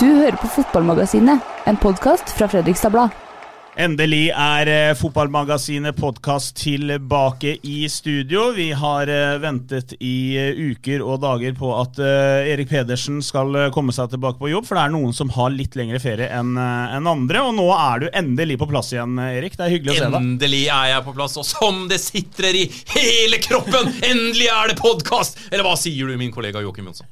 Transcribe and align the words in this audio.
Du 0.00 0.06
hører 0.06 0.34
på 0.40 0.48
Fotballmagasinet, 0.48 1.42
en 1.68 1.76
podkast 1.78 2.30
fra 2.34 2.48
Fredrikstad 2.50 2.90
Blad. 2.94 3.12
Endelig 3.78 4.30
er 4.32 4.70
eh, 4.70 4.94
Fotballmagasinet 4.96 5.94
podkast 5.98 6.56
tilbake 6.62 7.52
i 7.62 7.88
studio. 7.92 8.48
Vi 8.56 8.70
har 8.74 9.10
eh, 9.12 9.34
ventet 9.42 9.92
i 9.98 10.34
eh, 10.40 10.56
uker 10.72 11.04
og 11.04 11.20
dager 11.22 11.54
på 11.58 11.70
at 11.76 12.00
Erik 12.00 12.72
Pedersen 12.72 13.20
skal 13.22 13.68
komme 13.74 13.94
seg 13.94 14.10
tilbake 14.14 14.40
på 14.40 14.50
jobb, 14.50 14.66
for 14.66 14.80
det 14.80 14.86
er 14.86 14.94
noen 14.96 15.14
som 15.14 15.30
har 15.36 15.52
litt 15.54 15.76
lengre 15.78 16.00
ferie 16.02 16.30
enn 16.32 16.56
andre. 16.56 17.44
Og 17.44 17.54
nå 17.58 17.66
er 17.76 18.06
du 18.06 18.08
endelig 18.10 18.56
på 18.62 18.70
plass 18.70 18.94
igjen, 18.96 19.18
Erik. 19.28 19.58
Det 19.58 19.68
er 19.68 19.74
hyggelig 19.76 19.94
å 19.94 19.98
se 20.00 20.08
deg. 20.08 20.20
Endelig 20.22 20.64
er 20.64 20.94
jeg 20.94 21.04
på 21.10 21.18
plass, 21.20 21.36
og 21.38 21.50
som 21.50 21.84
det 21.92 22.00
sitrer 22.02 22.64
i 22.64 22.64
hele 22.96 23.42
kroppen! 23.44 23.92
Endelig 24.00 24.48
er 24.54 24.72
det 24.72 24.80
podkast! 24.80 25.44
Eller 25.52 25.66
hva 25.66 25.76
sier 25.78 26.08
du, 26.08 26.18
min 26.18 26.34
kollega 26.34 26.64
Joakim 26.64 26.90
Jonsson? 26.90 27.10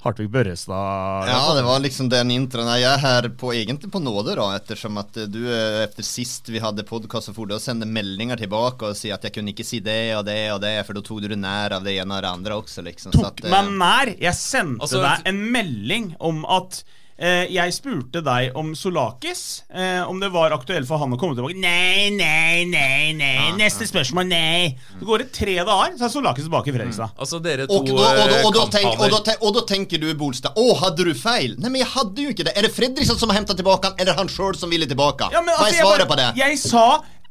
Hartvig 0.00 0.30
Børrestad. 0.30 1.26
Ja, 1.28 1.54
det 1.54 1.62
var 1.66 1.80
liksom 1.82 2.08
den 2.08 2.30
introen. 2.30 2.68
Jeg 2.78 2.86
er 2.86 3.00
her 3.02 3.26
på, 3.34 3.50
egentlig 3.54 3.90
på 3.90 3.98
nåde, 3.98 4.36
da, 4.38 4.46
ettersom 4.54 5.00
at 5.02 5.16
eh, 5.18 5.26
du 5.26 5.40
eh, 5.50 5.80
etter 5.88 6.06
sist 6.06 6.46
vi 6.54 6.60
hadde 6.62 6.84
podkast, 6.86 7.30
så 7.30 7.34
for 7.34 7.50
du 7.50 7.56
å 7.56 7.62
sende 7.62 7.88
meldinger 7.88 8.38
tilbake 8.38 8.92
og 8.92 8.98
si 8.98 9.10
at 9.10 9.26
jeg 9.26 9.34
kunne 9.34 9.50
ikke 9.50 9.66
si 9.66 9.80
det 9.82 10.14
og 10.14 10.22
det 10.28 10.38
og 10.54 10.62
det, 10.62 10.76
for 10.86 10.94
da 10.94 11.02
tok 11.02 11.24
du 11.24 11.28
det 11.34 11.40
nær 11.42 11.74
av 11.80 11.88
det 11.88 11.96
ene 11.98 12.14
og 12.14 12.22
det 12.22 12.30
andre 12.30 12.60
også, 12.60 12.86
liksom. 12.86 13.10
Så 13.16 13.24
tok 13.24 13.42
at, 13.42 13.48
eh, 13.48 13.56
meg 13.56 13.74
nær. 13.82 14.14
Jeg 14.22 14.38
sendte 14.38 14.86
Altså, 14.86 15.02
deg 15.02 15.26
en 15.32 15.42
melding 15.58 16.12
om 16.30 16.44
at 16.46 16.84
jeg 17.18 17.74
spurte 17.74 18.20
deg 18.22 18.54
om 18.58 18.70
Solakis, 18.78 19.64
eh, 19.74 20.02
om 20.06 20.20
det 20.22 20.28
var 20.30 20.54
aktuelt 20.54 20.86
for 20.86 21.02
han 21.02 21.16
å 21.16 21.18
komme 21.18 21.34
tilbake. 21.34 21.58
Nei, 21.58 22.10
nei, 22.14 22.62
nei, 22.70 23.10
nei. 23.18 23.48
Neste 23.58 23.88
spørsmål, 23.90 24.28
nei. 24.30 24.76
Så 25.00 25.08
går 25.08 25.24
det 25.24 25.28
tre 25.34 25.56
dager, 25.58 25.96
så 25.98 26.06
er 26.06 26.14
Solakis 26.14 26.46
tilbake 26.46 26.70
i 26.70 26.76
Fredrikstad. 26.76 27.18
Altså, 27.18 27.42
dere 27.42 27.66
to 27.66 27.80
og, 27.80 27.90
da, 27.90 28.06
og, 28.06 28.22
da, 28.22 28.40
og, 28.44 28.54
da 28.54 28.62
eh, 28.62 28.72
tenk, 28.76 28.90
og, 28.94 29.16
da, 29.16 29.36
og 29.42 29.58
da 29.58 29.66
tenker 29.66 30.02
du, 30.02 30.08
Bolstad, 30.18 30.54
å, 30.54 30.70
hadde 30.78 31.08
du 31.08 31.14
feil? 31.18 31.58
Nei, 31.58 31.72
men 31.74 31.82
jeg 31.82 31.90
hadde 31.96 32.26
jo 32.28 32.34
ikke 32.36 32.46
det. 32.46 32.54
Er 32.54 32.68
det 32.68 32.74
Fredrikstad 32.76 33.18
som 33.18 33.34
har 33.34 33.40
hentet 33.40 33.58
tilbake 33.58 33.90
han, 33.90 33.98
eller 33.98 34.18
han 34.18 34.30
sjøl 34.30 34.54
som 34.58 34.70
ville 34.70 34.86
tilbake? 34.86 35.32
Ja, 35.34 35.42
men 35.42 35.56
Hva 35.56 35.66
altså, 35.66 35.82
er 35.82 35.88
svaret 35.88 36.04
jeg, 36.04 36.12
på 36.12 36.20
det? 36.22 36.32
jeg 36.38 36.60
sa 36.62 36.88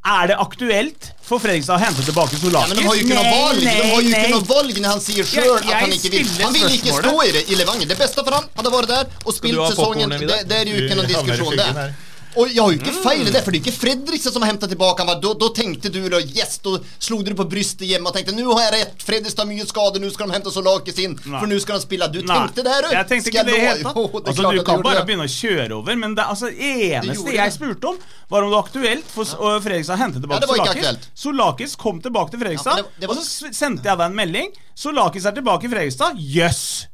er 0.08 0.30
det 0.30 0.36
aktuelt 0.40 1.08
for 1.28 1.38
Fredrikstad 1.42 1.76
å 1.76 1.82
hente 1.82 2.04
tilbake 2.06 2.36
Ja, 2.36 2.40
Solakis? 2.42 2.72
men 2.72 2.78
De 2.80 2.88
har 2.88 2.96
jo 2.96 3.04
ikke 3.04 3.18
noe 3.18 3.32
valg 3.36 3.60
De 3.60 3.74
har 3.76 4.02
jo 4.02 4.08
ikke 4.08 4.32
noe 4.32 4.48
valg 4.48 4.80
når 4.80 4.90
han 4.94 5.02
sier 5.04 5.28
sjøl 5.28 5.56
at 5.58 5.70
han 5.82 5.94
ikke 5.96 6.12
vil 6.14 6.28
Han 6.42 6.56
vil 6.56 6.76
ikke 6.78 6.98
stå 6.98 7.14
i 7.26 7.30
det 7.36 7.42
i 7.52 7.58
Levanger. 7.60 7.90
Det 7.92 7.98
beste 8.00 8.24
for 8.24 8.38
han 8.38 8.50
hadde 8.56 8.74
vært 8.74 8.92
der 8.94 9.16
og 9.24 9.34
spilt 9.36 9.64
sesongen. 9.72 10.14
Det, 10.18 10.42
det 10.48 10.60
er 10.62 10.72
jo 10.72 10.84
ikke 10.84 10.98
noen 10.98 11.10
diskusjon 11.12 11.58
der. 11.60 11.96
Og 12.36 12.50
jeg 12.52 12.60
har 12.62 12.70
jo 12.72 12.78
ikke 12.78 12.92
feil 13.02 13.22
i 13.26 13.30
det, 13.32 13.40
for 13.44 13.50
det 13.50 13.58
er 13.58 13.64
ikke 13.64 13.78
Fredrikstad 13.80 14.32
som 14.34 14.42
har 14.44 14.50
hentet 14.52 14.68
tilbake 14.70 15.04
han. 15.06 15.20
Da, 15.22 15.32
da 15.40 15.48
tenkte 15.56 15.90
du 15.90 16.00
da, 16.12 16.18
yes, 16.20 16.58
da 16.64 16.76
slo 17.00 17.22
du 17.24 17.32
på 17.34 17.46
brystet 17.48 17.86
hjemme 17.88 18.10
og 18.10 18.14
tenkte 18.14 18.34
nå 18.36 18.44
har 18.58 18.68
jeg 18.68 18.74
rett, 18.76 19.02
Fredrikstad 19.06 19.44
har 19.46 19.50
mye 19.50 19.66
skader 19.66 20.00
nå 20.02 20.10
skal 20.12 20.28
de 20.28 20.36
hente 20.36 20.52
Solakis 20.52 20.98
inn, 21.02 21.16
Nei. 21.24 21.40
for 21.40 21.46
nå 21.50 21.58
skal 21.64 21.78
de 21.80 21.86
spille. 21.86 22.08
Du 22.12 22.20
Nei, 22.20 22.36
tenkte 22.44 22.64
det 22.66 22.74
her? 22.76 22.88
Jeg 22.98 23.08
tenkte 23.12 23.32
ikke 23.32 23.44
det 23.48 23.54
i 23.54 23.58
jeg 23.62 23.68
hele 23.68 23.82
tatt. 23.88 23.94
det 24.12 24.34
Altså, 24.34 24.52
du 24.58 24.62
kan 24.68 24.82
bare 24.84 25.00
det. 25.00 25.06
begynne 25.08 25.26
å 25.28 25.32
kjøre 25.32 25.78
over, 25.80 25.96
men 25.96 26.14
det 26.18 26.24
altså, 26.28 26.50
eneste 26.52 27.34
jeg 27.38 27.52
spurte 27.56 27.92
om, 27.94 27.98
var 28.28 28.42
om 28.44 28.50
det 28.52 28.56
var 28.58 28.64
aktuelt 28.68 29.08
for 29.14 29.24
ja. 29.24 29.58
Fredrikstad 29.64 29.96
å 29.96 30.02
hente 30.04 30.20
Ja, 30.20 30.26
tilbake 30.26 30.40
det 30.44 30.60
ikke 30.60 30.92
Solakis. 30.92 31.10
Solakis 31.24 31.76
kom 31.76 32.00
tilbake 32.04 32.30
til 32.34 32.40
Fredrikstad, 32.44 32.76
Ja, 32.76 32.82
det- 32.82 33.00
det 33.00 33.08
og 33.08 33.16
så 33.16 33.52
sendte 33.52 33.88
jeg 33.88 33.96
deg 33.98 34.06
en 34.10 34.14
melding. 34.20 34.52
Solakis 34.76 35.24
er 35.26 35.32
tilbake 35.32 35.64
i 35.64 35.68
Fredrikstad. 35.72 36.14
Jøss! 36.18 36.86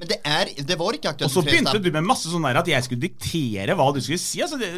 Men 0.00 0.08
det, 0.08 0.16
er, 0.24 0.50
det 0.64 0.76
var 0.80 0.96
ikke 0.96 1.10
aktuelt 1.12 1.28
Og 1.28 1.34
så 1.34 1.42
begynte 1.44 1.76
du 1.76 1.90
med 1.92 2.06
masse 2.08 2.30
sånn 2.32 2.46
der 2.48 2.58
at 2.62 2.68
jeg 2.72 2.86
skulle 2.86 3.02
diktere 3.02 3.74
hva 3.76 3.90
du 3.92 4.00
skulle 4.00 4.20
si. 4.22 4.40
Altså, 4.40 4.56
det, 4.60 4.70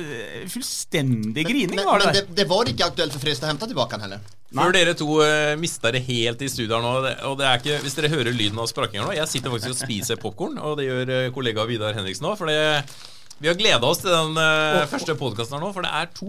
Fullstendig 0.50 1.44
grining 1.46 1.76
men, 1.78 1.86
var 1.86 2.02
det 2.02 2.08
men 2.08 2.16
der. 2.18 2.26
det, 2.26 2.38
det 2.40 2.46
var 2.50 2.70
ikke 2.72 2.88
aktuelt 2.90 3.14
for 3.14 3.22
Fredrikstad 3.22 3.46
å 3.46 3.52
hente 3.52 3.70
tilbake 3.70 3.98
han 3.98 4.06
heller. 4.08 4.24
Før 4.52 4.74
dere 4.74 4.96
to 4.98 5.06
uh, 5.22 5.54
mista 5.60 5.94
det 5.94 6.02
helt 6.10 6.42
i 6.44 6.50
studio 6.52 6.76
her 6.76 6.82
nå 6.84 7.14
Og 7.30 7.38
det 7.40 7.46
er 7.48 7.62
ikke, 7.62 7.78
Hvis 7.86 7.94
dere 7.96 8.10
hører 8.12 8.34
lyden 8.36 8.58
av 8.60 8.66
sprakkinga 8.68 9.06
nå 9.06 9.14
Jeg 9.16 9.30
sitter 9.30 9.54
faktisk 9.54 9.72
og 9.72 9.78
spiser 9.78 10.18
popkorn, 10.20 10.58
og 10.60 10.76
det 10.76 10.90
gjør 10.90 11.12
uh, 11.14 11.30
kollega 11.32 11.64
Vidar 11.70 11.96
Henriksen 11.96 12.28
òg. 12.28 12.42
Vi 13.42 13.50
har 13.50 13.56
gleda 13.58 13.88
oss 13.88 13.98
til 13.98 14.12
den 14.12 14.36
eh, 14.38 14.84
første 14.86 15.16
podkasten 15.18 15.56
her 15.56 15.64
nå, 15.64 15.72
for 15.74 15.82
det 15.82 15.90
er 15.98 16.10
to. 16.14 16.28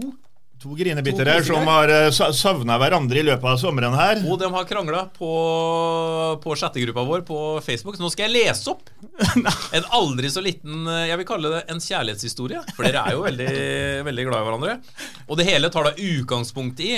To 0.64 0.72
grinebitere 0.72 1.34
som 1.44 1.66
har 1.68 1.90
uh, 1.92 2.30
savna 2.32 2.78
hverandre 2.80 3.20
i 3.20 3.24
løpet 3.26 3.44
av 3.50 3.58
sommeren 3.60 3.92
her. 3.98 4.22
Og 4.24 4.38
de 4.40 4.48
har 4.48 4.64
krangla 4.64 5.02
på, 5.12 5.28
på 6.40 6.56
chattegruppa 6.56 7.04
vår 7.04 7.24
på 7.28 7.40
Facebook. 7.66 7.98
Så 7.98 8.04
nå 8.04 8.08
skal 8.14 8.30
jeg 8.30 8.46
lese 8.46 8.72
opp 8.72 8.88
en 9.76 9.90
aldri 9.92 10.30
så 10.32 10.40
liten 10.44 10.88
eh, 10.88 11.10
Jeg 11.10 11.20
vil 11.20 11.28
kalle 11.28 11.52
det 11.52 11.60
en 11.68 11.82
kjærlighetshistorie. 11.84 12.64
For 12.72 12.88
dere 12.88 13.04
er 13.04 13.18
jo 13.18 13.26
veldig, 13.26 13.50
veldig 14.08 14.26
glad 14.30 14.40
i 14.40 14.48
hverandre. 14.48 14.78
Og 15.28 15.38
det 15.40 15.48
hele 15.50 15.68
tar 15.74 15.90
da 15.90 15.94
utgangspunkt 16.00 16.80
i 16.80 16.94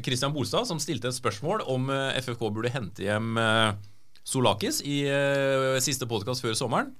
Christian 0.00 0.32
Bolstad, 0.32 0.64
som 0.70 0.80
stilte 0.80 1.10
et 1.10 1.20
spørsmål 1.20 1.66
om 1.68 1.92
eh, 1.92 2.18
FFK 2.24 2.48
burde 2.48 2.72
hente 2.72 3.04
hjem 3.04 3.36
eh, 3.36 3.76
Solakis 4.24 4.80
i 4.86 5.02
eh, 5.10 5.76
siste 5.84 6.08
podkast 6.08 6.44
før 6.44 6.56
sommeren. 6.56 6.94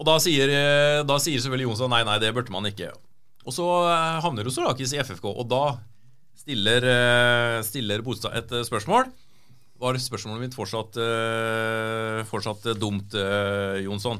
Og 0.00 0.08
da 0.08 0.16
sier, 0.22 0.48
eh, 0.48 1.02
da 1.08 1.16
sier 1.20 1.40
selvfølgelig 1.40 1.72
Jonsson 1.72 1.92
nei, 1.92 2.04
nei, 2.08 2.20
det 2.20 2.32
burde 2.36 2.52
man 2.52 2.68
ikke. 2.68 2.92
Og 3.48 3.56
så 3.56 3.66
eh, 3.88 4.18
havner 4.24 4.46
jo 4.46 4.52
i 4.52 5.00
FFK, 5.00 5.26
og 5.30 5.46
da 5.48 5.64
stiller, 6.36 6.84
eh, 6.84 7.58
stiller 7.64 8.04
Bolstad 8.04 8.36
et 8.36 8.52
eh, 8.52 8.66
spørsmål. 8.66 9.08
Var 9.80 9.96
spørsmålet 9.96 10.42
mitt 10.44 10.56
fortsatt, 10.56 10.98
fortsatt 12.28 12.66
dumt, 12.76 13.14
Jonsson? 13.80 14.18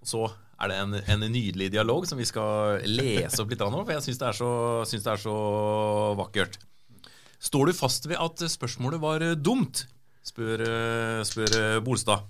Så 0.00 0.22
er 0.56 0.70
det 0.72 0.78
en, 0.80 0.94
en 0.96 1.26
nydelig 1.28 1.68
dialog 1.74 2.06
som 2.08 2.16
vi 2.16 2.24
skal 2.24 2.80
lese 2.88 3.36
opp 3.42 3.52
litt 3.52 3.60
av 3.60 3.68
nå, 3.68 3.82
for 3.84 3.92
jeg 3.92 4.06
syns 4.06 4.22
det, 4.22 4.30
det 5.04 5.12
er 5.12 5.20
så 5.20 5.34
vakkert. 6.16 6.56
Står 7.36 7.68
du 7.68 7.76
fast 7.76 8.08
ved 8.08 8.16
at 8.16 8.46
spørsmålet 8.48 9.04
var 9.04 9.26
dumt? 9.36 9.84
spør, 10.24 10.64
spør 11.28 11.84
Bolstad. 11.84 12.24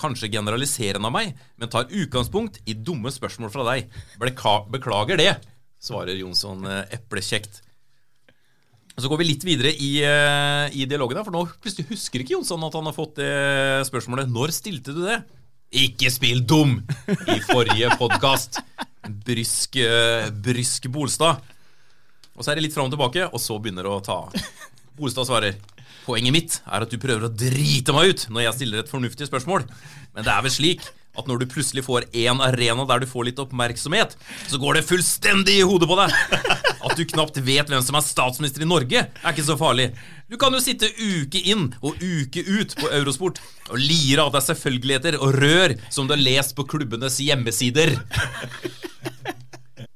Kanskje 0.00 0.30
generaliserende 0.32 1.10
av 1.10 1.14
meg, 1.14 1.34
men 1.60 1.72
tar 1.72 1.90
utgangspunkt 1.92 2.60
i 2.64 2.76
dumme 2.76 3.12
spørsmål 3.12 3.52
fra 3.52 3.66
deg. 3.72 3.90
Beklager 4.20 5.20
det, 5.20 5.34
svarer 5.80 6.16
Jonsson 6.16 6.64
eh, 6.68 6.86
eplekjekt. 6.96 7.60
Så 9.00 9.08
går 9.08 9.20
vi 9.22 9.28
litt 9.30 9.44
videre 9.46 9.72
i, 9.72 9.90
eh, 10.04 10.66
i 10.76 10.86
dialogen, 10.88 11.20
her, 11.20 11.24
for 11.24 11.36
nå 11.36 11.44
plutselig 11.62 11.88
husker 11.92 12.24
ikke 12.24 12.34
Jonsson 12.34 12.64
at 12.66 12.76
han 12.76 12.88
har 12.88 12.96
fått 12.96 13.20
det 13.20 13.30
spørsmålet. 13.88 14.32
Når 14.32 14.52
stilte 14.56 14.96
du 14.96 15.04
det? 15.06 15.20
Ikke 15.84 16.10
spill 16.12 16.42
dum! 16.44 16.80
I 17.08 17.38
forrige 17.46 17.92
podkast. 18.00 18.60
Brysk, 19.24 19.78
eh, 19.80 20.28
brysk 20.32 20.90
Bolstad. 20.92 21.40
Og 22.36 22.44
så 22.44 22.52
er 22.52 22.58
det 22.58 22.66
litt 22.66 22.76
fram 22.76 22.88
og 22.88 22.94
tilbake, 22.94 23.28
og 23.28 23.40
så 23.42 23.56
begynner 23.60 23.86
det 23.86 23.92
å 23.92 24.02
ta 24.04 24.18
av. 24.26 24.36
Bolstad 24.98 25.28
svarer 25.28 25.56
Poenget 26.06 26.34
mitt 26.34 26.60
er 26.64 26.86
at 26.86 26.92
du 26.92 27.00
prøver 27.00 27.26
å 27.26 27.32
drite 27.32 27.94
meg 27.96 28.14
ut 28.14 28.24
når 28.32 28.46
jeg 28.46 28.58
stiller 28.60 28.82
et 28.82 28.90
fornuftig 28.92 29.28
spørsmål. 29.28 29.66
Men 30.16 30.26
det 30.26 30.32
er 30.32 30.46
vel 30.46 30.54
slik 30.54 30.88
at 31.18 31.26
når 31.26 31.42
du 31.42 31.50
plutselig 31.50 31.82
får 31.84 32.06
en 32.22 32.40
arena 32.44 32.84
der 32.86 33.02
du 33.02 33.08
får 33.10 33.26
litt 33.28 33.40
oppmerksomhet, 33.42 34.14
så 34.48 34.60
går 34.62 34.78
det 34.78 34.86
fullstendig 34.86 35.56
i 35.58 35.66
hodet 35.66 35.88
på 35.90 35.98
deg. 35.98 36.14
At 36.86 36.96
du 36.96 37.02
knapt 37.10 37.40
vet 37.44 37.70
hvem 37.70 37.82
som 37.84 37.98
er 37.98 38.06
statsminister 38.06 38.64
i 38.64 38.68
Norge, 38.68 39.02
er 39.10 39.34
ikke 39.34 39.44
så 39.44 39.58
farlig. 39.60 39.90
Du 40.30 40.38
kan 40.40 40.54
jo 40.54 40.62
sitte 40.62 40.88
uke 40.96 41.42
inn 41.50 41.72
og 41.82 41.98
uke 41.98 42.44
ut 42.46 42.76
på 42.78 42.92
Eurosport 42.94 43.42
og 43.70 43.78
lire 43.82 44.24
av 44.24 44.32
deg 44.36 44.46
selvfølgeligheter 44.46 45.18
og 45.20 45.34
rør 45.42 45.76
som 45.90 46.06
du 46.06 46.14
har 46.14 46.22
lest 46.22 46.54
på 46.56 46.68
klubbenes 46.70 47.18
hjemmesider. 47.20 47.96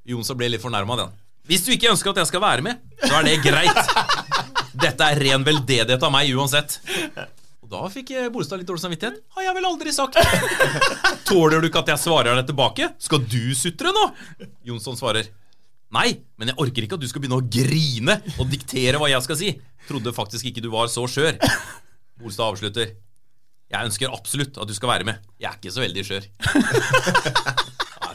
Jonsson 0.05 0.37
ble 0.37 0.51
litt 0.53 0.65
fornærma 0.65 0.99
den. 0.99 1.15
Hvis 1.49 1.65
du 1.65 1.75
ikke 1.75 1.91
ønsker 1.93 2.11
at 2.11 2.23
jeg 2.23 2.33
skal 2.33 2.41
være 2.41 2.65
med, 2.65 2.81
så 3.05 3.19
er 3.19 3.27
det 3.29 3.41
greit. 3.45 3.81
Dette 4.85 5.07
er 5.15 5.21
ren 5.25 5.45
veldedighet 5.47 6.03
av 6.05 6.13
meg 6.13 6.31
uansett. 6.37 6.77
Og 7.65 7.71
Da 7.73 7.87
fikk 7.93 8.11
Bolstad 8.35 8.61
litt 8.61 8.69
dårlig 8.69 8.83
samvittighet. 8.85 9.23
Har 9.37 9.47
jeg 9.47 9.57
vel 9.57 9.69
aldri 9.71 9.93
sagt. 9.97 10.19
Tåler 11.29 11.63
du 11.65 11.71
ikke 11.71 11.81
at 11.81 11.95
jeg 11.95 12.03
svarer 12.03 12.37
deg 12.37 12.51
tilbake? 12.51 12.91
Skal 13.01 13.25
du 13.25 13.41
sutre 13.57 13.95
nå? 13.97 14.05
Jonsson 14.69 14.99
svarer. 15.01 15.31
Nei, 15.95 16.11
men 16.41 16.51
jeg 16.51 16.59
orker 16.61 16.85
ikke 16.85 16.99
at 16.99 17.05
du 17.05 17.09
skal 17.09 17.23
begynne 17.23 17.39
å 17.39 17.47
grine 17.47 18.19
og 18.37 18.49
diktere 18.51 18.99
hva 19.01 19.09
jeg 19.13 19.25
skal 19.25 19.39
si. 19.41 19.53
Trodde 19.89 20.13
faktisk 20.17 20.51
ikke 20.51 20.65
du 20.65 20.69
var 20.73 20.91
så 20.93 21.07
skjør. 21.09 21.39
Bolstad 22.21 22.51
avslutter. 22.51 22.93
Jeg 23.73 23.89
ønsker 23.89 24.13
absolutt 24.13 24.59
at 24.61 24.69
du 24.69 24.75
skal 24.77 24.91
være 24.93 25.07
med. 25.09 25.23
Jeg 25.41 25.49
er 25.51 25.57
ikke 25.61 25.73
så 25.73 25.83
veldig 25.87 26.05
skjør. 26.11 26.29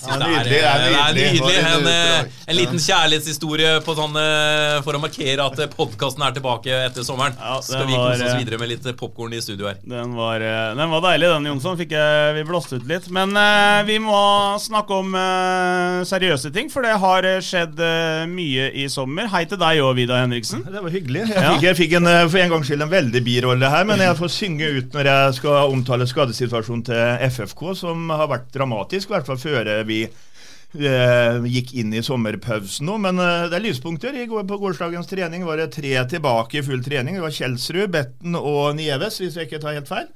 Ja, 0.07 0.18
det 0.18 0.30
er 0.30 0.44
det 0.50 0.62
er 0.63 1.13
nydelig. 1.13 1.28
nydelig. 1.40 1.57
En, 1.60 1.88
eh, 1.88 2.19
en 2.19 2.50
en 2.50 2.57
liten 2.57 2.80
kjærlighetshistorie 2.81 3.75
på 3.86 3.94
sånn, 3.98 4.16
eh, 4.18 4.80
for 4.86 4.98
å 4.98 5.01
markere 5.01 5.44
at 5.46 5.60
podkasten 5.75 6.24
er 6.25 6.34
tilbake 6.34 6.74
etter 6.88 7.06
sommeren. 7.06 7.36
Ja, 7.38 7.60
Skal 7.62 7.86
vi 7.86 7.94
kose 7.94 8.25
oss 8.25 8.34
eh, 8.34 8.40
videre 8.42 8.57
med 8.62 8.72
litt 8.72 8.88
popkorn 8.98 9.36
i 9.38 9.42
studio 9.44 9.68
her. 9.69 9.78
Den 9.86 10.16
var, 10.18 10.42
eh, 10.42 10.74
den 10.75 10.90
var 10.90 11.04
deilig, 11.06 11.30
den, 11.30 11.46
Jonsson. 11.51 11.78
Fikk 11.78 11.94
jeg, 11.94 12.34
vi 12.40 12.44
blåst 12.50 12.74
ut 12.74 12.88
litt. 12.90 13.10
Men 13.13 13.36
eh, 13.38 13.84
vi 13.86 14.00
må 14.01 14.18
snakke 14.60 14.98
om 14.98 15.13
eh, 15.16 16.02
seriøse 16.10 16.52
ting, 16.56 16.72
for 16.74 16.86
det 16.86 16.95
har 17.04 17.28
eh, 17.30 17.38
skjedd 17.45 17.80
eh, 17.86 18.25
mye 18.30 18.69
i 18.74 18.88
sommer. 18.90 19.30
Hei 19.30 19.44
til 19.45 19.62
deg 19.62 19.84
òg, 19.86 19.94
Vidar 20.00 20.24
Henriksen. 20.24 20.66
Det 20.66 20.81
var 20.81 20.90
hyggelig. 20.94 21.28
Jeg 21.30 21.45
fikk, 21.54 21.68
jeg 21.69 21.80
fikk 21.84 21.95
en, 22.02 22.10
eh, 22.10 22.25
for 22.28 22.42
en 22.42 22.56
gangs 22.56 22.72
skyld 22.72 22.88
en 22.88 22.94
veldig 22.95 23.24
birolle 23.25 23.72
her, 23.75 23.86
men 23.86 24.02
jeg 24.04 24.18
får 24.19 24.34
synge 24.34 24.72
ut 24.80 24.98
når 24.98 25.12
jeg 25.13 25.38
skal 25.40 25.69
omtale 25.75 26.10
skadesituasjonen 26.10 26.84
til 26.90 27.30
FFK, 27.30 27.63
som 27.78 28.10
har 28.10 28.28
vært 28.31 28.50
dramatisk, 28.56 29.10
i 29.10 29.16
hvert 29.18 29.30
fall 29.30 29.42
før 29.42 29.72
vi 29.89 30.03
eh, 30.06 31.50
gikk 31.50 31.74
inn 31.81 31.94
i 31.94 32.03
sommerpausen 32.06 32.88
nå. 32.89 32.97
Men 33.01 33.19
eh, 33.24 33.50
det 33.50 33.59
er 33.59 33.65
lyspunkter. 33.65 34.15
I 34.15 34.27
går, 34.30 34.45
på 34.50 34.59
gårsdagens 34.62 35.09
trening 35.09 35.45
var 35.47 35.62
det 35.62 35.71
tre 35.75 35.95
tilbake 36.12 36.62
i 36.62 36.65
full 36.65 36.83
trening. 36.86 37.18
Det 37.18 37.25
var 37.25 37.36
Kjelsrud, 37.36 37.88
Betten 37.94 38.39
og 38.39 38.75
Nieves, 38.80 39.21
hvis 39.24 39.39
jeg 39.39 39.50
ikke 39.50 39.62
tar 39.63 39.77
helt 39.80 39.91
feil. 39.91 40.09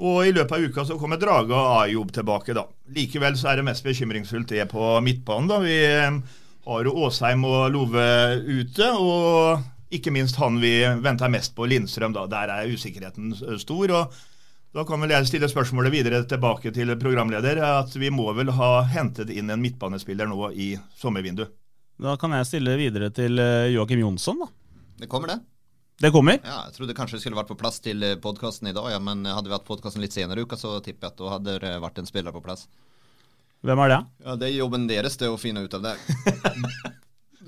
Og 0.00 0.22
i 0.24 0.32
løpet 0.32 0.56
av 0.56 0.62
uka 0.64 0.84
så 0.88 0.96
kommer 0.96 1.20
Drage 1.20 1.52
og 1.52 1.82
Ajob 1.82 2.12
tilbake, 2.16 2.54
da. 2.56 2.64
Likevel 2.96 3.36
så 3.36 3.50
er 3.50 3.60
det 3.60 3.66
mest 3.68 3.84
bekymringsfullt 3.84 4.54
det 4.54 4.64
på 4.70 4.94
midtbanen, 5.04 5.50
da. 5.50 5.60
Vi 5.60 5.76
eh, 5.84 6.38
har 6.70 6.88
jo 6.88 6.96
Åsheim 7.04 7.44
og 7.44 7.68
Love 7.74 8.06
ute, 8.48 8.88
og 8.96 9.92
ikke 9.92 10.12
minst 10.14 10.38
han 10.40 10.60
vi 10.62 10.78
venter 11.02 11.32
mest 11.32 11.52
på, 11.56 11.66
Lindstrøm. 11.68 12.14
da. 12.16 12.24
Der 12.30 12.54
er 12.54 12.72
usikkerheten 12.72 13.34
stor. 13.60 13.96
og 13.98 14.20
Da 14.70 14.84
kan 14.86 15.02
vel 15.02 15.10
jeg 15.10 15.26
stille 15.26 15.48
spørsmålet 15.50 15.90
videre 15.90 16.20
tilbake 16.30 16.70
til 16.74 16.92
programleder. 17.00 17.58
at 17.58 17.94
Vi 17.98 18.10
må 18.14 18.28
vel 18.36 18.52
ha 18.54 18.82
hentet 18.86 19.32
inn 19.34 19.50
en 19.50 19.62
midtbanespiller 19.62 20.30
nå 20.30 20.52
i 20.54 20.76
sommervinduet. 21.00 21.50
Da 22.00 22.14
kan 22.16 22.32
jeg 22.32 22.46
stille 22.48 22.76
videre 22.80 23.10
til 23.12 23.38
eh, 23.42 23.72
Joakim 23.74 24.00
Jonsson, 24.00 24.38
da. 24.40 24.46
Det 25.02 25.08
kommer 25.10 25.34
det. 25.34 25.40
Det 26.00 26.12
kommer. 26.14 26.38
Ja, 26.40 26.62
jeg 26.68 26.76
trodde 26.78 26.94
kanskje 26.96 27.18
det 27.18 27.24
skulle 27.26 27.36
vært 27.36 27.50
på 27.50 27.58
plass 27.60 27.82
til 27.84 28.00
podkasten 28.22 28.70
i 28.70 28.72
dag, 28.72 28.86
ja, 28.94 29.00
men 29.04 29.26
hadde 29.28 29.50
vi 29.50 29.52
hatt 29.52 29.66
podkasten 29.68 30.00
litt 30.00 30.14
senere 30.16 30.40
i 30.40 30.46
uka, 30.46 30.56
så 30.56 30.78
tipper 30.80 31.10
jeg 31.10 31.12
at 31.12 31.18
da 31.20 31.32
hadde 31.34 31.56
det 31.60 31.74
vært 31.82 32.00
en 32.00 32.08
spiller 32.08 32.32
på 32.32 32.40
plass. 32.46 32.64
Hvem 33.66 33.82
er 33.84 33.92
det? 33.92 33.98
Ja, 34.24 34.36
Det 34.40 34.48
er 34.48 34.54
jobben 34.62 34.86
deres 34.88 35.18
det 35.20 35.28
å 35.28 35.36
finne 35.36 35.66
ut 35.66 35.76
av 35.76 35.84
det. 35.90 35.96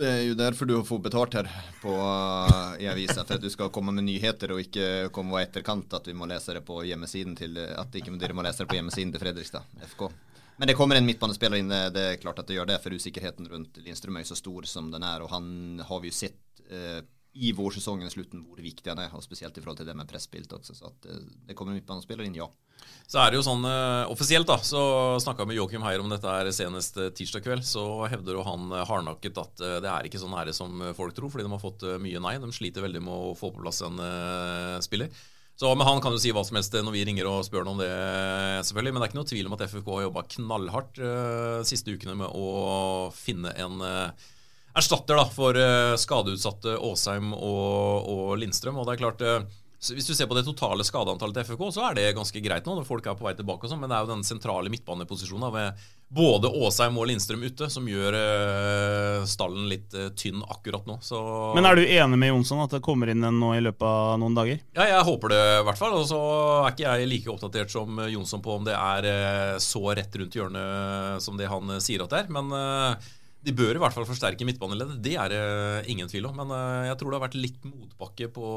Det 0.02 0.08
er 0.10 0.25
jo 0.26 0.34
derfor 0.34 0.66
du 0.66 0.81
får 0.82 0.99
betalt 0.99 1.34
her 1.38 1.49
på, 1.78 1.93
uh, 1.94 2.72
i 2.82 2.88
avisa, 2.90 3.22
for 3.22 3.37
at 3.37 3.44
du 3.44 3.50
skal 3.52 3.70
komme 3.70 3.93
med 3.94 4.02
nyheter 4.08 4.50
og 4.50 4.58
ikke 4.64 5.12
komme 5.14 5.37
og 5.37 5.44
etterkant 5.44 5.94
at 5.94 6.08
vi 6.10 6.16
må 6.19 6.26
lese 6.26 6.56
det 6.56 6.64
på 6.66 6.81
hjemmesiden 6.88 7.37
til 7.38 7.60
at 7.62 7.94
ikke 8.00 8.16
dere 8.19 8.34
må 8.34 8.43
lese 8.43 8.64
det 8.64 8.70
på 8.72 8.81
hjemmesiden 8.81 9.14
til 9.14 9.22
Fredrikstad 9.22 9.78
FK. 9.93 10.08
Men 10.58 10.69
det 10.69 10.75
kommer 10.78 10.99
en 10.99 11.06
midtbanespiller 11.06 11.62
inn, 11.62 11.70
det 11.70 11.94
det 11.94 12.02
er 12.08 12.20
klart 12.22 12.43
at 12.43 12.50
det 12.50 12.58
gjør 12.58 12.72
det, 12.72 12.81
for 12.82 12.99
usikkerheten 12.99 13.46
rundt 13.52 13.78
Lindstrøm 13.84 14.19
er 14.19 14.26
jo 14.26 14.32
så 14.32 14.40
stor 14.43 14.66
som 14.69 14.90
den 14.90 15.06
er, 15.06 15.22
og 15.22 15.31
han 15.32 15.81
har 15.87 16.02
vi 16.02 16.10
jo 16.10 16.19
sett 16.19 16.62
eh, 16.66 17.00
i 17.32 17.54
vårsesongen 17.56 18.10
slutten 18.12 18.43
hvor 18.44 18.60
viktig 18.60 18.90
han 18.90 19.00
er, 19.00 19.14
og 19.14 19.25
spesielt 19.25 19.56
i 19.56 19.62
forhold 19.62 19.81
til 19.81 19.88
det 19.88 19.96
med 19.96 20.10
presspilt 20.10 20.52
også, 20.52 20.76
så 20.76 20.90
at 20.90 21.08
eh, 21.08 21.22
det 21.49 21.56
kommer 21.58 21.72
en 21.72 21.81
midtbanespiller 21.81 22.26
inn, 22.26 22.43
ja. 22.43 22.50
Så 23.12 23.19
er 23.20 23.29
det 23.29 23.37
jo 23.37 23.44
sånn 23.44 23.67
eh, 23.69 24.08
offisielt, 24.08 24.49
da, 24.49 24.56
så 24.64 24.81
snakka 25.20 25.44
med 25.44 25.58
Joakim 25.58 25.82
Heier 25.84 26.00
om 26.00 26.08
dette 26.08 26.25
her 26.25 26.49
senest 26.56 26.96
eh, 26.96 27.11
tirsdag 27.12 27.44
kveld. 27.44 27.67
Så 27.69 27.82
hevder 28.08 28.38
jo 28.38 28.44
han 28.46 28.73
eh, 28.73 28.87
hardnakket 28.88 29.40
at 29.43 29.64
det 29.84 29.90
er 29.90 30.08
ikke 30.08 30.20
så 30.23 30.31
nære 30.32 30.55
som 30.56 30.81
folk 30.96 31.12
tror, 31.19 31.29
fordi 31.29 31.44
de 31.44 31.52
har 31.52 31.61
fått 31.61 31.84
mye 32.00 32.23
nei. 32.25 32.38
De 32.40 32.49
sliter 32.56 32.87
veldig 32.87 33.02
med 33.05 33.12
å 33.12 33.34
få 33.37 33.52
på 33.52 33.61
plass 33.61 33.82
en 33.84 34.00
spiller. 34.81 35.12
Så 35.61 35.69
med 35.76 35.84
han 35.84 36.00
kan 36.00 36.17
jo 36.17 36.23
si 36.23 36.32
hva 36.32 36.40
som 36.49 36.56
helst 36.56 36.73
når 36.73 36.94
vi 36.94 37.05
ringer 37.05 37.29
og 37.29 37.44
spør 37.44 37.67
ham 37.67 37.75
om 37.75 37.82
det, 37.82 37.93
selvfølgelig. 38.64 38.94
Men 38.94 39.02
det 39.02 39.05
er 39.05 39.12
ikke 39.12 39.20
noe 39.20 39.31
tvil 39.35 39.50
om 39.50 39.56
at 39.58 39.64
FFK 39.69 39.90
har 39.93 40.05
jobba 40.06 40.23
knallhardt 40.32 41.00
de 41.02 41.67
siste 41.69 41.93
ukene 41.93 42.17
med 42.23 42.32
å 42.32 43.11
finne 43.12 43.52
en 43.61 43.85
erstatter 44.73 45.20
da, 45.20 45.26
for 45.28 45.61
skadeutsatte 46.00 46.78
Åsheim 46.81 47.37
og, 47.37 48.08
og 48.08 48.32
Lindstrøm. 48.40 48.81
Og 48.81 48.88
det 48.88 48.96
er 48.96 49.05
klart 49.05 49.26
så 49.82 49.96
Hvis 49.96 50.06
du 50.06 50.14
ser 50.14 50.29
på 50.31 50.37
det 50.38 50.44
totale 50.46 50.84
skadeantallet 50.87 51.34
til 51.34 51.43
FFK, 51.49 51.62
så 51.75 51.88
er 51.88 51.96
det 51.99 52.05
ganske 52.14 52.38
greit 52.44 52.69
nå 52.69 52.76
når 52.79 52.84
folk 52.87 53.06
er 53.11 53.17
på 53.19 53.26
vei 53.26 53.32
tilbake. 53.34 53.67
og 53.67 53.73
sånn, 53.73 53.81
Men 53.82 53.90
det 53.90 53.96
er 53.96 54.05
jo 54.05 54.12
den 54.12 54.23
sentrale 54.23 54.70
midtbaneposisjonen 54.70 55.50
med 55.50 55.81
både 56.12 56.50
Åsheim 56.55 57.00
og 57.00 57.08
Lindstrøm 57.11 57.43
ute 57.43 57.67
som 57.73 57.88
gjør 57.90 58.14
eh, 58.14 59.25
stallen 59.26 59.64
litt 59.67 59.96
eh, 59.99 60.12
tynn 60.14 60.44
akkurat 60.46 60.87
nå. 60.87 61.00
Så 61.02 61.19
Men 61.56 61.67
er 61.67 61.81
du 61.81 61.82
enig 61.82 62.20
med 62.20 62.31
Jonsson 62.31 62.62
at 62.62 62.76
det 62.76 62.82
kommer 62.84 63.11
inn 63.11 63.26
en 63.26 63.40
nå 63.43 63.55
i 63.56 63.64
løpet 63.64 63.82
av 63.88 64.20
noen 64.23 64.37
dager? 64.38 64.61
ja, 64.76 64.87
jeg 64.93 65.08
håper 65.08 65.34
det 65.34 65.40
i 65.40 65.64
hvert 65.67 65.81
fall. 65.81 65.96
Og 65.99 66.06
så 66.12 66.20
er 66.61 66.76
ikke 66.76 66.87
jeg 66.87 67.08
like 67.11 67.35
oppdatert 67.35 67.75
som 67.75 67.99
eh, 68.05 68.12
Jonsson 68.14 68.44
på 68.44 68.55
om 68.61 68.69
det 68.69 68.78
er 68.78 69.58
så 69.58 69.82
rett 69.99 70.14
rundt 70.14 70.38
hjørnet 70.38 71.26
som 71.26 71.35
det 71.40 71.50
han 71.50 71.75
sier 71.82 72.06
at 72.06 72.14
det 72.14 72.23
er. 72.23 72.31
Men 72.38 72.55
de 73.42 73.54
bør 73.58 73.74
i 73.74 73.80
hvert 73.82 73.94
fall 73.94 74.06
forsterke 74.06 74.46
midtbaneleddet. 74.46 75.00
Det 75.02 75.14
er 75.18 75.32
det 75.32 75.90
ingen 75.90 76.10
tvil 76.10 76.28
om. 76.28 76.36
Men 76.38 76.52
eh, 76.54 76.88
jeg 76.90 76.98
tror 77.00 77.10
det 77.10 77.18
har 77.18 77.24
vært 77.24 77.38
litt 77.38 77.64
motbakke 77.66 78.28
på, 78.34 78.50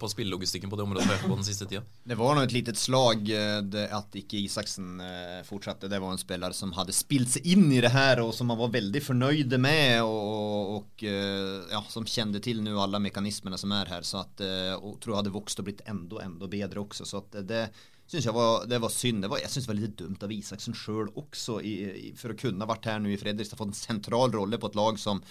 på 0.00 0.10
spillelogistikken 0.12 0.72
på 0.72 0.76
det 0.76 0.84
området 0.84 1.20
på 1.22 1.32
den 1.32 1.46
siste 1.46 1.68
tida. 1.70 1.82
Det 2.04 2.18
var 2.20 2.36
nå 2.36 2.44
et 2.44 2.54
litet 2.54 2.80
slag 2.80 3.24
eh, 3.32 3.60
det, 3.64 3.86
at 3.96 4.18
ikke 4.20 4.42
Isaksen 4.42 5.00
eh, 5.04 5.38
fortsatte. 5.48 5.88
Det 5.88 6.00
var 6.02 6.12
en 6.12 6.20
spiller 6.20 6.56
som 6.56 6.74
hadde 6.76 6.96
spilt 6.96 7.32
seg 7.36 7.48
inn 7.48 7.70
i 7.72 7.80
det 7.80 7.92
her, 7.94 8.20
og 8.24 8.34
som 8.36 8.52
han 8.52 8.60
var 8.60 8.74
veldig 8.74 9.04
fornøyd 9.06 9.56
med 9.60 10.04
Og, 10.04 11.06
eh, 11.06 11.70
ja, 11.72 11.80
som 11.88 12.08
kjente 12.08 12.42
til 12.44 12.60
nå 12.64 12.76
alle 12.80 13.00
mekanismene 13.00 13.58
som 13.60 13.72
er 13.76 13.94
her. 13.94 14.04
så 14.04 14.24
at, 14.26 14.44
og 14.80 15.00
tror 15.00 15.14
jeg 15.14 15.22
hadde 15.22 15.34
vokst 15.34 15.62
og 15.62 15.70
blitt 15.70 15.84
enda, 15.88 16.20
enda 16.26 16.50
bedre 16.50 16.84
også. 16.84 17.08
så 17.08 17.24
eh, 17.34 17.46
det 17.46 17.64
syns 18.10 18.26
jeg 18.26 18.34
var, 18.34 18.66
det 18.70 18.80
var 18.82 18.92
synd. 18.92 19.22
Det 19.24 19.30
var, 19.30 19.40
jeg 19.42 19.52
syns 19.52 19.66
det 19.66 19.72
var 19.72 19.80
litt 19.80 19.96
dumt 20.00 20.26
av 20.26 20.34
Isaksen 20.34 20.76
sjøl 20.76 21.12
også, 21.20 21.60
i, 21.62 21.74
i, 21.90 22.12
for 22.18 22.34
å 22.34 22.38
kunne 22.38 22.68
vært 22.68 22.90
her 22.90 23.00
nå 23.02 23.12
i 23.12 23.20
Fredrikstad 23.20 23.60
fått 23.60 23.72
en 23.72 23.78
sentral 23.78 24.34
rolle 24.34 24.58
på 24.60 24.70
et 24.70 24.78
lag 24.78 24.98
som 25.00 25.22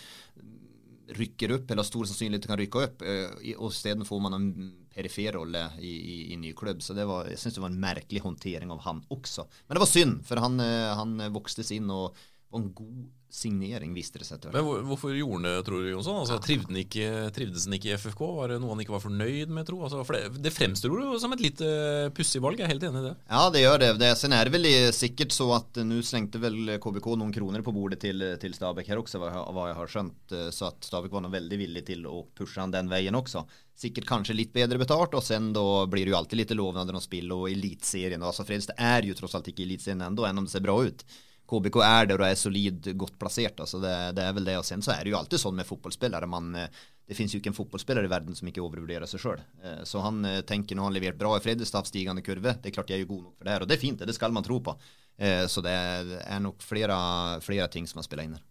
rykker 1.20 1.56
opp, 1.56 1.70
eller 1.72 1.82
har 1.82 1.88
stor 1.90 2.06
sannsynlighet 2.06 2.48
kan 2.48 2.60
rykke 2.60 2.84
opp, 2.86 3.02
eh, 3.02 3.54
og 3.58 3.72
isteden 3.74 4.06
får 4.06 4.20
man 4.22 4.38
en 4.38 4.50
perifer 4.94 5.34
rolle 5.40 5.64
i, 5.82 5.90
i, 5.90 6.18
i 6.34 6.38
ny 6.40 6.54
klubb. 6.58 6.84
Så 6.86 6.96
det 6.98 7.08
var, 7.10 7.30
jeg 7.32 7.42
syns 7.42 7.58
det 7.58 7.64
var 7.64 7.74
en 7.74 7.82
merkelig 7.82 8.22
håndtering 8.26 8.74
av 8.74 8.84
han 8.86 9.02
også. 9.14 9.48
Men 9.68 9.78
det 9.78 9.84
var 9.84 9.92
synd, 9.92 10.20
for 10.30 10.44
han, 10.44 10.60
eh, 10.64 10.92
han 11.00 11.18
vokste 11.34 11.66
seg 11.66 11.82
inn 11.82 11.90
og 11.94 12.14
var 12.50 12.62
en 12.62 12.70
god 12.78 13.08
signering, 13.30 13.92
viste 13.94 14.18
det 14.22 14.26
seg 14.26 14.40
til. 14.42 14.52
Men 14.56 14.64
hvor, 14.66 14.80
hvorfor 14.90 15.14
gjorde 15.14 15.38
han 15.38 15.46
det, 15.46 15.66
tror 15.68 15.84
du, 15.84 15.90
Jonsson? 15.92 16.18
Altså, 16.24 16.40
trivde 16.42 16.80
ikke, 16.82 17.10
trivdes 17.36 17.68
han 17.70 17.76
ikke 17.78 17.92
i 17.92 17.98
FFK? 18.02 18.24
Var 18.40 18.54
det 18.54 18.58
noe 18.64 18.74
han 18.74 18.82
ikke 18.84 18.96
var 18.96 19.04
fornøyd 19.04 19.54
med, 19.54 19.68
tro? 19.70 19.78
Altså, 19.86 20.02
for 20.08 20.18
det, 20.18 20.42
det 20.42 20.54
fremstår 20.56 20.96
jo 20.98 21.20
som 21.22 21.36
et 21.36 21.44
litt 21.46 21.62
uh, 21.62 22.10
pussig 22.18 22.42
valg. 22.42 22.58
Jeg 22.60 22.66
er 22.68 22.74
helt 22.74 22.88
enig 22.90 23.04
i 23.04 23.08
det. 23.10 23.14
Ja, 23.30 23.44
det 23.54 23.64
gjør 23.64 23.80
det. 23.84 23.92
det 24.02 24.10
sen 24.18 24.34
er 24.34 24.50
det 24.50 24.56
vel 24.58 24.68
sikkert 24.98 25.36
så 25.36 25.52
at 25.60 25.78
eh, 25.80 25.88
nå 25.88 26.02
slengte 26.06 26.42
vel 26.42 26.76
KBK 26.82 27.10
noen 27.22 27.34
kroner 27.36 27.66
på 27.66 27.76
bordet 27.76 28.02
til, 28.02 28.26
til 28.42 28.58
Stabæk 28.58 28.90
her 28.90 29.04
også, 29.04 29.22
hva 29.22 29.30
jeg, 29.32 29.46
hva 29.60 29.70
jeg 29.70 29.80
har 29.84 29.94
skjønt. 29.96 30.36
eh, 30.36 30.50
Så 30.56 30.70
at 30.72 30.90
Stabæk 30.90 31.14
var 31.14 31.26
nå 31.28 31.34
veldig 31.34 31.62
villig 31.62 31.86
til 31.94 32.06
å 32.10 32.26
pushe 32.36 32.60
han 32.64 32.74
den 32.74 32.90
veien 32.92 33.16
også. 33.20 33.46
Sikkert 33.80 34.10
kanskje 34.10 34.36
litt 34.36 34.52
bedre 34.52 34.82
betalt, 34.82 35.14
og 35.16 35.24
sen 35.24 35.54
da 35.56 35.64
blir 35.88 36.10
det 36.10 36.12
jo 36.12 36.20
alltid 36.20 36.42
litt 36.42 36.58
lovnader 36.58 36.98
om 36.98 37.04
spill 37.04 37.30
og 37.32 37.46
Elitserien. 37.48 38.26
Altså 38.26 38.44
Fredrikstad 38.44 38.82
er 38.82 39.08
jo 39.08 39.16
tross 39.16 39.38
alt 39.38 39.48
ikke 39.54 39.64
Elitserien 39.64 40.04
ennå, 40.10 40.26
enn 40.28 40.42
om 40.42 40.50
det 40.50 40.52
ser 40.52 40.66
bra 40.66 40.76
ut. 40.84 41.06
KBK 41.50 41.80
er 41.82 42.10
der 42.12 42.22
og 42.22 42.28
er 42.28 42.38
solid, 42.38 42.92
godt 43.00 43.18
plassert. 43.22 43.60
Altså 43.64 43.82
det, 43.82 43.94
det 44.20 44.26
er 44.26 44.36
vel 44.38 44.48
det. 44.50 44.58
Og 44.62 44.68
sen 44.68 44.84
så 44.86 44.94
er 44.94 45.04
det 45.04 45.14
jo 45.14 45.20
alltid 45.20 45.42
sånn 45.42 45.58
med 45.58 45.68
fotballspillere. 45.70 46.30
Man, 46.30 46.52
eh, 46.60 46.70
det 47.10 47.18
finnes 47.18 47.34
jo 47.34 47.42
ikke 47.42 47.50
en 47.54 47.58
fotballspiller 47.58 48.06
i 48.06 48.12
verden 48.12 48.38
som 48.38 48.52
ikke 48.52 48.62
overvurderer 48.62 49.10
seg 49.10 49.24
sjøl. 49.24 49.42
Så 49.90 50.04
han 50.06 50.22
eh, 50.30 50.42
tenker 50.46 50.78
nå 50.78 50.86
har 50.86 50.92
han 50.92 50.98
levert 51.00 51.18
bra 51.18 51.34
i 51.38 51.42
Fredrikstad, 51.42 51.90
stigende 51.90 52.22
kurve. 52.26 52.54
Det 52.62 52.70
er 52.70 52.76
klart 52.78 52.94
jeg 52.94 53.02
er 53.02 53.08
jo 53.08 53.14
god 53.16 53.24
nok 53.26 53.40
for 53.40 53.50
det 53.50 53.56
her, 53.56 53.66
og 53.66 53.72
det 53.72 53.80
er 53.80 53.82
fint, 53.82 54.06
det, 54.06 54.18
skal 54.18 54.36
man 54.36 54.46
tro 54.46 54.60
på. 54.70 54.78
Eh, 55.18 55.46
Så 55.50 55.66
det 55.66 55.74
er 55.74 56.46
nok 56.46 56.62
flere, 56.62 57.00
flere 57.42 57.68
ting 57.74 57.90
som 57.90 58.04
har 58.04 58.06
spilt 58.06 58.28
inn 58.28 58.38
her. 58.38 58.46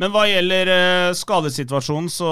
Men 0.00 0.08
hva 0.08 0.22
gjelder 0.24 0.68
eh, 0.72 1.14
skadesituasjonen, 1.20 2.06
så 2.08 2.28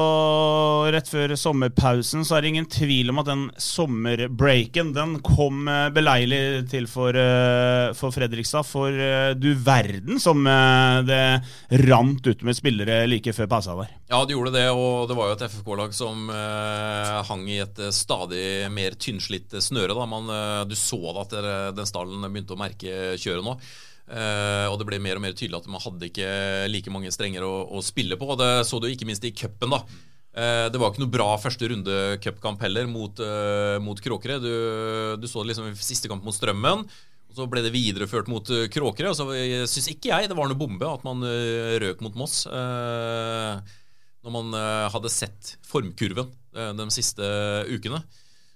rett 0.94 1.10
før 1.12 1.34
sommerpausen, 1.36 2.22
så 2.24 2.38
er 2.38 2.42
det 2.42 2.52
ingen 2.54 2.68
tvil 2.72 3.12
om 3.12 3.20
at 3.20 3.28
den 3.28 3.42
sommerbreaken, 3.60 4.94
den 4.96 5.18
kom 5.20 5.68
eh, 5.68 5.90
beleilig 5.92 6.70
til 6.72 6.88
for, 6.88 7.12
eh, 7.12 7.92
for 7.98 8.16
Fredrikstad. 8.16 8.64
For 8.64 8.96
du 9.36 9.50
verden 9.60 10.16
som 10.22 10.46
det 11.04 11.20
rant 11.84 12.26
ut 12.26 12.46
med 12.46 12.56
spillere 12.56 13.02
like 13.10 13.34
før 13.36 13.50
pausa 13.52 13.76
der. 13.76 13.92
Ja, 14.08 14.22
det 14.24 14.34
gjorde 14.38 14.54
det, 14.56 14.64
og 14.72 15.10
det 15.10 15.18
var 15.18 15.28
jo 15.28 15.36
et 15.36 15.44
FFK-lag 15.50 15.92
som 15.96 16.32
eh, 16.32 17.12
hang 17.28 17.44
i 17.44 17.60
et 17.60 17.84
stadig 17.92 18.70
mer 18.72 18.96
tynnslitt 18.96 19.52
snøre. 19.60 19.92
Da. 19.92 20.08
Man, 20.08 20.32
du 20.64 20.76
så 20.78 21.02
da 21.12 21.28
at 21.28 21.38
den 21.76 21.92
stallen 21.92 22.24
begynte 22.24 22.56
å 22.56 22.62
merke 22.64 23.14
kjøret 23.20 23.44
nå. 23.44 23.58
Eh, 24.10 24.66
og 24.66 24.80
det 24.80 24.86
ble 24.88 24.98
mer 25.02 25.20
og 25.20 25.22
mer 25.22 25.34
tydelig 25.38 25.60
at 25.60 25.68
man 25.70 25.82
hadde 25.82 26.08
ikke 26.08 26.30
like 26.70 26.92
mange 26.92 27.12
strenger 27.14 27.46
å, 27.46 27.52
å 27.78 27.82
spille 27.84 28.18
på. 28.18 28.30
Og 28.32 28.40
det 28.40 28.50
så 28.68 28.80
du 28.82 28.88
ikke 28.90 29.06
minst 29.08 29.26
i 29.26 29.34
cupen, 29.34 29.70
da. 29.76 29.84
Eh, 30.30 30.66
det 30.70 30.80
var 30.80 30.90
ikke 30.90 31.04
noe 31.04 31.14
bra 31.14 31.28
første 31.42 31.70
runde 31.70 32.00
cupkamp 32.22 32.62
heller 32.62 32.90
mot, 32.90 33.22
uh, 33.22 33.78
mot 33.82 33.98
Kråkerøy. 33.98 34.38
Du, 34.42 34.52
du, 35.18 35.26
så 35.30 35.42
det 35.42 35.52
liksom 35.52 35.70
i 35.70 35.78
siste 35.78 36.10
kamp 36.10 36.26
mot 36.26 36.34
Strømmen. 36.34 36.86
Og 37.30 37.38
Så 37.38 37.46
ble 37.50 37.62
det 37.62 37.74
videreført 37.74 38.30
mot 38.30 38.46
uh, 38.50 38.66
Kråkerøy. 38.70 39.12
Og 39.12 39.18
så 39.18 39.28
syns 39.70 39.92
ikke 39.94 40.12
jeg 40.12 40.30
det 40.30 40.38
var 40.38 40.50
noe 40.50 40.58
bombe 40.58 40.90
at 40.90 41.06
man 41.06 41.22
uh, 41.26 41.76
røk 41.82 42.02
mot 42.06 42.18
Moss. 42.18 42.44
når 44.20 44.32
man 44.34 44.52
hadde 44.92 45.08
sett 45.08 45.54
formkurven 45.64 46.28
de 46.52 46.86
siste 46.92 47.24
ukene. 47.70 48.02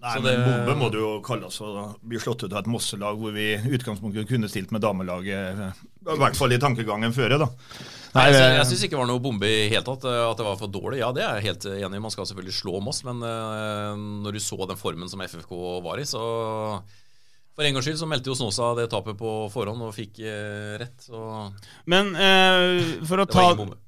Nei, 0.05 0.15
så 0.19 0.21
det, 0.21 0.33
men 0.37 0.45
Bombe 0.45 0.77
må 0.77 0.89
det 0.93 1.01
jo 1.01 1.11
kalles 1.25 1.57
å 1.65 1.69
bli 2.05 2.19
slått 2.21 2.45
ut 2.45 2.53
av 2.53 2.61
et 2.61 2.69
Mosselag 2.69 3.17
hvor 3.21 3.33
vi 3.33 3.47
i 3.55 3.77
utgangspunktet 3.79 4.29
kunne 4.29 4.51
stilt 4.53 4.75
med 4.75 4.85
damelaget, 4.85 5.63
i 6.05 6.17
hvert 6.21 6.37
fall 6.37 6.53
i 6.53 6.61
tankegangen 6.61 7.15
før. 7.17 7.39
da. 7.41 7.49
Nei, 8.15 8.27
Jeg, 8.31 8.51
jeg 8.59 8.67
syns 8.69 8.83
ikke 8.85 8.95
det 8.95 9.01
var 9.01 9.09
noe 9.11 9.23
bombe 9.25 9.49
i 9.49 9.71
hele 9.73 9.83
tatt. 9.87 10.05
At 10.05 10.39
det 10.39 10.45
var 10.47 10.59
for 10.61 10.71
dårlig. 10.71 11.01
Ja, 11.01 11.09
det 11.17 11.25
er 11.25 11.41
jeg 11.41 11.49
helt 11.49 11.65
enig 11.73 11.99
i. 11.99 12.03
Man 12.05 12.13
skal 12.15 12.29
selvfølgelig 12.31 12.59
slå 12.61 12.83
Moss, 12.85 13.01
men 13.07 13.25
uh, 13.25 13.97
når 13.97 14.37
du 14.37 14.43
så 14.45 14.61
den 14.69 14.79
formen 14.79 15.11
som 15.11 15.25
FFK 15.25 15.57
var 15.83 16.03
i, 16.03 16.07
så 16.07 16.21
for 17.55 17.63
en 17.63 17.77
gangs 17.77 17.87
skyld 17.87 18.01
så 18.01 18.09
meldte 18.11 18.31
jo 18.33 18.35
Snåsa 18.35 18.73
det 18.75 18.89
tapet 18.91 19.15
på 19.19 19.33
forhånd 19.53 19.85
og 19.87 19.95
fikk 19.95 20.19
eh, 20.27 20.75
rett. 20.81 20.97
Så 21.07 21.21
Men 21.91 22.11
eh, 22.19 23.05
for 23.07 23.23
å 23.23 23.27
ta, 23.31 23.45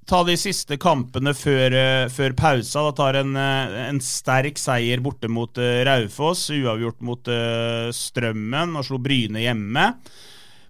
ta, 0.06 0.20
de 0.28 0.36
siste 0.38 0.78
kampene 0.78 1.34
før, 1.34 1.74
eh, 1.74 2.04
før 2.12 2.36
pausa. 2.38 2.84
Da 2.86 2.94
tar 3.00 3.18
en, 3.24 3.34
eh, 3.34 3.80
en 3.88 3.98
sterk 4.02 4.60
seier 4.62 5.02
borte 5.02 5.30
mot 5.32 5.58
eh, 5.58 5.82
Raufoss, 5.88 6.46
uavgjort 6.54 7.02
mot 7.06 7.32
uh, 7.32 7.90
Strømmen 7.90 8.78
og 8.78 8.86
slo 8.86 9.00
Bryne 9.02 9.42
hjemme. 9.42 9.88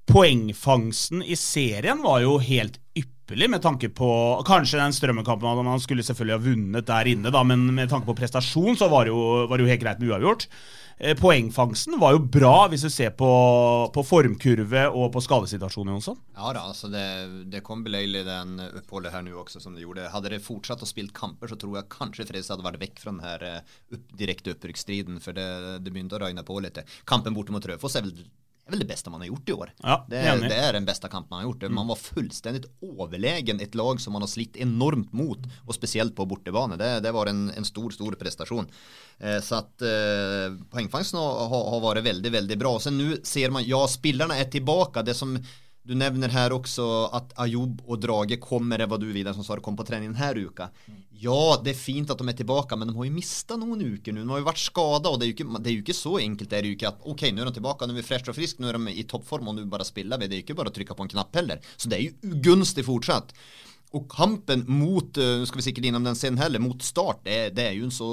Poengfangsten 0.09 1.21
i 1.26 1.37
serien 1.37 2.00
var 2.00 2.23
jo 2.25 2.38
helt 2.41 2.81
ypperlig 2.97 3.50
med 3.53 3.61
tanke 3.61 3.91
på 3.93 4.09
Kanskje 4.47 4.81
den 4.81 4.97
Strømmen-kampen 4.97 5.67
man 5.67 5.85
skulle 5.85 6.07
selvfølgelig 6.07 6.38
ha 6.38 6.45
vunnet 6.47 6.88
der 6.88 7.12
inne, 7.12 7.35
da, 7.35 7.45
men 7.45 7.69
med 7.76 7.93
tanke 7.93 8.09
på 8.09 8.17
prestasjon 8.17 8.81
så 8.81 8.88
var 8.88 9.05
det 9.05 9.12
jo, 9.12 9.45
var 9.50 9.59
det 9.59 9.67
jo 9.67 9.73
helt 9.75 9.85
greit 9.85 10.00
med 10.00 10.15
uavgjort. 10.15 10.49
Eh, 10.99 11.17
poengfangsten 11.19 11.99
var 12.00 12.15
jo 12.15 12.23
bra, 12.25 12.69
hvis 12.73 12.87
du 12.87 12.91
ser 12.93 13.11
på, 13.19 13.29
på 13.93 14.05
formkurve 14.07 14.87
og 14.88 15.11
på 15.12 15.21
skadesituasjonen. 15.26 15.93
Jonsson. 15.97 16.17
Ja 16.33 16.55
da, 16.57 16.62
altså 16.71 16.88
det, 16.93 17.05
det 17.53 17.61
kom 17.67 17.85
beleilig 17.85 18.25
den 18.25 18.57
oppholdet 18.65 19.12
her 19.12 19.26
nå 19.26 19.37
også, 19.43 19.61
som 19.61 19.76
det 19.76 19.85
gjorde. 19.85 20.09
Hadde 20.15 20.33
det 20.33 20.41
fortsatt 20.45 20.85
å 20.85 20.88
spille 20.88 21.12
kamper, 21.17 21.53
så 21.53 21.61
tror 21.61 21.76
jeg 21.81 21.93
kanskje 21.93 22.25
Fredrikstad 22.25 22.57
hadde 22.57 22.69
vært 22.71 22.83
vekk 22.87 23.03
fra 23.03 23.12
den 23.12 23.26
her 23.26 23.47
opp, 23.53 24.09
direkte 24.17 24.57
opprykksstriden, 24.57 25.21
for 25.21 25.37
det, 25.37 25.47
det 25.85 25.93
begynte 25.93 26.17
å 26.17 26.25
røyne 26.25 26.47
på 26.47 26.57
litt. 26.65 26.81
Kampen 27.05 27.37
borte 27.37 27.53
mot 27.53 27.69
Rødfoss 27.69 28.00
er 28.00 28.09
vel 28.09 28.17
det 28.66 28.73
er 28.73 28.75
vel 28.75 28.82
det 28.82 28.90
beste 28.90 29.11
man 29.14 29.23
har 29.23 29.28
gjort 29.28 29.50
i 29.50 29.54
år. 29.54 29.68
Ja, 29.78 29.94
det, 30.11 30.20
er, 30.26 30.40
det, 30.42 30.56
er, 30.58 30.73
den 30.75 30.87
beste 30.88 31.06
kampen 31.06 31.30
man 31.30 31.44
har 31.44 31.46
gjort. 31.46 31.68
Man 31.70 31.87
var 31.87 32.00
fullstendig 32.00 32.64
overlegen 32.82 33.61
et 33.62 33.76
lag 33.78 34.00
som 34.02 34.16
man 34.16 34.25
har 34.25 34.30
slitt 34.32 34.58
enormt 34.58 35.12
mot, 35.14 35.44
og 35.62 35.76
spesielt 35.76 36.16
på 36.18 36.26
bortebane. 36.26 36.75
Det, 36.80 36.88
det 37.04 37.12
var 37.14 37.30
en, 37.30 37.44
en, 37.54 37.68
stor, 37.68 37.94
stor 37.94 38.16
prestasjon. 38.18 38.66
Eh, 39.23 39.38
så 39.38 39.61
at 39.61 39.87
eh, 39.87 40.56
poengfangsten 40.73 41.20
har, 41.23 41.46
har, 41.54 41.78
vært 41.85 42.08
veldig, 42.08 42.32
veldig 42.40 42.58
bra. 42.58 42.75
Så 42.82 42.90
nå 42.90 43.20
ser 43.23 43.54
man, 43.54 43.62
ja, 43.70 43.85
spillerne 43.87 44.35
er 44.42 44.50
tilbake. 44.50 45.06
Det 45.06 45.14
som 45.14 45.38
du 45.87 45.94
nevner 45.94 46.35
her 46.35 46.50
også 46.50 46.88
at 47.14 47.37
Ayob 47.46 47.85
og 47.87 48.02
Drage 48.02 48.40
kommer, 48.42 48.82
det 48.82 48.90
var 48.90 48.99
du 48.99 49.06
Vidar 49.14 49.37
som 49.37 49.46
sa 49.46 49.54
kom 49.62 49.78
på 49.78 49.87
trening 49.87 50.11
denne 50.11 50.50
uka. 50.50 50.73
Ja, 51.23 51.56
det 51.62 51.73
er 51.73 51.78
fint 51.78 52.11
at 52.12 52.20
de 52.20 52.28
er 52.28 52.37
tilbake, 52.37 52.76
men 52.76 52.90
de 52.90 52.94
har 52.96 53.06
jo 53.06 53.14
mista 53.14 53.56
noen 53.61 53.82
uker 53.82 54.12
nå. 54.14 54.25
De 54.25 54.32
har 54.35 54.40
jo 54.42 54.49
vært 54.49 54.62
skada, 54.62 55.12
og 55.12 55.20
det 55.20 55.28
er 55.28 55.35
ikke, 55.35 55.46
det 55.58 55.70
er 55.70 55.76
jo 55.76 55.85
ikke 55.85 55.96
så 55.96 56.16
enkelt 56.20 56.50
det 56.52 56.58
er 56.58 56.68
jo 56.68 56.76
ikke 56.76 56.90
at 56.90 57.06
ok, 57.12 57.23
nå 57.32 57.44
er 57.44 57.50
de 57.50 57.54
tilbake, 57.58 57.87
nå 57.87 57.94
er 57.94 58.00
vi 58.00 58.06
freshe 58.06 58.32
og 58.32 58.38
friske, 58.38 58.62
nå 58.62 58.73
er 58.73 58.80
de 58.80 58.96
i 58.96 59.06
toppform, 59.08 59.52
og 59.52 59.56
nå 59.56 59.68
bare 59.70 59.87
spiller 59.88 60.20
vi. 60.20 60.28
Det 60.28 60.37
er 60.37 60.42
jo 60.42 60.46
ikke 60.49 60.58
bare 60.58 60.73
å 60.73 60.76
trykke 60.76 60.99
på 60.99 61.06
en 61.06 61.14
knapp 61.14 61.38
heller. 61.40 61.62
Så 61.76 61.92
det 61.92 62.00
er 62.00 62.08
jo 62.08 62.35
ugunstig 62.37 62.85
fortsatt. 62.88 63.32
Og 63.96 64.11
kampen 64.12 64.66
mot, 64.68 65.16
eh, 65.16 65.38
nå 65.40 65.46
skal 65.49 65.62
vi 65.62 65.68
sikkert 65.68 65.88
innom 65.88 66.04
den 66.04 66.18
scenen 66.18 66.42
heller, 66.42 66.61
mot 66.61 66.82
Start, 66.82 67.25
det, 67.25 67.54
det 67.56 67.70
er 67.70 67.78
jo 67.78 67.88
en 67.88 67.94
så 67.94 68.11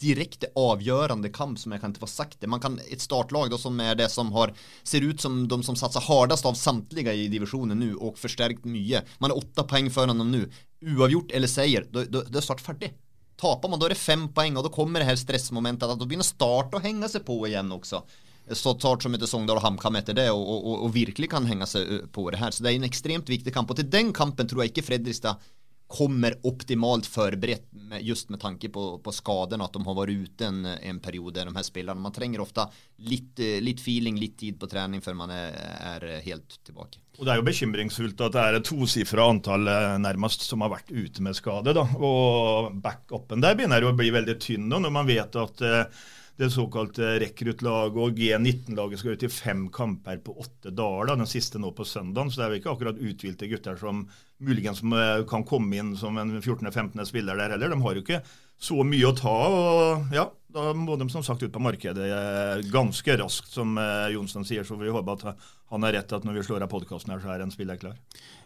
direkte 0.00 0.50
avgjørende 0.60 1.30
kamp 1.32 1.58
som 1.60 1.72
jeg 1.72 1.80
kan 1.82 1.92
ikke 1.92 2.04
få 2.04 2.10
sagt 2.10 2.40
det. 2.40 2.48
Man 2.52 2.60
kan, 2.62 2.78
et 2.92 3.02
startlag 3.04 3.50
da, 3.52 3.58
som 3.60 3.78
er 3.80 3.96
det 3.98 4.10
som 4.12 4.32
har, 4.36 4.52
ser 4.84 5.04
ut 5.04 5.20
som 5.20 5.42
de 5.48 5.60
som 5.64 5.76
satser 5.76 6.04
hardest 6.04 6.48
av 6.48 6.56
samtlige 6.58 7.14
i 7.16 7.28
divisjonen 7.32 7.80
nå, 7.80 7.92
og 7.98 8.20
forsterket 8.20 8.68
mye. 8.68 9.02
Man 9.20 9.32
er 9.32 9.40
åtte 9.40 9.64
poeng 9.68 9.90
foran 9.92 10.20
dem 10.20 10.32
nå. 10.34 10.42
Uavgjort 10.80 11.32
eller 11.36 11.50
seier, 11.50 11.84
da 11.92 12.04
er 12.24 12.44
Start 12.44 12.62
ferdig. 12.64 12.94
Taper 13.40 13.70
man, 13.72 13.80
da 13.80 13.88
er 13.88 13.94
det 13.94 14.00
fem 14.00 14.26
poeng, 14.36 14.56
og 14.58 14.66
da 14.66 14.72
kommer 14.72 15.00
det 15.00 15.08
her 15.08 15.20
stressmomentet 15.20 15.88
da 15.88 16.06
begynner 16.06 16.26
Start 16.26 16.74
å 16.76 16.82
henge 16.84 17.08
seg 17.08 17.24
på 17.28 17.38
igjen 17.48 17.72
også. 17.72 18.02
Så 18.50 18.74
Start 18.74 19.04
som 19.04 19.14
heter 19.14 19.30
Sogndal 19.30 19.60
og 19.60 19.64
HamKam 19.64 20.00
etter 20.00 20.16
det, 20.16 20.26
og, 20.34 20.42
og, 20.42 20.74
og, 20.86 20.90
virkelig 20.94 21.30
kan 21.32 21.46
henge 21.48 21.68
seg 21.70 22.08
på 22.12 22.26
det 22.32 22.40
her. 22.40 22.52
Så 22.52 22.64
det 22.64 22.72
er 22.72 22.80
en 22.80 22.88
ekstremt 22.88 23.30
viktig 23.30 23.54
kamp. 23.54 23.70
Og 23.70 23.78
til 23.78 23.88
den 23.92 24.12
kampen 24.16 24.48
tror 24.50 24.64
jeg 24.64 24.74
ikke 24.74 24.88
Fredrikstad 24.88 25.40
kommer 25.90 26.36
optimalt 26.46 27.06
forberedt 27.10 27.66
med, 27.72 28.02
just 28.06 28.28
med 28.30 28.38
tanke 28.40 28.68
på, 28.70 28.84
på 29.02 29.12
skadene, 29.12 29.66
at 29.66 29.74
de 29.74 29.82
har 29.82 29.96
vært 29.98 30.14
ute 30.14 30.46
en, 30.46 30.60
en, 30.70 31.00
periode, 31.02 31.42
de 31.42 31.54
her 31.56 31.66
spillerne. 31.66 32.02
Man 32.04 32.14
trenger 32.14 32.44
ofte 32.44 32.68
litt, 33.10 33.42
litt 33.64 33.82
feeling, 33.82 34.20
litt 34.20 34.36
tid 34.38 34.60
på 34.60 34.68
trening 34.70 35.02
før 35.02 35.18
man 35.18 35.34
er, 35.34 35.56
er, 35.90 36.06
helt 36.22 36.60
tilbake. 36.66 37.02
Og 37.18 37.26
Det 37.26 37.34
er 37.34 37.40
jo 37.40 37.48
bekymringsfullt 37.48 38.22
at 38.28 38.36
det 38.36 38.44
er 38.44 38.60
et 38.60 38.68
tosifra 38.70 39.26
antall 39.32 39.66
eh, 39.68 39.96
nærmest 40.00 40.46
som 40.46 40.62
har 40.62 40.70
vært 40.76 40.94
ute 40.94 41.26
med 41.26 41.36
skade. 41.36 41.74
da, 41.74 41.84
Og 41.98 42.70
backupen 42.84 43.42
der 43.42 43.58
begynner 43.58 43.82
jo 43.82 43.90
å 43.90 43.98
bli 43.98 44.14
veldig 44.14 44.38
tynn 44.40 44.70
nå, 44.70 44.78
når 44.86 44.94
man 44.94 45.10
vet 45.10 45.42
at 45.42 45.66
eh, 45.66 46.06
det 46.40 46.48
såkalte 46.54 47.18
rekruttlaget 47.20 47.98
og 48.00 48.16
G19-laget 48.16 49.02
skal 49.02 49.16
ut 49.16 49.24
i 49.26 49.32
fem 49.32 49.66
kamper 49.72 50.22
på 50.24 50.38
åtte 50.40 50.72
dager. 50.72 51.10
da, 51.10 51.16
Den 51.20 51.28
siste 51.28 51.60
nå 51.60 51.72
på 51.76 51.84
søndag. 51.84 52.30
Så 52.30 52.40
det 52.40 52.46
er 52.46 52.54
jo 52.54 52.60
ikke 52.62 52.72
akkurat 52.72 53.00
uthvilte 53.00 53.48
gutter 53.50 53.76
som 53.76 54.06
muligens 54.40 54.80
kan 55.28 55.44
komme 55.44 55.76
inn 55.76 55.92
som 56.00 56.16
en 56.16 56.38
14.-15. 56.40 57.04
spiller 57.04 57.36
der 57.36 57.52
heller. 57.56 57.74
De 57.74 57.82
har 57.84 57.98
jo 57.98 58.04
ikke 58.04 58.22
så 58.60 58.84
mye 58.84 59.08
å 59.08 59.16
ta. 59.16 59.38
og 59.48 60.14
ja, 60.14 60.28
Da 60.50 60.72
må 60.76 60.98
de 61.00 61.08
som 61.12 61.24
sagt 61.24 61.42
ut 61.42 61.52
på 61.54 61.62
markedet 61.62 62.10
eh, 62.10 62.66
ganske 62.72 63.16
raskt, 63.22 63.52
som 63.54 63.78
eh, 63.80 64.10
Jonsson 64.16 64.44
sier. 64.46 64.66
Så 64.66 64.76
vi 64.80 64.92
håper 64.92 65.16
at 65.16 65.46
han 65.70 65.86
har 65.86 65.94
rett 65.96 66.12
at 66.12 66.26
når 66.26 66.40
vi 66.40 66.44
slår 66.48 66.66
av 66.66 66.72
podkasten 66.72 67.14
her, 67.14 67.22
så 67.22 67.32
er 67.32 67.44
en 67.44 67.54
spiller 67.54 67.78
klar. 67.80 67.96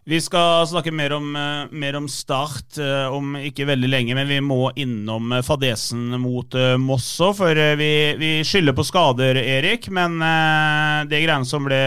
Vi 0.04 0.18
skal 0.20 0.66
snakke 0.68 0.92
mer 0.92 1.14
om, 1.16 1.30
eh, 1.40 1.72
mer 1.72 1.96
om, 1.96 2.06
Start 2.12 2.78
om 3.10 3.34
ikke 3.40 3.66
veldig 3.66 3.88
lenge, 3.88 4.14
men 4.14 4.28
vi 4.28 4.38
må 4.44 4.68
innom 4.78 5.32
fadesen 5.42 6.14
mot 6.20 6.54
Moss 6.78 7.08
òg. 7.24 7.34
For 7.40 7.64
vi, 7.80 7.90
vi, 8.20 8.32
skylder 8.46 8.76
på 8.76 8.86
skader, 8.86 9.40
Erik, 9.40 9.88
men 9.90 10.20
det 11.10 11.24
greiene 11.24 11.48
som 11.48 11.66
ble 11.66 11.82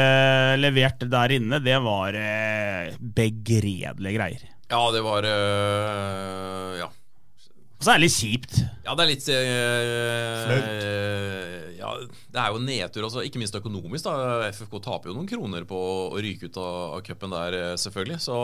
levert 0.59 1.05
der 1.07 1.37
inne, 1.37 1.61
det 1.63 1.79
var 1.85 2.17
begredelige 2.99 4.17
greier. 4.17 4.47
Ja, 4.67 4.87
det 4.91 5.05
var 5.05 5.29
Ja. 6.81 6.91
Og 7.77 7.85
så 7.85 7.91
er 7.93 7.99
det 7.99 8.07
litt 8.07 8.17
kjipt. 8.17 8.55
Ja, 8.87 8.95
det 8.97 9.03
er 9.03 9.11
litt 9.11 9.27
øh, 9.29 10.47
Ja, 11.77 11.91
det 12.33 12.39
er 12.41 12.49
jo 12.49 12.61
nedtur, 12.63 13.05
altså, 13.05 13.21
ikke 13.25 13.41
minst 13.41 13.57
økonomisk. 13.57 14.07
da 14.07 14.49
FFK 14.49 14.79
taper 14.81 15.11
jo 15.11 15.17
noen 15.17 15.29
kroner 15.29 15.61
på 15.69 15.77
å 15.77 16.17
ryke 16.17 16.49
ut 16.49 16.57
av, 16.57 16.97
av 16.97 17.03
cupen 17.05 17.35
der, 17.35 17.51
øh, 17.59 17.75
selvfølgelig. 17.77 18.19
Så, 18.25 18.37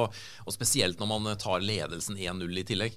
og 0.46 0.54
spesielt 0.54 1.02
når 1.02 1.08
man 1.10 1.34
tar 1.42 1.66
ledelsen 1.66 2.20
1-0 2.22 2.62
i 2.62 2.68
tillegg. 2.70 2.94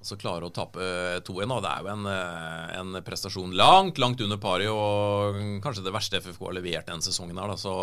Og 0.00 0.08
så 0.08 0.16
klare 0.18 0.48
å 0.48 0.54
tape 0.56 0.80
2-1. 1.28 1.54
Det 1.60 1.70
er 1.70 1.80
jo 1.84 1.92
en, 1.92 2.04
øh, 2.08 2.66
en, 2.80 2.90
prestasjon 3.06 3.54
langt, 3.54 4.00
langt 4.02 4.20
under 4.24 4.38
pari, 4.42 4.66
og 4.72 5.38
kanskje 5.62 5.86
det 5.86 5.94
verste 5.94 6.18
FFK 6.24 6.42
har 6.48 6.56
levert 6.56 6.90
denne 6.90 7.04
sesongen. 7.04 7.38
her 7.38 7.52
da, 7.52 7.56
så 7.60 7.74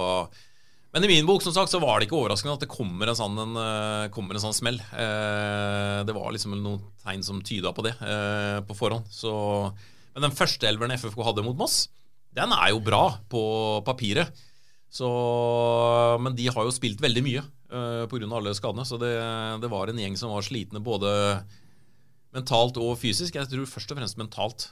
men 0.97 1.05
i 1.05 1.11
min 1.11 1.27
bok 1.29 1.43
som 1.45 1.53
sagt, 1.53 1.69
så 1.69 1.77
var 1.77 1.99
det 1.99 2.07
ikke 2.07 2.17
overraskende 2.17 2.55
at 2.57 2.63
det 2.63 2.71
kommer 2.71 3.11
en 3.11 3.17
sånn, 3.19 3.35
en, 3.37 3.51
eh, 3.61 4.07
kommer 4.09 4.33
en 4.33 4.41
sånn 4.47 4.55
smell. 4.57 4.79
Eh, 4.81 5.99
det 6.09 6.15
var 6.15 6.33
liksom 6.33 6.55
noen 6.57 6.79
tegn 7.03 7.21
som 7.21 7.43
tyda 7.45 7.69
på 7.69 7.85
det 7.85 7.91
eh, 8.01 8.57
på 8.65 8.73
forhånd. 8.79 9.05
Så, 9.13 9.29
men 10.15 10.25
den 10.25 10.33
første 10.33 10.65
elveren 10.65 10.95
FFK 10.97 11.21
hadde 11.21 11.45
mot 11.45 11.59
Moss, 11.59 11.83
den 12.33 12.49
er 12.49 12.71
jo 12.73 12.81
bra 12.81 13.03
på 13.29 13.43
papiret. 13.85 14.33
Så, 14.89 15.05
men 16.17 16.33
de 16.33 16.49
har 16.49 16.65
jo 16.65 16.73
spilt 16.73 17.03
veldig 17.03 17.25
mye 17.29 17.45
eh, 17.45 18.03
pga. 18.09 18.33
alle 18.33 18.57
skadene. 18.57 18.89
Så 18.89 18.97
det, 18.97 19.13
det, 19.61 19.69
var 19.69 19.93
en 19.93 20.01
gjeng 20.01 20.17
som 20.17 20.33
var 20.33 20.49
slitne 20.49 20.81
både 20.81 21.13
mentalt 22.33 22.81
og 22.81 22.97
fysisk. 22.97 23.37
Jeg 23.37 23.53
tror 23.53 23.69
først 23.69 23.93
og 23.93 24.01
fremst 24.01 24.17
mentalt. 24.17 24.71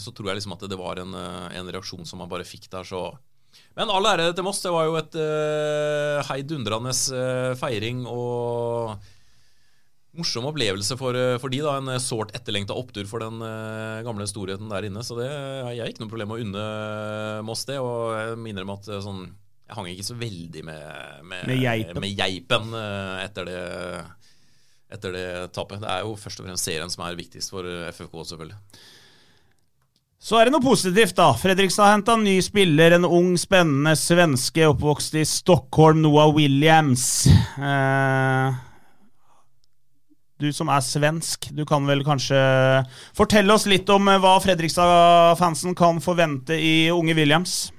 Så 0.00 0.16
tror 0.16 0.32
jeg 0.32 0.40
liksom 0.40 0.56
at 0.56 0.64
det 0.64 0.80
var 0.80 1.04
en, 1.04 1.12
en 1.12 1.74
reaksjon 1.76 2.08
som 2.08 2.24
man 2.24 2.32
bare 2.32 2.48
fikk 2.48 2.72
der. 2.72 2.88
så 2.88 3.10
men 3.78 3.92
all 3.94 4.08
ære 4.10 4.32
til 4.34 4.46
Moss. 4.46 4.62
Det 4.64 4.72
var 4.74 4.88
jo 4.88 4.96
et 4.98 5.16
uh, 5.20 6.18
heidundrende 6.26 6.90
uh, 7.14 7.54
feiring 7.58 8.02
og 8.10 8.96
morsom 10.18 10.48
opplevelse 10.50 10.96
for, 10.98 11.14
uh, 11.14 11.36
for 11.38 11.54
de 11.54 11.60
da, 11.62 11.76
En 11.78 11.92
sårt 12.02 12.34
etterlengta 12.34 12.74
opptur 12.74 13.06
for 13.10 13.22
den 13.22 13.38
uh, 13.38 14.02
gamle 14.06 14.26
storheten 14.26 14.70
der 14.72 14.88
inne. 14.88 15.04
Så 15.06 15.18
det, 15.20 15.28
jeg 15.30 15.82
har 15.84 15.92
ikke 15.92 16.02
noe 16.02 16.10
problem 16.10 16.32
med 16.32 16.40
å 16.40 16.48
unne 16.48 16.66
Moss 17.46 17.62
det. 17.70 17.78
Og 17.78 18.16
jeg 18.18 18.42
minner 18.48 18.66
om 18.66 18.74
at 18.74 18.90
sånn, 19.06 19.28
jeg 19.68 19.78
hang 19.78 19.92
ikke 19.92 20.10
så 20.10 20.18
veldig 20.18 20.66
med, 20.66 21.24
med, 21.30 21.46
med 21.52 21.62
geipen, 21.62 22.02
med 22.02 22.18
geipen 22.18 22.78
etter, 23.22 23.46
det, 23.46 23.58
etter 24.96 25.14
det 25.14 25.26
tapet. 25.54 25.84
Det 25.84 25.92
er 25.92 26.06
jo 26.08 26.18
først 26.18 26.42
og 26.42 26.48
fremst 26.48 26.66
serien 26.66 26.90
som 26.90 27.06
er 27.06 27.20
viktigst 27.20 27.54
for 27.54 27.68
FFK, 27.92 28.24
selvfølgelig. 28.32 28.58
Så 30.18 30.34
er 30.40 30.48
det 30.48 30.52
noe 30.56 30.64
positivt, 30.64 31.14
da. 31.14 31.28
Fredrikstad 31.38 31.86
har 31.86 31.92
henta 31.94 32.16
ny 32.18 32.40
spiller. 32.42 32.96
En 32.96 33.06
ung, 33.06 33.36
spennende 33.38 33.94
svenske 33.98 34.66
oppvokst 34.66 35.14
i 35.20 35.22
Stockholm, 35.28 36.02
Noah 36.02 36.32
Williams. 36.34 37.26
Eh, 37.58 38.64
Du 40.38 40.52
som 40.54 40.68
er 40.70 40.82
svensk, 40.86 41.48
du 41.50 41.64
kan 41.66 41.82
vel 41.86 42.04
kanskje 42.06 42.38
fortelle 43.18 43.50
oss 43.50 43.64
litt 43.66 43.88
om 43.90 44.06
hva 44.06 44.36
Fredrikstad-fansen 44.38 45.74
kan 45.74 45.98
forvente 45.98 46.54
i 46.54 46.90
unge 46.94 47.16
Williams? 47.18 47.72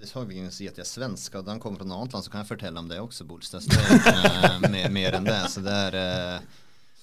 Det 0.00 0.08
sa 0.08 0.22
vi 0.24 0.40
si 0.48 0.64
at 0.64 0.78
jeg 0.80 0.84
er 0.86 0.88
svensk, 0.88 1.34
og 1.36 1.50
han 1.52 1.60
kommer 1.60 1.82
fra 1.82 1.88
noe 1.90 1.98
annet 2.00 2.16
land, 2.16 2.24
så 2.24 2.32
kan 2.32 2.40
jeg 2.40 2.48
fortelle 2.54 2.80
om 2.80 2.88
det 2.88 3.02
også, 3.02 3.26
Bolstad. 3.28 3.60
Så 3.60 3.68
det 3.68 3.82
er 3.82 4.56
ikke 4.56 4.70
mer, 4.72 4.88
mer 4.96 5.18
enn 5.18 5.28
det. 5.28 5.42
Så 5.52 5.60
det 5.66 5.76
er 5.90 5.98
eh, 6.00 6.40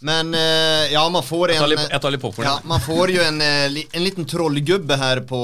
Men 0.04 0.34
eh, 0.34 0.92
ja, 0.92 1.10
man 1.10 1.24
får 1.24 1.54
en 1.54 1.56
Jeg 1.56 1.62
tar 1.64 2.12
litt, 2.12 2.24
litt. 2.26 2.40
Ja, 2.44 2.58
man 2.68 2.82
får 2.84 3.14
jo 3.14 3.22
en, 3.24 3.40
eh, 3.42 3.78
en 3.96 4.04
liten 4.04 4.28
trollgubbe 4.28 4.98
her 5.00 5.22
på 5.28 5.40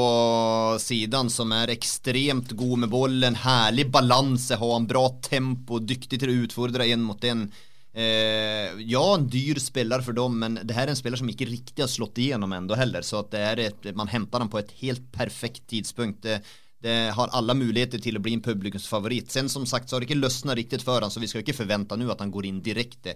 siden 0.83 1.31
som 1.31 1.53
er 1.55 1.71
ekstremt 1.71 2.51
god 2.59 2.83
med 2.83 2.91
bollen. 2.91 3.39
Herlig 3.39 3.87
balanse, 3.93 4.59
har 4.59 4.75
en 4.75 4.89
bra 4.89 5.05
tempo, 5.23 5.79
dyktig 5.79 6.19
til 6.19 6.33
å 6.33 6.37
utfordre 6.43 6.89
en 6.91 7.07
mot 7.07 7.23
én. 7.23 7.47
Eh, 7.95 8.75
ja, 8.83 9.05
en 9.15 9.29
dyr 9.31 9.63
spiller 9.63 10.03
for 10.03 10.19
dem, 10.19 10.35
men 10.43 10.59
det 10.59 10.75
her 10.75 10.89
er 10.89 10.93
en 10.93 10.99
spiller 10.99 11.23
som 11.23 11.31
ikke 11.31 11.47
riktig 11.47 11.85
har 11.85 11.91
slått 11.91 12.19
igjennom 12.19 12.51
ennå 12.59 12.75
heller. 12.75 13.07
Så 13.07 13.23
det 13.31 13.45
er 13.53 13.65
et, 13.69 13.91
man 13.95 14.11
henter 14.11 14.43
den 14.43 14.51
på 14.51 14.59
et 14.59 14.75
helt 14.83 15.07
perfekt 15.15 15.69
tidspunkt. 15.71 16.19
Det, 16.27 16.41
det 16.83 16.99
har 17.15 17.31
alle 17.31 17.55
muligheter 17.55 18.03
til 18.03 18.19
å 18.19 18.27
bli 18.27 18.35
en 18.35 18.43
publikumsfavoritt. 18.43 19.31
Sen 19.31 19.47
som 19.47 19.63
sagt 19.63 19.87
så 19.87 19.95
har 19.95 20.03
det 20.03 20.11
ikke 20.11 20.19
løsnet 20.19 20.59
riktig 20.59 20.83
for 20.83 20.99
han, 20.99 21.15
så 21.15 21.23
vi 21.23 21.31
skal 21.31 21.47
ikke 21.47 21.61
forvente 21.63 21.95
nå 21.95 22.11
at 22.11 22.27
han 22.27 22.35
går 22.35 22.51
inn 22.51 22.59
direkte 22.63 23.15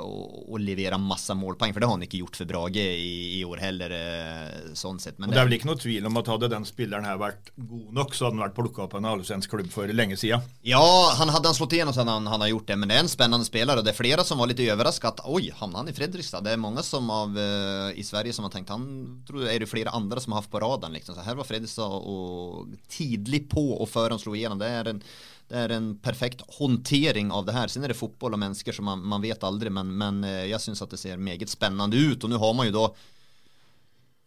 og, 0.00 0.46
og 0.48 0.62
levere 0.62 0.98
masse 1.00 1.34
målpoeng, 1.36 1.74
for 1.74 1.82
det 1.82 1.88
har 1.88 1.96
han 1.98 2.04
ikke 2.06 2.22
gjort 2.22 2.38
for 2.40 2.48
Brage 2.48 2.80
i, 2.80 3.12
i 3.38 3.42
år 3.46 3.60
heller. 3.62 3.92
Eh, 3.94 4.70
sånn 4.78 5.00
sett. 5.02 5.18
Og 5.20 5.30
det 5.30 5.38
er 5.38 5.48
vel 5.48 5.56
ikke 5.58 5.68
noe 5.68 5.80
tvil 5.80 6.08
om 6.08 6.16
at 6.20 6.30
hadde 6.32 6.50
den 6.52 6.66
spilleren 6.68 7.06
her 7.06 7.20
vært 7.20 7.52
god 7.56 7.92
nok, 8.00 8.16
så 8.16 8.26
hadde 8.26 8.38
han 8.38 8.44
vært 8.46 8.56
plukka 8.56 8.84
opp 8.86 8.96
av 8.96 9.02
en 9.02 9.10
allsvensk 9.12 9.52
klubb 9.52 9.70
for 9.72 9.92
lenge 9.92 10.18
siden. 10.20 10.44
Ja, 10.66 10.82
han 11.18 11.32
hadde 11.32 11.52
han 11.52 11.58
slått 11.58 11.76
igjennom 11.76 11.94
så 11.94 12.02
hadde 12.02 12.16
han, 12.18 12.30
han 12.30 12.44
har 12.44 12.52
gjort 12.52 12.68
det, 12.70 12.78
men 12.80 12.90
det 12.90 12.98
er 12.98 13.04
en 13.04 13.12
spennende 13.12 13.48
spiller, 13.48 13.80
og 13.80 13.86
det 13.86 13.92
er 13.94 14.00
flere 14.00 14.26
som 14.26 14.40
var 14.40 14.50
litt 14.50 14.62
overrasket 14.64 15.10
at 15.10 15.24
oi, 15.30 15.50
havna 15.60 15.82
han 15.82 15.92
i 15.92 15.96
Fredrikstad? 15.96 16.46
Det 16.46 16.54
er 16.54 16.62
mange 16.62 16.84
som 16.86 17.10
av, 17.12 17.36
eh, 17.38 17.98
i 18.00 18.06
Sverige 18.06 18.36
som 18.36 18.48
har 18.48 18.54
tenkt 18.54 18.72
han 18.72 18.86
tror 19.26 19.44
det 19.44 19.52
er 19.54 19.64
det 19.64 19.70
flere 19.70 19.92
andre 19.94 20.22
som 20.22 20.34
har 20.34 20.42
hatt 20.42 20.52
på 20.52 20.62
radaren. 20.62 20.94
Liksom. 20.96 21.16
Så 21.16 21.26
her 21.26 21.38
var 21.38 21.48
Fredrikstad 21.48 21.98
og 22.10 22.72
tidlig 22.90 23.44
på 23.52 23.66
og 23.76 23.88
før 23.90 24.14
han 24.14 24.22
slo 24.22 24.34
igjennom. 24.36 24.60
Det 24.60 24.70
er 24.70 24.94
en 24.94 25.02
det 25.50 25.58
er 25.64 25.72
en 25.74 25.88
perfekt 25.98 26.44
håndtering 26.60 27.32
av 27.34 27.44
det 27.48 27.56
her. 27.56 27.68
Sen 27.72 27.82
er 27.84 27.90
det 27.90 27.98
fotball 27.98 28.36
og 28.36 28.40
mennesker 28.40 28.72
som 28.76 28.86
man, 28.86 29.02
man 29.02 29.22
vet 29.24 29.42
aldri, 29.46 29.68
men, 29.74 29.90
men 29.98 30.22
eh, 30.24 30.44
jeg 30.52 30.62
syns 30.62 30.82
at 30.86 30.90
det 30.94 31.00
ser 31.02 31.18
meget 31.18 31.50
spennende 31.50 31.98
ut. 31.98 32.22
Og 32.22 32.30
nå 32.30 32.38
har 32.38 32.54
man 32.54 32.70
jo 32.70 32.76
da 32.78 32.90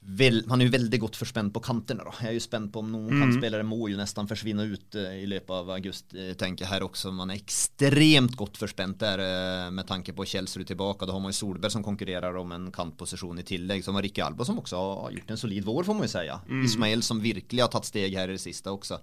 vel, 0.04 0.42
Man 0.52 0.60
er 0.60 0.68
jo 0.68 0.74
veldig 0.74 0.98
godt 1.00 1.16
forspent 1.16 1.54
på 1.56 1.62
kantene. 1.64 2.04
da. 2.04 2.12
Jeg 2.20 2.34
er 2.34 2.36
jo 2.36 2.42
spent 2.44 2.72
på 2.74 2.82
om 2.84 2.90
noen 2.92 3.08
Mm. 3.08 3.22
kantspillere 3.24 3.64
må 3.64 3.78
jo 3.88 3.96
nesten 3.96 4.28
forsvinne 4.28 4.66
ut 4.68 4.96
eh, 5.00 5.24
i 5.24 5.26
løpet 5.32 5.50
av 5.56 5.70
august, 5.78 6.12
eh, 6.14 6.34
tenker 6.36 6.66
jeg 6.66 6.72
her 6.74 6.82
også. 6.84 7.14
Man 7.16 7.32
er 7.32 7.40
ekstremt 7.40 8.36
godt 8.36 8.60
forspent 8.60 8.98
der 9.00 9.72
med 9.72 9.88
tanke 9.88 10.12
på 10.12 10.26
Kjelsrud 10.28 10.68
tilbake. 10.68 11.08
Da 11.08 11.14
har 11.16 11.22
man 11.24 11.32
jo 11.32 11.40
Solberg 11.40 11.72
som 11.72 11.82
konkurrerer 11.88 12.36
om 12.36 12.52
en 12.52 12.70
kantposisjon 12.70 13.40
i 13.40 13.44
tillegg. 13.48 13.82
Som 13.82 13.96
har 13.96 14.04
Rikke 14.04 14.26
Alba 14.26 14.44
som 14.44 14.60
også 14.60 14.76
har 15.06 15.12
gjort 15.16 15.32
en 15.32 15.38
solid 15.38 15.64
vår, 15.64 15.86
får 15.88 15.96
man 15.96 16.04
jo 16.10 16.12
si. 16.12 16.28
Mm. 16.52 16.64
Ismail 16.66 17.02
som 17.02 17.22
virkelig 17.24 17.62
har 17.64 17.70
tatt 17.72 17.86
steg 17.88 18.12
her 18.14 18.28
i 18.28 18.36
det 18.36 18.42
siste 18.44 18.68
også. 18.76 19.00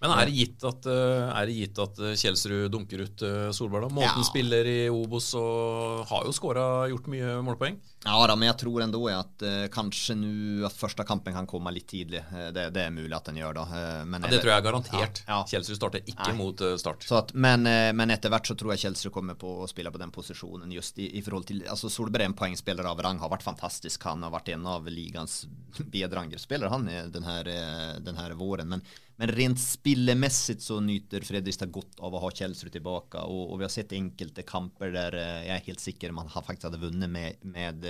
Men 0.00 0.14
er 0.16 0.30
det 0.30 0.32
gitt 0.38 0.64
at, 0.64 0.86
eh, 0.88 1.28
er 1.36 1.46
det 1.50 1.54
gitt 1.58 1.78
at 1.82 1.98
eh, 2.00 2.14
Kjelsrud 2.16 2.70
dunker 2.72 3.02
ut 3.04 3.22
eh, 3.26 3.50
Solberg? 3.52 3.88
da? 3.88 3.94
Måten 4.00 4.22
Ja. 4.22 4.24
spiller 4.24 4.64
i 4.64 4.78
Obos 4.88 5.34
og 5.36 6.06
har 6.08 6.24
jo 6.24 6.32
skåra 6.32 6.88
gjort 6.88 7.06
mye 7.12 7.34
målpoeng. 7.44 7.76
Ja 8.04 8.26
da, 8.26 8.32
men 8.36 8.48
jeg 8.48 8.56
tror 8.62 8.80
ändå 8.80 9.00
at 9.12 9.42
eh, 9.44 9.66
kanskje 9.72 10.14
nå 10.16 10.64
at 10.64 10.76
første 10.76 11.04
kampen 11.04 11.34
kan 11.36 11.48
komme 11.48 11.68
litt 11.74 11.90
tidlig. 11.90 12.22
Eh, 12.32 12.46
det, 12.56 12.70
det 12.72 12.86
er 12.86 12.94
mulig 12.94 13.12
at 13.12 13.26
den 13.28 13.40
gjør 13.42 13.58
da. 13.58 13.64
Eh, 13.76 14.04
men 14.08 14.24
Ja, 14.24 14.30
det 14.32 14.38
tror 14.40 14.52
jeg 14.54 14.62
er 14.62 14.64
garantert. 14.64 15.20
Ja, 15.26 15.34
ja. 15.34 15.40
Kjelsrud 15.50 15.76
starter 15.76 16.08
ikke 16.08 16.30
Nei. 16.30 16.38
mot 16.38 16.64
eh, 16.64 16.78
Start. 16.80 17.04
Så 17.04 17.18
at, 17.18 17.34
men, 17.36 17.68
men 17.68 18.14
etter 18.14 18.32
hvert 18.32 18.48
så 18.48 18.56
tror 18.56 18.72
jeg 18.72 18.86
Kjelsrud 18.86 19.12
kommer 19.12 19.36
på 19.36 19.52
å 19.60 19.68
spille 19.68 19.92
på 19.92 20.00
den 20.00 20.14
posisjonen 20.14 20.72
just 20.72 20.96
i, 20.96 21.10
i 21.20 21.24
forhold 21.26 21.50
til 21.50 21.60
altså 21.68 21.92
Solberg 21.92 22.24
er 22.24 22.30
en 22.30 22.38
poengspiller 22.38 22.88
av 22.88 23.04
rang, 23.04 23.20
har 23.20 23.34
vært 23.34 23.44
fantastisk. 23.44 24.08
Han 24.08 24.24
har 24.24 24.32
vært 24.32 24.48
en 24.54 24.64
av 24.78 24.88
ligaens 24.88 25.42
bedre 25.98 26.24
angrepsspillere 26.24 26.72
han 26.72 26.88
denne, 26.88 27.12
den 27.12 27.28
her, 27.28 27.52
den 28.00 28.16
her 28.16 28.32
våren. 28.40 28.72
Men, 28.72 28.84
men 29.20 29.34
rent 29.36 29.60
spillemessig 29.60 30.56
så 30.64 30.78
nyter 30.80 31.26
Fredrikstad 31.28 31.68
godt 31.74 32.00
av 32.00 32.16
å 32.16 32.24
ha 32.24 32.32
Kjelsrud 32.32 32.72
tilbake. 32.72 33.20
Og, 33.28 33.44
og 33.50 33.60
vi 33.60 33.68
har 33.68 33.76
sett 33.76 33.92
enkelte 33.92 34.46
kamper 34.48 34.96
der 34.96 35.20
jeg 35.20 35.56
er 35.58 35.66
helt 35.68 35.84
sikker 35.84 36.16
man 36.16 36.32
har 36.32 36.46
faktisk 36.46 36.70
hadde 36.70 36.80
vunnet 36.80 37.12
med, 37.12 37.44
med 37.44 37.89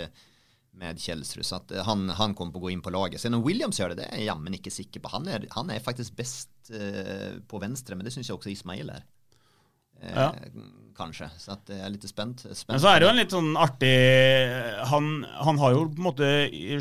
med 0.81 1.01
Kjelsrud. 1.03 1.45
Så 1.47 1.59
at 1.59 1.73
eh, 1.75 1.85
han, 1.87 2.07
han 2.19 2.35
kommer 2.39 2.55
på 2.55 2.61
å 2.63 2.67
gå 2.69 2.73
inn 2.75 2.83
på 2.85 2.93
laget. 2.95 3.21
Selv 3.23 3.39
om 3.41 3.45
Williams 3.47 3.81
gjør 3.81 3.93
det, 3.95 4.03
det 4.03 4.09
er 4.11 4.21
jeg 4.23 4.29
jammen 4.31 4.57
ikke 4.59 4.73
sikker 4.75 5.03
på. 5.05 5.11
Han 5.17 5.27
er, 5.31 5.47
han 5.57 5.73
er 5.75 5.83
faktisk 5.85 6.15
best 6.21 6.71
eh, 6.75 7.41
på 7.51 7.61
venstre, 7.63 7.99
men 7.99 8.07
det 8.07 8.15
syns 8.15 8.31
jeg 8.31 8.39
også 8.39 8.53
Ismail 8.55 8.93
er. 8.99 9.07
Eh, 10.01 10.15
Ja. 10.17 10.29
Kanskje. 11.01 11.31
Så 11.41 11.55
at 11.55 11.71
jeg 11.73 11.81
er 11.81 11.93
litt 11.95 12.05
spent. 12.09 12.43
spent. 12.45 12.69
Men 12.75 12.81
så 12.83 12.91
er 12.91 13.01
det 13.01 13.07
jo 13.07 13.11
en 13.15 13.19
litt 13.23 13.33
sånn 13.33 13.55
artig 13.57 13.93
Han, 14.91 15.07
han 15.25 15.61
har 15.63 15.73
jo 15.73 15.87
på 15.89 15.97
en 16.03 16.07
måte 16.11 16.29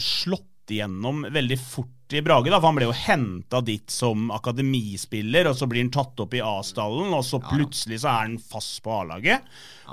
slått 0.04 0.74
igjennom 0.74 1.24
veldig 1.32 1.58
fort 1.62 1.96
i 2.14 2.22
Brage, 2.26 2.50
da, 2.50 2.58
for 2.58 2.72
han 2.72 2.78
ble 2.80 2.88
jo 2.88 2.96
henta 2.96 3.62
dit 3.66 3.92
som 3.94 4.30
akademispiller, 4.34 5.50
og 5.50 5.58
så 5.58 5.68
blir 5.70 5.84
han 5.86 5.92
tatt 5.94 6.20
opp 6.24 6.34
i 6.34 6.44
A-stallen, 6.44 7.14
og 7.14 7.26
så 7.26 7.42
plutselig 7.44 8.02
så 8.04 8.10
er 8.12 8.24
han 8.26 8.40
fast 8.42 8.82
på 8.86 8.96
A-laget. 9.02 9.46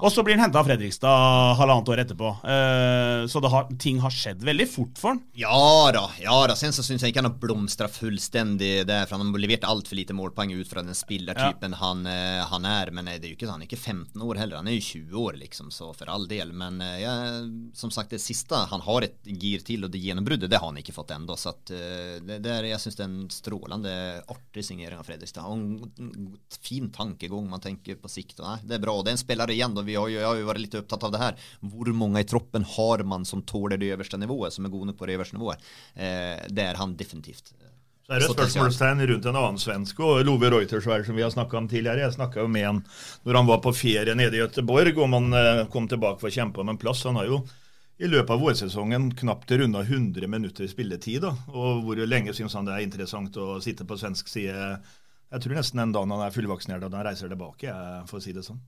Og 0.05 0.13
så 0.13 0.23
blir 0.25 0.37
han 0.37 0.47
henta 0.47 0.61
av 0.61 0.69
Fredrikstad 0.69 1.57
halvannet 1.57 1.89
år 1.93 2.03
etterpå. 2.03 2.31
Eh, 2.45 3.23
så 3.31 3.41
det 3.41 3.51
har, 3.53 3.69
ting 3.81 4.01
har 4.03 4.13
skjedd 4.13 4.45
veldig 4.45 4.67
fort 4.69 5.01
for 5.01 5.15
han. 5.15 5.23
Ja 5.39 5.57
da, 5.95 6.05
ja 6.21 6.37
da. 6.51 6.57
Sen 6.59 6.75
så 6.77 6.85
syns 6.85 7.05
jeg 7.05 7.15
ikke 7.15 7.23
han 7.23 7.31
har 7.31 7.39
blomstra 7.41 7.89
fullstendig 7.89 8.85
der, 8.89 9.07
for 9.07 9.17
han 9.17 9.33
har 9.33 9.41
levert 9.41 9.65
altfor 9.69 9.99
lite 9.99 10.17
målpoeng 10.17 10.53
ut 10.59 10.69
fra 10.69 10.85
den 10.85 10.97
spillertypen 10.97 11.79
han, 11.81 12.05
eh, 12.11 12.43
han 12.51 12.69
er. 12.69 12.93
Men 12.97 13.09
eh, 13.09 13.21
det 13.21 13.31
er 13.31 13.35
jo 13.35 13.39
ikke, 13.39 13.51
han 13.51 13.65
er 13.65 13.71
ikke 13.71 13.81
15 13.81 14.27
år 14.27 14.43
heller, 14.43 14.61
han 14.61 14.71
er 14.71 14.77
jo 14.77 14.85
20 14.91 15.23
år, 15.23 15.41
liksom, 15.45 15.73
så 15.75 15.91
for 15.97 16.13
all 16.13 16.29
del. 16.31 16.53
Men 16.57 16.81
ja, 17.01 17.15
som 17.77 17.93
sagt, 17.95 18.13
det 18.13 18.23
siste 18.23 18.67
han 18.69 18.85
har 18.85 19.09
et 19.09 19.17
gir 19.25 19.65
til, 19.65 19.87
og 19.87 19.95
det 19.95 20.03
gjennombruddet, 20.05 20.51
det 20.53 20.61
har 20.61 20.69
han 20.69 20.81
ikke 20.83 20.97
fått 20.97 21.15
ennå. 21.17 21.39
Så 21.41 21.55
at, 21.55 21.73
det, 22.27 22.38
det 22.45 22.53
er, 22.53 22.69
jeg 22.71 22.83
syns 22.83 22.99
det 22.99 23.05
er 23.05 23.11
en 23.11 23.29
strålende 23.33 23.95
artig 24.33 24.64
signering 24.66 25.01
av 25.01 25.09
Fredrikstad. 25.09 25.47
Og 25.47 26.01
en 26.01 26.33
fin 26.62 26.90
tankegang 26.95 27.47
man 27.51 27.62
tenker 27.64 27.99
på 28.01 28.11
sikt. 28.12 28.40
Nei, 28.45 28.59
det 28.64 28.79
er 28.79 28.85
bra. 28.85 28.97
Og 28.97 29.07
det 29.07 29.12
er 29.12 29.19
en 29.19 29.23
spiller 29.25 29.53
igjen, 29.55 29.77
vi 29.87 29.99
har 29.99 30.11
jeg 30.12 30.27
har 30.27 30.40
jo 30.40 30.49
vært 30.49 30.64
litt 30.64 30.79
opptatt 30.81 31.07
av 31.09 31.14
det 31.14 31.23
her. 31.23 31.47
Hvor 31.61 31.92
mange 31.97 32.23
i 32.23 32.29
troppen 32.29 32.66
har 32.77 33.05
man 33.09 33.27
som 33.29 33.45
tåler 33.47 33.81
det 33.81 33.92
øverste 33.97 34.21
nivået, 34.21 34.57
som 34.57 34.66
er 34.66 34.75
gode 34.75 34.90
nok 34.90 35.01
på 35.01 35.09
det 35.09 35.19
øverste 35.19 35.38
nivået? 35.38 35.71
Eh, 35.95 36.47
det 36.49 36.69
er 36.71 36.81
han 36.81 36.97
definitivt. 36.99 37.55
Så 38.07 38.14
er 38.14 38.23
det 38.23 38.29
et 38.29 38.37
spørsmålstegn 38.37 39.01
rundt 39.11 39.25
en 39.27 39.37
annen 39.40 39.57
svensk 39.59 39.99
og 40.07 40.21
Love 40.29 40.47
Reutersvær, 40.53 41.03
som 41.03 41.16
vi 41.19 41.25
har 41.25 41.33
snakka 41.35 41.59
om 41.59 41.66
tidligere. 41.66 42.05
Jeg 42.05 42.14
snakka 42.14 42.45
med 42.47 42.66
han 42.69 42.83
når 43.27 43.38
han 43.40 43.49
var 43.49 43.59
på 43.64 43.73
ferie 43.75 44.14
nede 44.14 44.38
i 44.38 44.42
Göteborg, 44.45 44.92
og 45.03 45.11
man 45.11 45.33
eh, 45.35 45.64
kom 45.73 45.88
tilbake 45.90 46.23
for 46.23 46.31
å 46.31 46.37
kjempe 46.37 46.62
om 46.62 46.71
en 46.71 46.79
plass. 46.79 47.03
Han 47.09 47.19
har 47.19 47.27
jo 47.27 47.40
i 47.97 48.09
løpet 48.11 48.33
av 48.35 48.43
vårsesongen 48.43 49.09
knapt 49.17 49.53
runda 49.57 49.81
100 49.81 50.29
minutter 50.29 50.69
spilletid. 50.69 51.23
Da. 51.25 51.33
Og 51.55 51.85
hvor 51.87 52.03
lenge 52.05 52.35
syns 52.37 52.57
han 52.59 52.69
det 52.69 52.77
er 52.77 52.85
interessant 52.85 53.37
å 53.41 53.57
sitte 53.65 53.87
på 53.89 53.97
svensk 54.01 54.29
side? 54.29 54.77
Jeg 55.33 55.43
tror 55.43 55.57
nesten 55.59 55.81
den 55.81 55.95
dagen 55.97 56.13
han 56.13 56.27
er 56.27 56.35
fullvaksinert 56.35 56.85
han 56.87 57.03
reiser 57.07 57.33
tilbake, 57.33 57.73
for 58.11 58.21
å 58.21 58.23
si 58.23 58.37
det 58.37 58.45
sånn. 58.47 58.61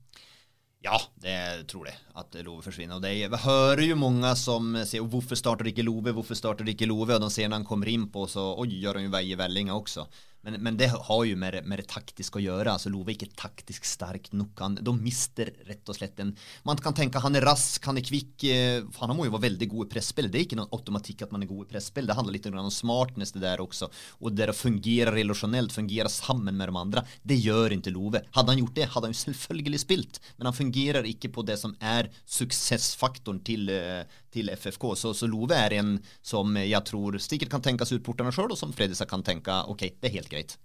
Ja, 0.83 0.95
det 1.19 1.67
tror 1.67 1.89
jeg. 1.89 1.97
At 2.15 2.35
Love 2.39 2.63
forsvinner. 2.63 2.97
Og 2.97 3.03
det 3.03 3.11
er, 3.11 3.35
hører 3.43 3.83
jo 3.83 3.99
mange 3.99 4.31
som 4.39 4.71
sier 4.87 5.03
hvorfor 5.03 5.37
starter 5.39 5.67
ikke 5.67 5.83
Love, 5.83 6.13
hvorfor 6.15 6.39
starter 6.39 6.67
ikke 6.71 6.87
Love? 6.87 7.17
Og 7.17 7.25
de 7.25 7.29
ser 7.33 7.51
når 7.51 7.61
han 7.61 7.67
kommer 7.67 7.91
inn 7.91 8.07
på, 8.11 8.23
så 8.31 8.53
oi, 8.55 8.71
gjør 8.79 9.01
han 9.01 9.09
jo 9.09 9.13
vei 9.13 9.25
i 9.27 9.37
vellinga 9.39 9.75
også. 9.75 10.07
Men, 10.45 10.55
men 10.63 10.77
det 10.79 10.87
har 10.93 11.23
jo 11.27 11.35
med, 11.39 11.57
med 11.67 11.81
det 11.81 11.87
taktiske 11.91 12.39
å 12.39 12.43
gjøre. 12.43 12.71
altså 12.71 12.91
Love 12.91 13.11
er 13.11 13.17
ikke 13.17 13.35
taktisk 13.39 13.87
sterk 13.87 14.29
nok. 14.31 14.53
Han, 14.63 14.77
de 14.79 14.93
mister 14.95 15.51
rett 15.67 15.89
og 15.91 15.97
slett 15.97 16.19
en 16.23 16.31
Man 16.67 16.79
kan 16.79 16.95
tenke 16.95 17.19
han 17.19 17.35
er 17.35 17.43
rask, 17.43 17.83
han 17.85 17.99
er 17.99 18.05
kvikk. 18.07 18.45
eh, 18.47 18.85
Han 19.01 19.15
må 19.17 19.27
jo 19.27 19.33
være 19.35 19.49
veldig 19.49 19.67
god 19.73 19.89
i 19.89 19.91
presspill. 19.95 20.29
Det 20.31 20.39
er 20.39 20.47
ikke 20.47 20.59
noen 20.61 20.71
automatikk 20.75 21.25
at 21.25 21.33
man 21.35 21.43
er 21.43 21.51
god 21.51 21.67
i 21.67 21.73
presspill. 21.73 22.07
Det 22.07 22.15
handler 22.15 22.37
litt 22.37 22.47
om 22.47 22.71
smartness 22.71 23.35
det 23.35 23.43
der 23.43 23.63
også. 23.63 23.89
Og 24.23 24.35
det 24.37 24.49
å 24.53 24.55
fungere 24.55 25.13
relasjonelt, 25.17 25.75
fungere 25.75 26.11
sammen 26.13 26.55
med 26.55 26.71
de 26.71 26.79
andre, 26.85 27.05
det 27.23 27.39
gjør 27.43 27.75
ikke 27.75 27.93
Love. 27.95 28.23
Hadde 28.35 28.53
han 28.55 28.63
gjort 28.63 28.77
det, 28.79 28.87
hadde 28.93 29.09
han 29.09 29.15
jo 29.15 29.21
selvfølgelig 29.25 29.83
spilt. 29.83 30.21
Men 30.37 30.49
han 30.49 30.57
fungerer 30.57 31.07
ikke 31.09 31.33
på 31.35 31.43
det 31.47 31.59
som 31.59 31.75
er 31.83 32.09
suksessfaktoren 32.29 33.43
til, 33.43 33.69
eh, 33.73 34.03
til 34.31 34.49
FFK. 34.55 34.95
Så, 34.95 35.13
så 35.17 35.27
Love 35.29 35.57
er 35.57 35.75
en 35.79 35.97
som 36.23 36.55
jeg 36.55 36.83
tror 36.87 37.17
sikkert 37.21 37.51
kan 37.53 37.65
tenkes 37.65 37.91
ut 37.91 38.03
portene 38.05 38.31
sjøl, 38.35 38.51
og 38.53 38.59
som 38.59 38.73
Fredrikstad 38.75 39.09
kan 39.09 39.25
tenke 39.25 39.59
ok, 39.69 39.87
det 39.99 40.09
er 40.11 40.17
helt 40.19 40.28
greit. 40.31 40.57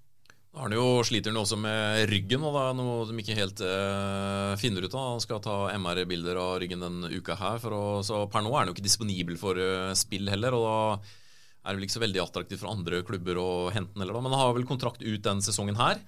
Da 0.54 0.62
har 0.62 0.68
han 0.68 0.76
jo, 0.76 1.02
sliter 1.02 1.32
han 1.32 1.40
også 1.40 1.56
med 1.58 2.04
ryggen, 2.12 2.44
og 2.46 2.54
det 2.54 2.60
er 2.62 2.76
noe 2.78 3.08
de 3.08 3.18
ikke 3.18 3.34
helt 3.40 3.62
eh, 3.66 4.52
finner 4.60 4.86
ut 4.86 4.92
av. 4.94 5.08
Han 5.16 5.24
skal 5.24 5.42
ta 5.42 5.56
MR-bilder 5.74 6.38
av 6.38 6.54
ryggen 6.62 6.84
denne 6.84 7.10
uka 7.10 7.34
her, 7.40 7.58
for 7.62 7.74
å, 7.74 7.84
så 8.06 8.22
per 8.30 8.44
nå 8.46 8.52
er 8.52 8.62
han 8.62 8.70
jo 8.70 8.76
ikke 8.76 8.86
disponibel 8.86 9.40
for 9.40 9.58
uh, 9.58 9.90
spill 9.98 10.30
heller. 10.30 10.54
og 10.54 10.68
da 10.68 10.78
er 11.64 11.72
det 11.72 11.80
vel 11.80 11.86
ikke 11.88 11.96
så 11.96 12.04
veldig 12.04 12.22
attraktivt 12.22 12.60
for 12.60 12.70
andre 12.70 13.00
klubber 13.08 13.40
å 13.40 13.50
hente 13.74 13.96
den 13.96 14.04
heller, 14.04 14.18
da. 14.18 14.22
Men 14.22 14.36
han 14.36 14.42
har 14.44 14.54
vel 14.54 14.68
kontrakt 14.68 15.02
ut 15.02 15.22
den 15.24 15.42
sesongen 15.42 15.80
her. 15.80 15.98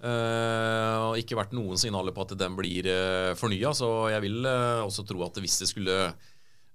Eh, 0.00 0.96
og 1.04 1.18
ikke 1.20 1.36
vært 1.36 1.52
noen 1.52 1.78
signaler 1.80 2.14
på 2.16 2.24
at 2.24 2.32
den 2.40 2.54
blir 2.56 2.86
uh, 2.88 3.32
fornya, 3.36 3.74
så 3.76 4.08
jeg 4.08 4.24
vil 4.24 4.38
uh, 4.48 4.86
også 4.86 5.04
tro 5.08 5.20
at 5.26 5.36
hvis 5.44 5.58
det 5.60 5.68
skulle 5.68 5.96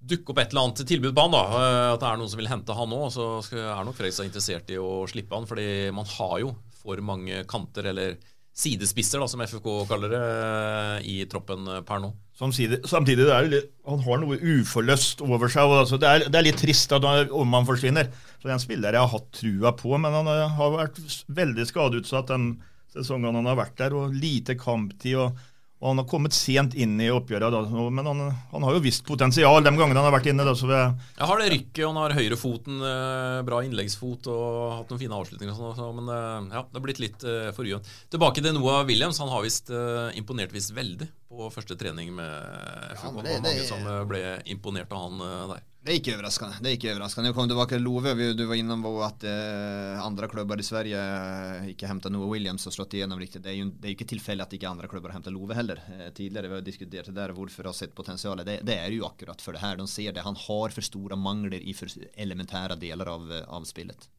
dukke 0.05 0.33
opp 0.33 0.41
et 0.41 0.53
eller 0.53 0.67
annet 0.67 0.85
tilbud 0.87 1.15
på 1.15 1.25
han, 1.25 1.33
da, 1.33 1.43
eh, 1.59 1.89
at 1.95 2.03
det 2.03 2.11
er 2.11 2.21
noen 2.21 2.31
som 2.31 2.41
vil 2.41 2.51
hente 2.51 2.77
han 2.77 2.95
òg, 2.95 3.07
så 3.13 3.27
er 3.57 3.87
nok 3.87 3.97
Fredrikstad 3.97 4.29
interessert 4.29 4.71
i 4.73 4.79
å 4.81 5.03
slippe 5.09 5.37
han. 5.37 5.47
Fordi 5.49 5.67
man 5.95 6.09
har 6.17 6.39
jo 6.43 6.53
for 6.81 7.01
mange 7.05 7.43
kanter, 7.49 7.89
eller 7.93 8.17
sidespisser, 8.55 9.19
da, 9.19 9.27
som 9.27 9.41
FFK 9.43 9.67
kaller 9.89 10.13
det, 10.13 10.21
eh, 10.21 11.07
i 11.11 11.15
troppen 11.31 11.65
eh, 11.67 11.81
per 11.87 12.03
nå. 12.03 12.13
Samtidig, 12.39 12.81
samtidig 12.87 13.25
litt, 13.47 13.71
han 13.87 14.03
har 14.03 14.21
noe 14.21 14.37
uforløst 14.39 15.23
over 15.23 15.51
seg. 15.51 15.71
altså, 15.81 15.99
det, 15.99 16.07
er, 16.07 16.27
det, 16.27 16.39
er, 16.39 16.47
litt 16.49 16.61
trist 16.61 16.91
at 16.95 17.03
han, 17.07 17.31
om 17.31 17.55
han 17.55 17.67
forsvinner. 17.67 18.11
Så 18.37 18.47
Det 18.47 18.53
er 18.53 18.57
en 18.57 18.63
spiller 18.63 18.95
jeg 18.95 19.07
har 19.07 19.13
hatt 19.15 19.29
trua 19.39 19.73
på, 19.75 19.95
men 19.97 20.15
han 20.19 20.31
har 20.59 20.77
vært 20.77 21.01
veldig 21.27 21.67
skadeutsatt 21.71 22.31
den 22.31 22.49
sesongen 22.95 23.35
han 23.35 23.49
har 23.49 23.59
vært 23.59 23.77
der. 23.79 23.95
og 23.95 24.15
Lite 24.15 24.55
kamptid. 24.59 25.19
og 25.19 25.39
og 25.83 25.89
Han 25.91 25.99
har 25.99 26.07
kommet 26.07 26.33
sent 26.33 26.73
inn 26.79 26.95
i 27.03 27.09
oppgjøret, 27.11 27.51
da, 27.51 27.81
men 27.91 28.07
han, 28.07 28.21
han, 28.51 28.63
har 28.65 28.77
jo 28.77 28.81
visst 28.81 29.03
potensial 29.05 29.59
de 29.59 29.73
gangene 29.75 29.99
han 29.99 30.07
har 30.07 30.15
vært 30.15 30.29
inne. 30.31 30.45
Da, 30.47 30.53
så 30.55 30.69
jeg, 30.71 30.93
jeg 31.17 31.29
har 31.29 31.41
det 31.41 31.49
rykket, 31.51 31.81
og 31.83 31.89
han 31.89 31.99
har 31.99 32.15
høyrefoten, 32.15 32.79
eh, 32.89 33.41
bra 33.45 33.59
innleggsfot 33.65 34.29
og 34.31 34.47
hatt 34.79 34.93
noen 34.93 35.03
fine 35.03 35.19
avslutninger. 35.19 35.59
Og 35.59 35.75
sånn, 35.75 35.99
men 35.99 36.13
eh, 36.15 36.55
ja, 36.55 36.63
det 36.63 36.79
har 36.79 36.85
blitt 36.87 37.03
litt 37.03 37.27
uh, 37.27 37.51
forrygende. 37.57 37.91
Tilbake 38.15 38.41
til 38.45 38.55
Noah 38.55 38.81
Williams. 38.87 39.19
Han 39.19 39.33
har 39.33 39.43
visst 39.43 39.69
uh, 39.73 40.07
imponert 40.15 40.55
visst 40.55 40.71
veldig 40.73 41.11
på 41.35 41.51
første 41.51 41.75
trening 41.77 42.15
med 42.15 42.33
FK. 42.95 43.11
Ja, 43.11 43.13
det, 43.19 43.27
det 43.27 43.35
var 43.35 43.47
mange 43.49 43.67
som 43.67 43.87
ble 44.09 44.23
imponert 44.55 44.95
av 44.95 45.09
han 45.09 45.21
uh, 45.27 45.47
der. 45.51 45.65
Det 45.85 45.91
är 45.91 45.95
ikke 45.95 46.13
överraskande. 46.13 46.55
Det 46.61 46.69
är 46.69 46.73
inte 46.73 46.89
överraskande. 46.89 47.27
Jag 47.27 47.35
kom 47.35 47.47
tillbaka 47.47 47.75
till 47.75 47.83
Love, 47.83 48.33
du 48.33 48.45
var 48.45 48.55
innom 48.55 48.83
på 48.83 49.03
att 49.03 49.23
eh, 49.23 50.01
andra 50.01 50.59
i 50.59 50.63
Sverige 50.63 50.99
eh, 51.59 51.69
ikke 51.69 51.87
hämtat 51.87 52.11
Noah 52.11 52.31
Williams 52.31 52.67
og 52.67 52.73
slått 52.73 52.93
igjennom 52.93 53.19
riktig. 53.19 53.41
Det 53.41 53.49
er 53.49 53.53
jo 53.53 53.65
det 53.79 53.87
är 53.87 53.91
inte 53.91 54.05
tillfälligt 54.05 54.47
att 54.47 54.53
ikke 54.53 54.69
andra 54.69 54.87
klubbar 54.87 55.09
hämtar 55.09 55.31
Love 55.31 55.53
heller. 55.53 55.81
Eh, 55.99 56.13
tidigare 56.13 56.47
vi 56.47 56.53
har 56.53 56.61
diskuterat 56.61 57.05
det 57.05 57.11
där, 57.11 57.29
varför 57.29 57.63
har 57.63 57.73
sett 57.73 57.95
potensialet. 57.95 58.45
Det, 58.45 58.59
det, 58.63 58.77
är 58.77 58.91
ju 58.91 59.05
akkurat 59.05 59.41
för 59.41 59.53
det 59.53 59.59
här. 59.59 59.77
De 59.77 59.87
ser 59.87 60.13
det. 60.13 60.21
Han 60.21 60.35
har 60.35 60.69
för 60.69 60.81
stora 60.81 61.15
mangler 61.15 61.59
i 61.59 61.73
för 61.73 61.89
elementära 62.13 62.75
delar 62.75 63.05
av, 63.05 63.31
eh, 63.31 63.49
av 63.49 63.63
spelet. 63.63 64.09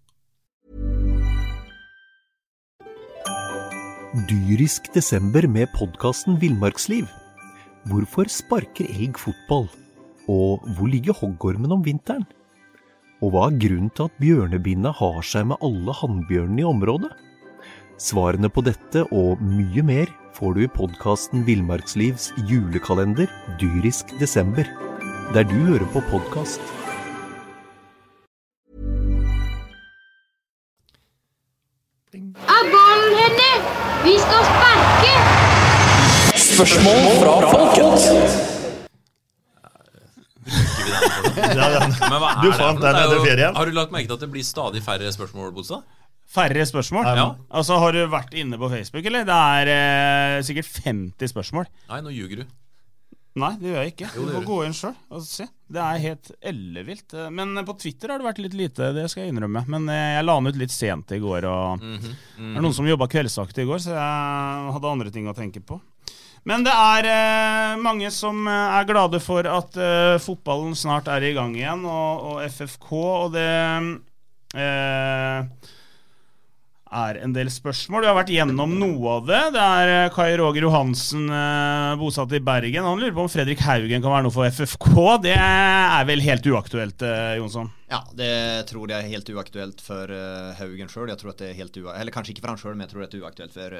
Dyrisk 4.28 4.94
desember 4.94 5.46
med 5.46 5.72
podkasten 5.72 6.38
Villmarksliv. 6.38 7.06
Hvorfor 7.84 8.24
sparker 8.24 8.84
elg 8.84 9.12
fotball? 9.18 9.85
Og 10.32 10.64
hvor 10.74 10.90
ligger 10.90 11.14
hoggormen 11.14 11.72
om 11.72 11.84
vinteren? 11.86 12.26
Og 13.22 13.32
hva 13.32 13.46
er 13.48 13.58
grunnen 13.62 13.92
til 13.94 14.10
at 14.10 14.18
bjørnebinna 14.20 14.92
har 14.98 15.22
seg 15.24 15.46
med 15.52 15.62
alle 15.64 15.94
hannbjørnene 16.00 16.64
i 16.64 16.68
området? 16.68 17.12
Svarene 18.02 18.50
på 18.52 18.60
dette 18.66 19.06
og 19.14 19.40
mye 19.40 19.84
mer 19.86 20.10
får 20.36 20.56
du 20.56 20.64
i 20.66 20.72
podkasten 20.72 21.46
Villmarkslivs 21.46 22.28
julekalender 22.50 23.30
dyrisk 23.60 24.12
desember, 24.20 24.68
der 25.32 25.46
du 25.48 25.56
hører 25.70 25.86
på 25.94 26.02
podkast. 26.10 26.60
Er 32.12 32.68
ballen, 32.74 33.16
Henny? 33.22 33.54
Vi 34.04 34.18
skal 34.26 34.44
sparke! 34.50 35.14
Spørsmål 36.50 37.08
fra 37.22 37.40
folket. 37.54 38.55
du 42.42 42.48
fant 42.54 42.80
den 42.82 42.98
etter 43.00 43.22
ferien? 43.24 43.56
Har 43.56 43.66
du 43.66 43.72
lagt 43.76 43.94
merke 43.94 44.08
til 44.10 44.16
at 44.18 44.24
det 44.26 44.30
blir 44.32 44.44
stadig 44.46 44.82
færre 44.84 45.12
spørsmål, 45.14 45.52
Bolstad? 45.56 45.82
Færre 46.26 46.66
spørsmål? 46.66 47.04
Ja. 47.06 47.26
Altså, 47.54 47.78
Har 47.78 47.94
du 47.94 48.02
vært 48.10 48.34
inne 48.34 48.58
på 48.58 48.70
Facebook, 48.70 49.04
eller? 49.06 49.26
Det 49.26 49.34
er 49.34 49.66
eh, 49.72 50.44
sikkert 50.46 50.70
50 50.84 51.34
spørsmål. 51.34 51.68
Nei, 51.90 52.00
nå 52.02 52.14
ljuger 52.14 52.42
du. 52.42 52.46
Nei, 53.36 53.52
det 53.60 53.68
gjør 53.68 53.82
jeg 53.82 53.92
ikke. 53.92 54.08
Jo, 54.16 54.22
du 54.24 54.32
må 54.32 54.40
gå 54.48 54.56
inn 54.64 54.74
sjøl 54.76 54.94
og 55.12 55.24
se. 55.26 55.44
Det 55.68 55.80
er 55.82 56.00
helt 56.00 56.30
ellevilt. 56.40 57.12
Men 57.36 57.52
på 57.68 57.74
Twitter 57.82 58.08
har 58.12 58.22
det 58.22 58.28
vært 58.30 58.40
litt 58.40 58.56
lite, 58.56 58.94
det 58.96 59.04
skal 59.12 59.26
jeg 59.26 59.34
innrømme. 59.34 59.60
Men 59.74 59.90
eh, 59.92 60.14
jeg 60.16 60.24
la 60.24 60.38
den 60.40 60.48
ut 60.48 60.60
litt 60.62 60.72
sent 60.72 61.12
i 61.12 61.20
går, 61.20 61.44
og 61.44 61.82
mm 61.82 61.84
-hmm. 61.84 61.92
Mm 61.92 62.00
-hmm. 62.06 62.52
det 62.52 62.56
er 62.56 62.62
noen 62.62 62.74
som 62.74 62.88
jobba 62.88 63.06
kveldsaktig 63.06 63.62
i 63.62 63.68
går, 63.68 63.78
så 63.78 63.90
jeg 63.90 64.72
hadde 64.72 64.92
andre 64.92 65.10
ting 65.10 65.28
å 65.28 65.36
tenke 65.36 65.60
på. 65.60 65.80
Men 66.46 66.62
det 66.62 66.70
er 66.70 67.06
eh, 67.10 67.78
mange 67.82 68.10
som 68.14 68.44
eh, 68.46 68.74
er 68.78 68.86
glade 68.86 69.18
for 69.22 69.46
at 69.50 69.78
eh, 69.82 70.18
fotballen 70.22 70.76
snart 70.78 71.08
er 71.10 71.24
i 71.26 71.32
gang 71.34 71.56
igjen, 71.58 71.82
og, 71.90 72.28
og 72.30 72.44
FFK, 72.46 72.92
og 72.94 73.32
det 73.34 73.46
eh, 74.54 75.72
er 76.96 77.18
en 77.26 77.34
del 77.34 77.50
spørsmål. 77.50 78.04
Vi 78.06 78.10
har 78.12 78.18
vært 78.20 78.30
gjennom 78.30 78.76
noe 78.78 79.16
av 79.16 79.26
det. 79.26 79.40
Det 79.56 79.64
er 79.64 79.92
eh, 79.96 80.12
Kai 80.14 80.28
Roger 80.38 80.68
Johansen, 80.68 81.26
eh, 81.34 81.96
bosatt 81.98 82.38
i 82.38 82.42
Bergen. 82.46 82.86
Han 82.86 83.02
lurer 83.02 83.16
på 83.18 83.26
om 83.26 83.32
Fredrik 83.32 83.66
Haugen 83.66 83.98
kan 83.98 84.14
være 84.14 84.28
noe 84.28 84.36
for 84.36 84.46
FFK. 84.46 84.94
Det 85.26 85.34
er 85.34 86.06
vel 86.06 86.22
helt 86.28 86.46
uaktuelt, 86.54 87.02
Jonsson? 87.40 87.74
Ja, 87.86 88.00
det 88.18 88.30
tror 88.66 88.90
jeg 88.90 88.98
er 88.98 89.12
helt 89.12 89.28
uaktuelt 89.30 89.82
for 89.84 90.10
Haugen 90.58 90.88
sjøl. 90.90 91.12
Eller 91.12 92.10
kanskje 92.14 92.32
ikke 92.34 92.42
for 92.42 92.50
han 92.50 92.58
sjøl, 92.58 92.74
men 92.74 92.86
jeg 92.86 92.92
tror 92.92 93.04
det 93.04 93.14
er 93.14 93.22
uaktuelt 93.22 93.54
for, 93.54 93.76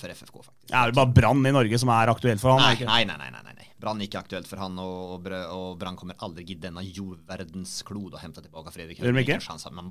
for 0.00 0.14
FFK. 0.16 0.38
faktisk. 0.46 0.70
Ja, 0.70 0.86
det 0.86 0.94
er 0.94 0.96
bare 0.96 1.12
Brann 1.18 1.44
i 1.44 1.52
Norge 1.52 1.80
som 1.82 1.92
er 1.92 2.12
aktuelt 2.12 2.40
for 2.40 2.56
han? 2.56 2.78
Nei, 2.88 3.04
nei, 3.04 3.18
nei. 3.20 3.28
nei, 3.34 3.42
nei. 3.58 3.68
Brann 3.84 4.00
er 4.00 4.08
ikke 4.08 4.22
aktuelt 4.22 4.48
for 4.48 4.62
han, 4.62 4.78
og, 4.80 5.26
og 5.28 5.76
Brann 5.80 5.98
kommer 6.00 6.16
aldri 6.24 6.46
i 6.48 6.56
denne 6.56 6.80
jordverdens 6.86 7.74
klod 7.84 8.16
å 8.16 8.22
hente 8.22 8.40
tilbake 8.46 8.72
Fredrik 8.72 9.02
Haugen. 9.02 9.12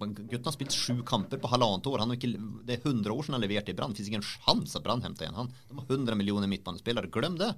Men 0.02 0.16
gutten 0.18 0.50
har 0.50 0.56
spilt 0.56 0.74
sju 0.74 1.04
kamper 1.06 1.38
på 1.44 1.52
halvannet 1.54 1.92
år. 1.92 2.02
Han 2.02 2.10
har 2.16 2.18
ikke, 2.18 2.34
det 2.66 2.80
er 2.80 2.90
100 2.90 3.14
år 3.14 3.22
siden 3.28 3.38
han 3.38 3.46
leverte 3.46 3.70
i 3.70 3.78
Brann. 3.78 3.94
Det 3.94 4.02
fins 4.02 4.10
ikke 4.10 4.22
en 4.24 4.26
sjanse 4.32 4.82
at 4.82 4.88
Brann 4.88 5.06
henter 5.06 5.28
igjen 5.28 5.38
han. 5.44 5.54
De 5.70 5.78
har 5.78 5.94
100 5.94 6.18
millioner 6.18 6.50
midtbanespillere. 6.50 7.14
Glem 7.14 7.38
det! 7.38 7.54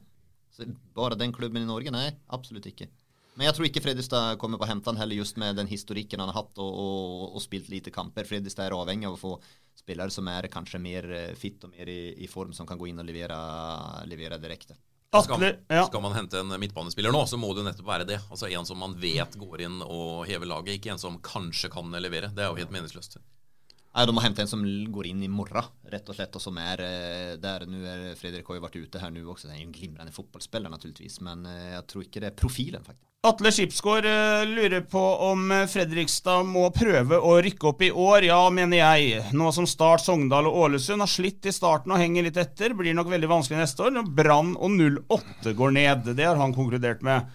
Så 0.55 0.67
bare 0.95 1.15
den 1.19 1.31
klubben 1.36 1.63
i 1.63 1.67
Norge? 1.67 1.91
Nei, 1.91 2.10
absolutt 2.36 2.67
ikke. 2.67 2.88
Men 3.36 3.50
jeg 3.50 3.58
tror 3.58 3.67
ikke 3.67 3.84
Fredrikstad 3.84 4.39
kommer 4.39 4.60
på 4.60 4.63
å 4.63 4.69
hente 4.69 4.88
han 4.89 5.00
heller, 5.00 5.19
just 5.19 5.38
med 5.41 5.58
den 5.60 5.67
historikken 5.67 6.21
han 6.24 6.32
har 6.32 6.41
hatt 6.43 6.60
og, 6.63 6.71
og, 6.71 7.36
og 7.36 7.43
spilt 7.43 7.67
lite 7.71 7.91
kamper. 7.91 8.28
Fredrikstad 8.28 8.69
er 8.69 8.78
avhengig 8.78 9.10
av 9.10 9.17
å 9.17 9.21
få 9.21 9.36
spillere 9.76 10.13
som 10.13 10.28
er 10.32 10.48
kanskje 10.52 10.80
mer 10.82 11.08
fit 11.38 11.63
og 11.67 11.76
mer 11.76 11.91
i, 11.91 12.15
i 12.24 12.30
form, 12.32 12.54
som 12.56 12.67
kan 12.67 12.80
gå 12.80 12.89
inn 12.89 13.04
og 13.04 13.08
levere, 13.08 13.38
levere 14.08 14.39
direkte. 14.39 14.78
Skal, 15.24 15.54
skal, 15.69 16.02
man 16.04 16.15
hente 16.15 16.41
en 16.41 16.56
midtbanespiller 16.60 17.13
nå, 17.13 17.21
så 17.30 17.38
må 17.39 17.54
det 17.54 17.62
jo 17.62 17.67
nettopp 17.69 17.88
være 17.88 18.08
det. 18.10 18.17
Altså 18.28 18.50
En 18.52 18.67
som 18.67 18.80
man 18.82 18.98
vet 19.00 19.38
går 19.39 19.63
inn 19.67 19.78
og 19.86 20.26
hever 20.28 20.50
laget, 20.50 20.76
ikke 20.76 20.91
en 20.95 21.00
som 21.00 21.19
kanskje 21.24 21.71
kan 21.71 21.91
levere. 22.04 22.32
Det 22.36 22.43
er 22.43 22.52
jo 22.52 22.60
helt 22.60 22.74
meningsløst. 22.74 23.19
Nei, 23.95 24.03
De 24.05 24.12
må 24.12 24.19
hente 24.19 24.43
en 24.43 24.49
som 24.51 24.63
går 24.91 25.08
inn 25.08 25.23
i 25.23 25.31
morgen, 25.31 25.69
rett 25.88 26.10
og 26.12 26.17
slett, 26.17 26.36
og 26.36 26.43
som 26.43 26.58
er 26.60 26.81
der. 27.39 27.63
Nå 27.63 27.79
er 27.88 28.01
Fredrik 28.19 28.49
har 28.51 28.58
jo 28.58 28.63
vært 28.65 28.75
ute 28.75 28.99
her 28.99 29.13
nå 29.15 29.21
også. 29.23 29.47
Det 29.47 29.55
er 29.55 29.62
jo 29.62 29.69
en 29.69 29.77
glimrende 29.77 30.12
fotballspiller, 30.12 30.67
naturligvis, 30.73 31.21
men 31.23 31.45
jeg 31.47 31.86
tror 31.88 32.03
ikke 32.03 32.23
det 32.23 32.34
er 32.34 32.36
profilen, 32.41 32.84
faktisk. 32.84 33.08
Atle 33.25 33.49
Skipsgård 33.55 34.05
lurer 34.51 34.84
på 34.86 35.01
om 35.25 35.47
Fredrikstad 35.71 36.43
må 36.45 36.67
prøve 36.75 37.17
å 37.17 37.31
rykke 37.41 37.69
opp 37.71 37.79
i 37.81 37.89
år. 37.89 38.27
Ja, 38.27 38.41
mener 38.53 38.77
jeg. 38.77 39.23
Nå 39.34 39.47
som 39.55 39.65
Start, 39.65 40.03
Sogndal 40.03 40.45
og 40.51 40.60
Ålesund 40.67 41.01
har 41.01 41.10
slitt 41.10 41.47
i 41.49 41.55
starten 41.55 41.95
og 41.95 42.03
henger 42.03 42.27
litt 42.27 42.38
etter, 42.38 42.75
blir 42.77 42.93
nok 42.93 43.10
veldig 43.15 43.31
vanskelig 43.31 43.63
neste 43.63 43.88
år 43.88 43.95
når 43.95 44.12
Brann 44.19 44.51
og 44.60 44.75
08 45.08 45.55
går 45.58 45.73
ned. 45.79 46.12
Det 46.19 46.27
har 46.27 46.38
han 46.38 46.53
konkludert 46.53 47.01
med. 47.08 47.31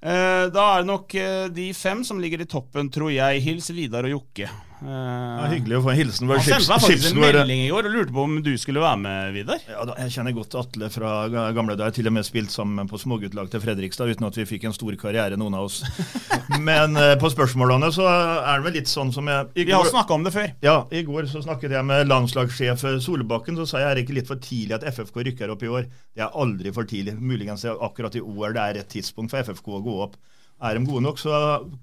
Da 0.00 0.64
er 0.64 0.80
det 0.82 0.90
nok 0.90 1.14
de 1.60 1.68
fem 1.76 2.02
som 2.08 2.18
ligger 2.18 2.42
i 2.42 2.48
toppen, 2.50 2.90
tror 2.90 3.12
jeg. 3.14 3.44
Hils 3.44 3.70
Vidar 3.76 4.08
og 4.08 4.16
Jokke. 4.16 4.48
Ja, 4.80 5.48
hyggelig 5.50 5.76
å 5.76 5.82
få 5.84 5.90
en 5.92 5.98
hilsen. 5.98 6.30
Han 6.30 6.40
sendte 6.44 6.70
meg 6.70 6.84
faktisk 6.84 7.10
en 7.10 7.20
melding 7.20 7.62
i 7.66 7.68
går 7.68 7.88
og 7.88 7.96
lurte 7.96 8.14
på 8.16 8.22
om 8.24 8.38
du 8.44 8.50
skulle 8.60 8.80
være 8.80 9.00
med, 9.02 9.34
Vidar. 9.34 9.60
Ja, 9.68 9.84
da, 9.88 9.96
jeg 10.00 10.14
kjenner 10.14 10.34
godt 10.36 10.56
Atle 10.60 10.88
fra 10.92 11.12
gamle 11.56 11.76
dager. 11.76 11.92
Til 11.98 12.08
og 12.08 12.14
med 12.16 12.26
spilt 12.26 12.54
sammen 12.54 12.88
på 12.88 13.00
småguttlag 13.00 13.50
til 13.52 13.62
Fredrikstad 13.64 14.12
uten 14.14 14.28
at 14.30 14.38
vi 14.40 14.46
fikk 14.48 14.64
en 14.68 14.76
stor 14.76 14.96
karriere, 15.00 15.36
noen 15.40 15.58
av 15.58 15.68
oss. 15.68 15.82
Men 16.70 16.96
uh, 16.96 17.12
på 17.20 17.30
spørsmålene 17.32 17.92
så 17.94 18.08
er 18.08 18.48
det 18.48 18.68
vel 18.68 18.78
litt 18.80 18.90
sånn 18.90 19.12
som 19.14 19.28
jeg 19.30 19.68
Vi 19.68 19.74
har 19.74 19.86
snakka 19.90 20.16
om 20.16 20.24
det 20.26 20.34
før. 20.34 20.48
Ja, 20.64 20.76
i 20.88 21.04
går 21.06 21.28
så 21.30 21.44
snakket 21.44 21.76
jeg 21.76 21.86
med 21.90 22.08
landslagssjef 22.08 22.86
Solbakken. 23.04 23.60
Så 23.60 23.68
sa 23.68 23.84
jeg 23.84 23.90
er 23.90 24.00
det 24.00 24.06
ikke 24.06 24.18
litt 24.22 24.30
for 24.30 24.40
tidlig 24.40 24.78
at 24.78 24.88
FFK 24.96 25.22
rykker 25.28 25.52
opp 25.52 25.64
i 25.66 25.72
år. 25.72 25.88
Det 26.16 26.24
er 26.24 26.40
aldri 26.40 26.72
for 26.74 26.88
tidlig. 26.88 27.18
Muligens 27.20 27.68
akkurat 27.68 28.16
i 28.16 28.24
år 28.24 28.56
det 28.56 28.64
er 28.64 28.78
rett 28.80 28.92
tidspunkt 28.96 29.34
for 29.34 29.44
FFK 29.44 29.76
å 29.76 29.84
gå 29.84 30.00
opp. 30.08 30.16
Er 30.60 30.76
de 30.76 30.84
gode 30.84 31.04
nok, 31.06 31.18
så 31.18 31.32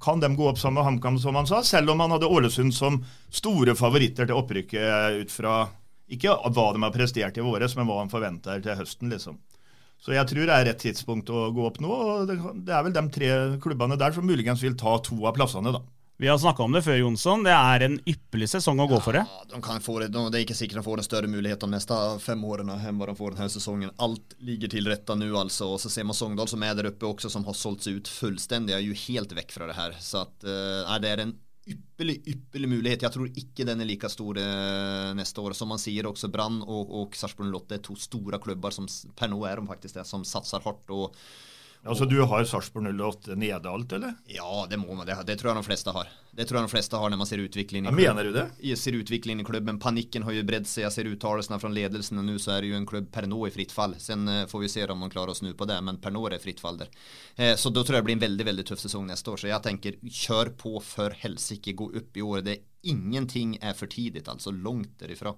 kan 0.04 0.22
de 0.22 0.30
gå 0.38 0.46
opp 0.52 0.60
sammen 0.62 0.78
med 0.78 0.86
HamKam, 0.86 1.18
som 1.22 1.38
han 1.40 1.50
sa, 1.50 1.64
selv 1.66 1.90
om 1.94 2.04
han 2.04 2.14
hadde 2.14 2.30
Ålesund 2.30 2.76
som 2.78 3.00
store 3.34 3.74
favoritter 3.78 4.30
til 4.30 4.38
opprykket 4.38 5.24
ut 5.24 5.34
fra 5.34 5.64
ikke 6.14 6.36
hva 6.54 6.70
de 6.76 6.84
har 6.86 6.94
prestert 6.94 7.40
i 7.40 7.44
våres, 7.44 7.74
men 7.76 7.88
hva 7.90 8.00
han 8.04 8.12
forventer 8.12 8.62
til 8.64 8.78
høsten. 8.80 9.10
liksom. 9.12 9.40
Så 9.98 10.14
jeg 10.14 10.30
tror 10.30 10.46
det 10.46 10.54
er 10.54 10.68
rett 10.70 10.84
tidspunkt 10.84 11.30
å 11.34 11.48
gå 11.56 11.66
opp 11.68 11.80
nå. 11.82 11.90
og 11.90 12.30
Det 12.30 12.74
er 12.74 12.84
vel 12.86 12.94
de 12.96 13.04
tre 13.14 13.30
klubbene 13.64 13.98
der 13.98 14.14
som 14.14 14.28
muligens 14.30 14.62
vil 14.64 14.78
ta 14.78 14.94
to 15.04 15.18
av 15.26 15.34
plassene, 15.36 15.74
da. 15.74 15.82
Vi 16.20 16.28
har 16.28 16.38
snakka 16.38 16.64
om 16.64 16.72
det 16.74 16.82
før, 16.82 16.96
Jonsson. 16.98 17.44
Det 17.46 17.54
er 17.54 17.84
en 17.86 17.96
ypperlig 18.10 18.48
sesong 18.50 18.80
å 18.82 18.88
gå 18.90 18.98
for 19.06 19.14
det. 19.14 19.22
De 19.52 19.60
kan 19.62 19.84
få 19.86 20.00
det. 20.02 20.08
det 20.10 20.40
er 20.40 20.46
ikke 20.48 20.56
sikkert 20.58 20.80
de 20.80 20.86
får 20.88 21.02
en 21.04 21.06
større 21.06 21.30
mulighet 21.30 21.62
de 21.62 21.70
neste 21.70 21.98
fem 22.24 22.42
årene 22.42 22.74
enn 22.90 22.98
hva 22.98 23.12
de 23.12 23.14
får 23.20 23.36
denne 23.36 23.54
sesongen. 23.54 23.92
Alt 24.02 24.34
ligger 24.42 24.72
til 24.74 24.90
rette 24.90 25.14
nå, 25.14 25.28
altså. 25.38 25.68
Og 25.76 25.84
så 25.84 25.92
ser 25.94 26.08
man 26.10 26.18
Sogndal, 26.18 26.50
som 26.50 26.66
er 26.66 26.74
der 26.74 26.90
oppe 26.90 27.06
også, 27.06 27.30
som 27.30 27.46
har 27.46 27.58
solgt 27.58 27.86
seg 27.86 28.00
ut 28.00 28.10
fullstendig. 28.10 28.74
Er 28.74 28.82
jo 28.82 28.98
helt 29.04 29.36
vekk 29.38 29.54
fra 29.54 29.70
det 29.70 29.78
her. 29.78 29.94
Så 30.02 30.24
at, 30.24 30.34
uh, 30.42 30.96
det 31.04 31.12
er 31.12 31.22
en 31.28 31.36
ypperlig, 31.70 32.18
ypperlig 32.34 32.72
mulighet. 32.72 33.06
Jeg 33.06 33.14
tror 33.14 33.30
ikke 33.44 33.68
den 33.70 33.86
er 33.86 33.92
like 33.92 34.10
stor 34.10 34.42
uh, 34.42 35.14
neste 35.22 35.46
år. 35.46 35.54
Som 35.60 35.70
man 35.70 35.84
sier, 35.84 36.10
også 36.10 36.32
Brann 36.34 36.64
og, 36.66 36.96
og 36.98 37.20
Sarpsborg 37.20 37.54
Lotte 37.54 37.78
er 37.78 37.86
to 37.86 37.94
store 37.94 38.42
klubber 38.42 38.74
som 38.74 38.90
per 39.14 39.30
nå 39.30 39.46
er 39.46 39.62
de 39.62 39.70
faktisk 39.70 40.02
det, 40.02 40.10
som 40.10 40.26
satser 40.26 40.66
hardt. 40.66 40.90
og 40.90 41.14
Altså 41.86 42.06
Du 42.10 42.18
har 42.22 42.44
Sarpsborg 42.44 42.90
08 42.90 43.36
nede 43.36 43.70
alt, 43.70 43.92
eller? 43.94 44.16
Ja, 44.32 44.66
det 44.70 44.80
må 44.82 44.96
man. 44.96 45.06
Det, 45.08 45.16
det 45.28 45.38
tror 45.40 45.54
jeg 45.54 45.62
de 45.62 45.68
fleste 45.68 45.94
har. 45.96 46.10
Det 46.38 46.46
tror 46.46 46.60
jeg 46.60 46.68
de 46.68 46.72
fleste 46.74 47.00
har 47.00 47.10
når 47.10 47.22
man 47.22 47.30
ser 47.30 47.42
utviklingen 47.42 47.88
i 47.88 47.92
klubben. 47.94 48.04
Ja, 48.04 48.14
mener 48.14 48.28
du 48.28 48.36
det? 48.36 48.46
Jeg 48.62 48.78
ser 48.82 48.98
utviklingen 49.00 49.42
i 49.42 49.48
klubben. 49.48 49.80
Panikken 49.82 50.26
har 50.28 50.36
jo 50.36 50.44
bredd 50.48 50.68
seg. 50.70 50.84
Jeg 50.86 50.96
ser 50.98 51.10
uttalelsene 51.10 51.60
fra 51.62 51.72
ledelsen, 51.72 52.20
og 52.22 52.28
nå 52.28 52.36
så 52.44 52.56
er 52.56 52.66
det 52.66 52.74
jo 52.74 52.80
en 52.80 52.90
klubb 52.90 53.10
per 53.14 53.30
nå 53.30 53.40
i 53.48 53.54
fritt 53.56 53.74
fall. 53.74 53.96
Sen 54.04 54.28
eh, 54.30 54.46
får 54.50 54.66
vi 54.66 54.72
se 54.74 54.86
om 54.92 55.06
de 55.06 55.12
klarer 55.14 55.34
å 55.34 55.40
snu 55.40 55.54
på 55.58 55.70
det, 55.70 55.80
men 55.86 56.02
per 56.04 56.14
nå 56.14 56.26
er 56.28 56.36
det 56.36 56.44
fritt 56.44 56.62
fall 56.64 56.82
der. 56.82 56.92
Eh, 57.36 57.56
så 57.58 57.72
da 57.74 57.86
tror 57.86 57.98
jeg 58.00 58.04
det 58.04 58.10
blir 58.12 58.20
en 58.20 58.26
veldig 58.28 58.50
veldig 58.52 58.68
tøff 58.72 58.84
sesong 58.84 59.08
neste 59.10 59.34
år. 59.34 59.44
Så 59.44 59.52
jeg 59.54 59.66
tenker, 59.70 60.00
kjør 60.04 60.54
på 60.60 60.78
for 60.84 61.16
helsike, 61.24 61.78
gå 61.78 61.92
opp 62.02 62.20
i 62.20 62.26
år. 62.26 62.44
Det 62.46 62.58
er 62.58 62.92
ingenting 62.94 63.58
er 63.62 63.78
for 63.78 63.90
tidlig, 63.92 64.28
altså. 64.28 64.54
Langt 64.54 64.98
derifra. 65.02 65.38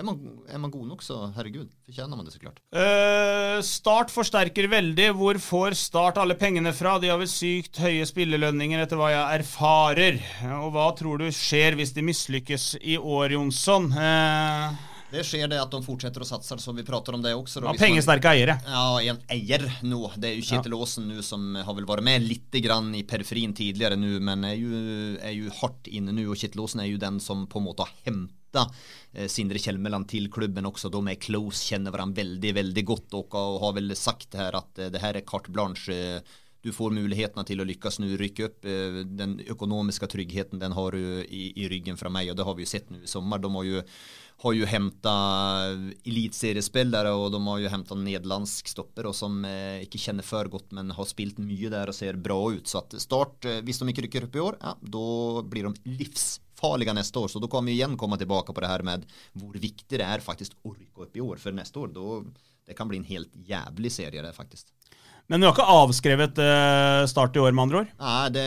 Er 0.00 0.06
man, 0.08 0.16
er 0.48 0.58
man 0.58 0.70
god 0.72 0.86
nok, 0.88 1.02
så 1.04 1.18
herregud, 1.36 1.68
fortjener 1.84 2.16
man 2.16 2.24
det 2.24 2.32
så 2.32 2.40
klart. 2.40 2.60
Eh, 2.72 3.58
start 3.66 4.10
forsterker 4.10 4.66
veldig. 4.72 5.10
Hvor 5.18 5.36
får 5.42 5.76
Start 5.76 6.16
alle 6.22 6.34
pengene 6.40 6.72
fra? 6.74 6.94
De 7.02 7.10
har 7.12 7.18
vel 7.20 7.28
sykt 7.30 7.76
høye 7.82 8.06
spillelønninger, 8.08 8.80
etter 8.86 8.96
hva 8.98 9.10
jeg 9.12 9.42
erfarer. 9.42 10.16
Og 10.62 10.72
hva 10.74 10.86
tror 10.96 11.20
du 11.20 11.28
skjer 11.36 11.76
hvis 11.78 11.92
de 11.96 12.06
mislykkes 12.08 12.70
i 12.80 12.96
år, 12.96 13.36
Jonsson? 13.36 13.90
Eh, 13.92 14.80
Det 15.12 15.26
skjer 15.28 15.50
det 15.52 15.58
at 15.60 15.68
de 15.76 15.82
fortsetter 15.84 16.24
å 16.24 16.26
satse, 16.26 16.56
så 16.56 16.72
vi 16.72 16.86
prater 16.88 17.12
om 17.12 17.20
det 17.20 17.34
også. 17.36 17.60
da. 17.60 17.68
Ja, 17.74 17.76
pengesterke 17.84 18.32
eiere. 18.32 18.56
Ja, 18.64 18.96
en 19.12 19.20
eier 19.28 19.66
nå. 19.84 20.06
Det 20.16 20.30
er 20.30 20.38
jo 20.40 20.46
Kjetil 20.48 20.72
Aasen 20.80 21.10
nå 21.12 21.20
som 21.22 21.50
har 21.60 21.74
vel 21.76 21.84
vært 21.84 22.02
med 22.08 22.24
litt 22.24 22.62
grann 22.64 22.94
i 22.96 23.02
periferien 23.04 23.52
tidligere 23.52 24.00
nå, 24.00 24.16
men 24.24 24.48
er 24.48 24.56
jo, 24.56 25.18
er 25.20 25.36
jo 25.36 25.52
hardt 25.60 25.92
inne 25.92 26.16
nå. 26.16 26.24
Og 26.32 26.40
Kjetil 26.40 26.64
Aasen 26.64 26.80
er 26.80 26.88
jo 26.94 27.02
den 27.02 27.20
som 27.20 27.44
på 27.46 27.60
en 27.60 27.68
måte 27.68 27.84
har 27.84 27.92
henta 28.08 28.32
eh, 28.60 29.28
Sindre 29.30 29.60
Kjelmeland 29.62 30.08
til 30.12 30.28
klubben 30.32 30.68
også. 30.68 30.90
De 30.92 31.02
er 31.10 31.20
close, 31.22 31.64
kjenner 31.70 31.94
hverandre 31.94 32.22
veldig, 32.22 32.54
veldig 32.60 32.86
godt 32.88 33.18
og, 33.18 33.36
har 33.64 33.76
vel 33.78 33.96
sagt 33.98 34.38
her 34.38 34.56
at 34.58 34.78
eh, 34.78 34.92
det 34.92 35.02
her 35.02 35.18
er 35.18 35.28
carte 35.28 35.52
blanche. 35.54 36.22
Du 36.62 36.70
får 36.70 36.94
mulighetene 36.94 37.42
til 37.42 37.58
å 37.58 37.66
lykkes 37.66 37.98
nå, 37.98 38.12
rykke 38.20 38.48
opp. 38.48 38.66
eh, 38.68 39.02
Den 39.06 39.38
økonomiske 39.50 40.08
tryggheten 40.12 40.62
den 40.62 40.76
har 40.78 40.94
du 40.94 41.22
i, 41.26 41.48
i 41.58 41.70
ryggen 41.72 41.98
fra 41.98 42.12
meg, 42.12 42.30
og 42.30 42.38
det 42.38 42.46
har 42.46 42.58
vi 42.58 42.66
jo 42.66 42.74
sett 42.74 42.92
nå 42.92 43.02
i 43.02 43.10
sommer. 43.10 43.42
De 43.42 43.50
har 43.56 43.70
jo 43.70 43.86
har 44.42 44.54
jo 44.58 44.66
henta 44.66 45.12
eliteseriespillere, 46.02 47.12
og 47.14 47.28
de 47.30 47.38
har 47.46 47.60
jo 47.62 47.70
henta 47.70 47.94
nederlandsk 47.98 48.70
stopper, 48.72 49.06
og 49.06 49.14
som 49.14 49.36
eh, 49.46 49.84
ikke 49.84 50.00
kjenner 50.02 50.26
for 50.26 50.50
godt, 50.50 50.72
men 50.74 50.90
har 50.96 51.06
spilt 51.06 51.38
mye 51.42 51.70
der 51.70 51.92
og 51.92 51.94
ser 51.94 52.18
bra 52.18 52.38
ut. 52.50 52.66
Så 52.66 52.80
at 52.82 52.96
Start, 53.02 53.46
hvis 53.62 53.78
de 53.78 53.90
ikke 53.92 54.06
rykker 54.08 54.26
opp 54.26 54.38
i 54.38 54.42
år, 54.42 54.58
ja, 54.62 54.74
da 54.96 55.06
blir 55.46 55.68
de 55.68 55.94
livsfarlige 56.62 56.94
neste 56.94 57.18
år. 57.18 57.28
Så 57.28 57.38
da 57.38 57.48
kan 57.48 57.64
vi 57.64 57.72
igjen 57.72 57.96
komme 57.96 58.18
tilbake 58.18 58.52
på 58.52 58.60
det 58.60 58.68
her 58.68 58.82
med 58.82 59.04
hvor 59.34 59.54
viktig 59.54 59.98
det 59.98 60.04
er 60.04 60.20
faktisk 60.20 60.52
å 60.64 60.74
rykke 60.74 61.02
opp 61.02 61.16
i 61.16 61.20
år. 61.20 61.38
For 61.38 61.52
neste 61.52 61.78
år, 61.78 61.88
då, 61.88 62.24
det 62.66 62.76
kan 62.76 62.88
bli 62.88 62.98
en 62.98 63.04
helt 63.04 63.30
jævlig 63.34 63.92
serie, 63.92 64.22
det 64.22 64.32
faktisk. 64.32 64.66
Men 65.28 65.40
du 65.40 65.46
har 65.46 65.54
ikke 65.54 65.64
avskrevet 65.70 66.38
eh, 66.42 67.06
Start 67.06 67.36
i 67.36 67.40
år, 67.40 67.52
med 67.52 67.62
andre 67.62 67.78
ord? 67.78 67.90
Nei, 68.02 68.28
det, 68.34 68.46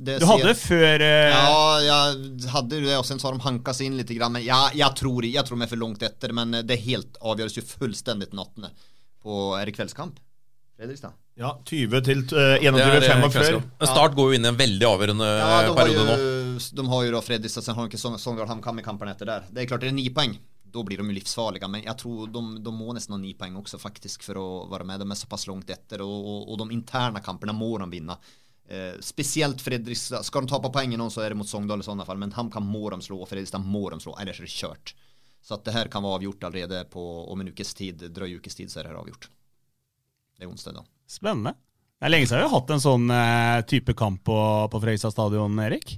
det 0.00 0.14
Du 0.18 0.24
hadde 0.26 0.54
før 0.56 1.02
uh... 1.04 1.28
Ja, 1.28 1.80
jeg 1.84 2.48
hadde 2.50 2.80
det, 2.80 2.96
og 2.96 3.04
sen 3.04 3.20
så 3.20 3.28
har 3.28 3.36
de 3.36 3.44
hanka 3.44 3.74
seg 3.76 3.90
inn 3.90 3.98
litt. 4.00 4.10
Men 4.16 4.40
ja, 4.42 4.70
jeg 4.74 4.96
tror, 4.96 5.26
jeg 5.28 5.44
tror 5.44 5.60
de 5.60 5.66
er 5.66 5.70
for 5.70 5.82
langt 5.82 6.02
etter, 6.02 6.32
men 6.32 6.62
det 6.64 6.80
helt 6.86 7.20
avgjøres 7.20 7.60
jo 7.60 7.66
fullstendig 7.68 8.32
nattene 8.32 8.72
på 9.22 9.52
Er 9.58 9.68
det 9.68 9.76
kveldskamp? 9.76 10.16
Fredrikstad? 10.76 11.14
Ja, 11.36 11.52
20 11.68 12.02
til 12.04 12.24
uh, 12.32 12.56
Det 12.56 12.72
er, 12.72 12.96
eh, 12.96 13.22
21.45. 13.28 13.62
Start 13.92 14.16
går 14.16 14.32
jo 14.32 14.40
inn 14.40 14.48
i 14.48 14.50
en 14.50 14.58
veldig 14.58 14.88
avgjørende 14.88 15.30
Ja, 15.36 15.72
periode 15.76 16.08
nå. 16.08 16.16
De 16.56 16.84
har 16.88 17.04
jo 17.04 17.14
da 17.14 17.22
Fredrikstad, 17.22 17.64
sen 17.64 17.74
har 17.74 17.88
de 17.88 17.98
Sogn- 18.00 18.18
Sogndal 18.18 18.48
HamKam 18.48 18.78
i 18.78 18.84
kampen 18.86 19.08
etter 19.08 19.28
der. 19.28 19.48
Det 19.50 19.62
er 19.62 19.70
klart 19.70 19.84
det 19.84 19.90
er 19.92 19.96
ni 19.96 20.08
poeng. 20.10 20.36
Da 20.66 20.82
blir 20.82 20.98
de 21.00 21.06
jo 21.06 21.14
livsfarlige, 21.16 21.68
men 21.70 21.84
jeg 21.86 21.96
tror 22.00 22.26
de, 22.32 22.42
de 22.60 22.72
må 22.74 22.92
nesten 22.92 23.14
ha 23.14 23.20
ni 23.20 23.34
poeng 23.38 23.54
også 23.56 23.78
faktisk 23.80 24.26
for 24.26 24.40
å 24.40 24.48
være 24.72 24.84
med. 24.88 25.00
De 25.00 25.06
er 25.10 25.20
såpass 25.20 25.46
langt 25.46 25.70
etter, 25.70 26.02
og, 26.02 26.26
och, 26.26 26.50
och 26.50 26.58
de 26.58 26.70
interne 26.74 27.22
kamperna 27.24 27.52
må 27.52 27.78
de 27.78 27.90
vinne. 27.90 28.18
Eh, 28.68 28.98
spesielt 29.00 29.62
Fredrikstad. 29.62 30.24
Skal 30.26 30.42
de 30.42 30.50
tappa 30.50 30.70
poeng 30.74 30.96
någon 30.96 31.10
så 31.10 31.22
er 31.22 31.30
det 31.30 31.38
mot 31.38 31.48
Sogndal 31.48 31.80
i 31.80 31.86
sånne 31.86 32.04
fall, 32.04 32.18
men 32.18 32.34
HamKam 32.34 32.66
må 32.66 32.90
de 32.90 33.00
slå, 33.02 33.20
og 33.22 33.30
Fredrikstad 33.30 33.62
må 33.62 33.88
de 33.94 34.00
slå, 34.02 34.16
ellers 34.20 34.40
er 34.40 34.48
det 34.48 34.56
kjørt. 34.56 34.94
Så 35.46 35.54
att 35.54 35.64
det 35.64 35.72
her 35.72 35.86
kan 35.86 36.02
være 36.02 36.14
avgjort 36.14 36.44
allerede 36.44 36.84
på 36.90 37.02
om 37.32 37.40
en 37.40 37.48
ukes 37.48 37.74
tid, 37.74 38.02
drøy 38.10 38.34
ukes 38.40 38.54
tid, 38.54 38.70
så 38.70 38.80
er 38.80 38.88
det 38.88 38.90
her 38.90 38.98
avgjort. 38.98 39.28
Det 40.36 40.44
er 40.44 40.50
onsdag 40.50 40.74
da. 40.74 40.82
Spennende. 41.06 41.52
Det 41.96 42.08
er 42.08 42.12
lenge 42.12 42.26
siden 42.26 42.42
vi 42.42 42.48
har 42.48 42.52
hatt 42.58 42.72
en 42.74 42.82
sånn 42.82 43.12
eh, 43.14 43.60
type 43.70 43.94
kamp 43.96 44.24
på, 44.26 44.38
på 44.72 44.80
Fredrikstad 44.82 45.14
stadion, 45.14 45.54
Erik. 45.62 45.94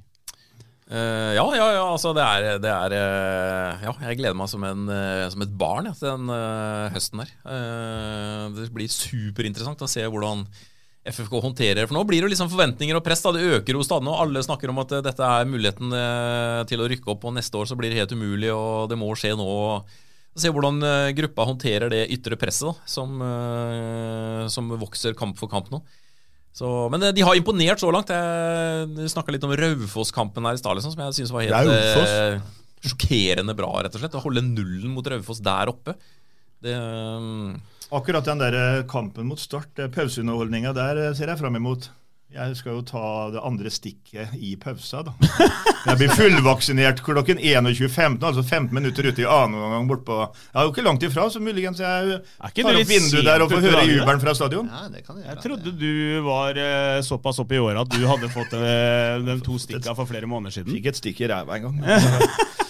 Eh, 0.88 1.34
ja, 1.36 1.44
ja, 1.52 1.66
ja, 1.76 1.84
altså 1.84 2.14
det 2.16 2.24
er, 2.24 2.46
det 2.64 2.70
er 2.72 2.94
uh, 2.96 3.82
Ja, 3.84 3.92
jeg 4.08 4.16
gleder 4.22 4.36
meg 4.38 4.48
som, 4.48 4.62
en, 4.64 4.86
uh, 4.88 5.26
som 5.28 5.44
et 5.44 5.52
barn 5.60 5.90
ja, 5.90 5.92
til 5.92 6.08
den 6.08 6.32
høsten. 6.94 7.24
Eh, 7.28 8.44
det 8.56 8.70
blir 8.72 8.88
superinteressant 8.88 9.84
å 9.84 9.90
se 9.90 10.06
hvordan 10.06 10.46
FFK 11.08 11.36
håndterer 11.44 11.82
det. 11.82 11.86
For 11.90 11.96
nå 11.96 12.06
blir 12.08 12.24
det 12.24 12.32
liksom 12.32 12.48
forventninger 12.52 12.96
og 12.96 13.04
press. 13.04 13.20
Da. 13.24 13.34
Det 13.36 13.60
øker 13.60 13.76
jo 13.76 13.84
stadig, 13.84 14.08
og 14.08 14.24
alle 14.24 14.44
snakker 14.44 14.72
om 14.72 14.80
at 14.80 14.96
dette 15.04 15.28
er 15.28 15.48
muligheten 15.48 15.92
til 16.68 16.82
å 16.84 16.88
rykke 16.90 17.12
opp, 17.14 17.24
og 17.24 17.36
neste 17.36 17.56
år 17.60 17.70
så 17.70 17.78
blir 17.80 17.92
det 17.92 18.02
helt 18.02 18.12
umulig, 18.12 18.50
og 18.52 18.90
det 18.90 18.98
må 19.00 19.08
skje 19.16 19.32
nå. 19.38 19.48
Se 20.38 20.52
hvordan 20.52 20.84
gruppa 21.16 21.46
håndterer 21.48 21.92
det 21.92 22.02
ytre 22.12 22.36
presset 22.40 22.68
da, 22.68 22.74
som, 22.88 23.16
som 24.52 24.68
vokser 24.76 25.16
kamp 25.16 25.40
for 25.40 25.48
kamp 25.52 25.72
nå. 25.72 25.80
Så, 26.58 26.68
men 26.90 27.04
eh, 27.06 27.12
de 27.14 27.22
har 27.26 27.38
imponert 27.38 27.78
så 27.82 27.90
langt. 27.94 28.10
Jeg- 28.10 29.10
snakka 29.12 29.30
litt 29.34 29.44
om 29.46 29.52
Raufoss-kampen 29.54 30.48
her 30.48 30.58
i 30.58 30.60
stad, 30.60 30.74
liksom, 30.78 30.94
som 30.96 31.04
jeg 31.06 31.18
syns 31.20 31.30
var 31.34 31.44
helt 31.46 31.54
eh, 32.34 32.40
sjokkerende 32.88 33.54
bra, 33.58 33.70
rett 33.84 33.94
og 33.94 34.02
slett. 34.02 34.16
Å 34.18 34.24
holde 34.26 34.42
nullen 34.46 34.90
mot 34.94 35.06
Raufoss 35.06 35.42
der 35.44 35.70
oppe. 35.70 35.94
Det, 36.62 36.74
eh, 36.74 37.76
Akkurat 37.94 38.26
den 38.26 38.42
der 38.42 38.54
eh, 38.58 38.82
kampen 38.90 39.24
mot 39.30 39.40
Start, 39.40 39.70
pauseunderholdninga 39.94 40.74
der, 40.76 40.98
ser 41.16 41.30
jeg 41.32 41.38
fram 41.40 41.56
imot. 41.56 41.88
Jeg 42.28 42.56
skal 42.58 42.74
jo 42.76 42.82
ta 42.84 43.02
det 43.32 43.40
andre 43.40 43.70
stikket 43.72 44.34
i 44.36 44.50
pausa, 44.60 45.00
da. 45.06 45.14
Jeg 45.88 45.96
blir 45.96 46.10
fullvaksinert 46.12 47.00
klokken 47.06 47.40
21.15, 47.40 48.18
altså 48.20 48.44
15 48.44 48.68
minutter 48.76 49.08
ute 49.08 49.24
i 49.24 49.24
annen 49.24 49.56
omgang 49.56 49.86
bortpå 49.88 50.18
Jeg 50.26 50.58
er 50.60 50.66
jo 50.66 50.74
ikke 50.74 50.84
langt 50.84 51.06
ifra, 51.08 51.24
så 51.32 51.40
muligens 51.40 51.80
jeg 51.80 52.20
tar 52.20 52.80
opp 52.82 52.92
vinduet 52.92 53.24
der 53.30 53.46
og 53.46 53.54
får 53.54 53.64
høre 53.64 53.86
jubelen 53.88 54.20
fra 54.26 54.36
stadion. 54.36 54.68
Ja, 54.68 54.84
det 54.92 55.06
kan 55.06 55.22
jeg 55.22 55.30
Jeg 55.30 55.42
trodde 55.46 55.74
du 55.80 55.90
var 56.28 56.60
eh, 56.60 57.00
såpass 57.08 57.40
opp 57.40 57.56
i 57.56 57.64
åra 57.64 57.86
at 57.86 57.96
du 57.96 58.04
hadde 58.04 58.28
fått 58.36 58.52
eh, 58.60 59.24
de 59.24 59.40
to 59.48 59.56
stikka 59.64 59.96
for 59.96 60.12
flere 60.12 60.28
måneder 60.28 60.60
siden. 60.60 60.76
Fikk 60.76 60.92
et 60.92 61.00
stikk 61.00 61.24
i 61.24 61.32
ræva 61.32 61.56
en 61.56 61.70
gang. 61.70 61.84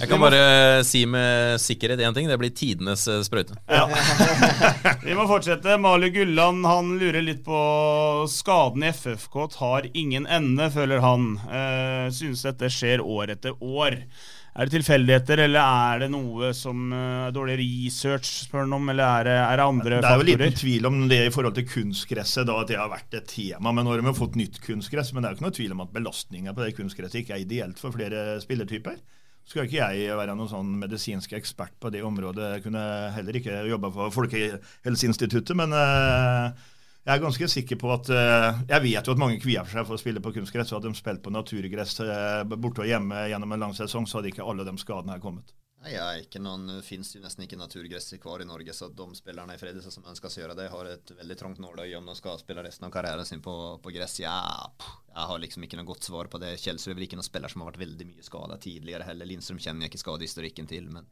jeg 0.00 0.10
kan 0.10 0.22
bare 0.22 0.40
si 0.86 1.04
med 1.08 1.60
sikkerhet 1.62 2.02
én 2.04 2.16
ting. 2.16 2.28
Det 2.30 2.38
blir 2.40 2.54
tidenes 2.56 3.06
sprøyte. 3.26 3.56
sprøyte. 3.56 4.96
Vi 5.06 5.16
må 5.18 5.26
fortsette. 5.28 5.76
Mali 5.80 6.10
Gulland 6.14 6.66
han 6.68 6.94
lurer 7.00 7.24
litt 7.24 7.44
på 7.46 7.60
skaden 8.30 8.86
i 8.86 8.92
FFK 8.92 9.42
tar 9.56 9.90
ingen 9.94 10.26
ende, 10.26 10.70
føler 10.74 11.04
han. 11.04 11.36
Uh, 11.46 12.08
synes 12.14 12.44
dette 12.46 12.70
skjer 12.72 13.04
år 13.04 13.36
etter 13.36 13.56
år. 13.62 14.00
Er 14.56 14.70
det 14.70 14.72
tilfeldigheter, 14.72 15.40
eller 15.44 15.60
er 15.60 15.98
det 16.00 16.06
noe 16.14 16.48
som 16.56 16.86
eh, 16.88 17.26
er 17.26 17.32
dårlig 17.36 17.58
research, 17.60 18.30
spør 18.46 18.62
han 18.62 18.72
om, 18.72 18.86
eller 18.88 19.04
er 19.04 19.26
det, 19.28 19.34
er 19.36 19.60
det 19.60 19.66
andre 19.66 19.90
Det 19.90 19.96
er 19.98 20.00
jo 20.00 20.22
faktorer? 20.22 20.30
liten 20.46 20.56
tvil 20.62 20.88
om 20.88 20.96
det 21.10 21.18
i 21.26 21.34
forhold 21.34 21.58
til 21.58 21.66
kunstgresset, 21.68 22.46
da, 22.48 22.54
at 22.62 22.70
det 22.72 22.78
har 22.80 22.88
vært 22.88 23.18
et 23.18 23.28
tema. 23.28 23.74
Men 23.76 23.84
nå 23.84 23.92
har 23.92 24.00
de 24.00 24.14
fått 24.16 24.38
nytt 24.40 24.56
kunstgress, 24.64 25.12
men 25.12 25.20
det 25.20 25.28
er 25.28 25.34
jo 25.34 25.38
ikke 25.40 25.46
noe 25.50 25.56
tvil 25.58 25.76
om 25.76 25.84
at 25.84 25.92
belastninga 25.98 26.56
på 26.56 26.64
det 26.64 26.72
kunstgresset 26.78 27.20
ikke 27.20 27.36
er 27.36 27.44
ideelt 27.44 27.82
for 27.82 27.92
flere 27.92 28.38
spillertyper. 28.40 28.96
Skal 29.46 29.68
ikke 29.68 29.78
jeg 29.78 30.14
være 30.18 30.34
noen 30.34 30.50
sånn 30.50 30.70
medisinsk 30.80 31.36
ekspert 31.38 31.76
på 31.78 31.90
det 31.94 32.00
området. 32.02 32.56
Jeg 32.56 32.64
kunne 32.64 32.86
heller 33.14 33.36
ikke 33.38 33.60
jobba 33.70 33.92
for 33.94 34.14
Folkehelseinstituttet, 34.16 35.54
men 35.58 35.74
eh, 35.76 36.64
jeg 37.06 37.14
er 37.14 37.22
ganske 37.22 37.48
sikker 37.52 37.78
på 37.78 37.92
at 37.94 38.10
eh, 38.10 38.64
Jeg 38.72 38.82
vet 38.88 39.06
jo 39.06 39.14
at 39.14 39.22
mange 39.22 39.38
kvier 39.38 39.68
seg 39.70 39.86
for 39.86 39.94
å 39.94 40.00
spille 40.02 40.22
på 40.24 40.34
kunstgress, 40.34 40.72
og 40.72 40.80
hadde 40.80 40.90
de 40.90 40.98
spilt 40.98 41.22
på 41.22 41.30
naturgress 41.30 41.94
eh, 42.02 42.42
borte 42.56 42.82
og 42.82 42.90
hjemme 42.90 43.28
gjennom 43.30 43.54
en 43.54 43.68
lang 43.68 43.78
sesong, 43.78 44.10
så 44.10 44.18
hadde 44.18 44.34
ikke 44.34 44.48
alle 44.50 44.66
de 44.66 44.74
skadene 44.82 45.14
her 45.14 45.22
kommet. 45.22 45.54
Jeg 45.86 46.02
er 46.02 46.22
ikke 46.24 46.40
noen, 46.42 46.66
Det 46.78 46.84
finnes 46.86 47.12
jo 47.14 47.20
nesten 47.22 47.44
ikke 47.44 47.58
naturgress 47.60 48.14
kvar 48.22 48.42
i 48.42 48.48
Norge, 48.48 48.74
så 48.74 48.88
de 48.90 49.06
spillerne 49.18 49.54
i 49.54 49.60
Fredrikstad 49.60 49.94
som 49.94 50.08
ønsker 50.10 50.30
å 50.30 50.40
gjøre 50.42 50.56
det, 50.58 50.70
har 50.72 50.88
et 50.90 51.12
veldig 51.20 51.36
trangt 51.38 51.60
nåløye 51.62 51.98
om 51.98 52.08
de 52.10 52.16
skal 52.18 52.40
spille 52.40 52.64
resten 52.66 52.88
av 52.88 52.94
karrieren 52.94 53.28
sin 53.28 53.42
på, 53.44 53.54
på 53.82 53.92
gress. 53.94 54.18
Ja, 54.22 54.40
pff, 54.78 54.96
jeg 55.12 55.30
har 55.30 55.42
liksom 55.42 55.66
ikke 55.66 55.78
noe 55.78 55.88
godt 55.88 56.08
svar 56.08 56.30
på 56.32 56.40
det. 56.42 56.56
Kjelsrud 56.62 56.94
er 56.94 56.98
vel 56.98 57.06
ikke 57.06 57.20
noen 57.20 57.28
spiller 57.28 57.52
som 57.52 57.62
har 57.62 57.70
vært 57.70 57.84
veldig 57.84 58.08
mye 58.08 58.26
skada 58.26 58.58
tidligere 58.62 59.06
heller. 59.06 59.30
Lindstrøm 59.30 59.62
kjenner 59.62 59.86
jeg 59.86 59.94
ikke 59.94 60.02
skadehistorikken 60.02 60.68
til, 60.70 60.90
men 60.90 61.06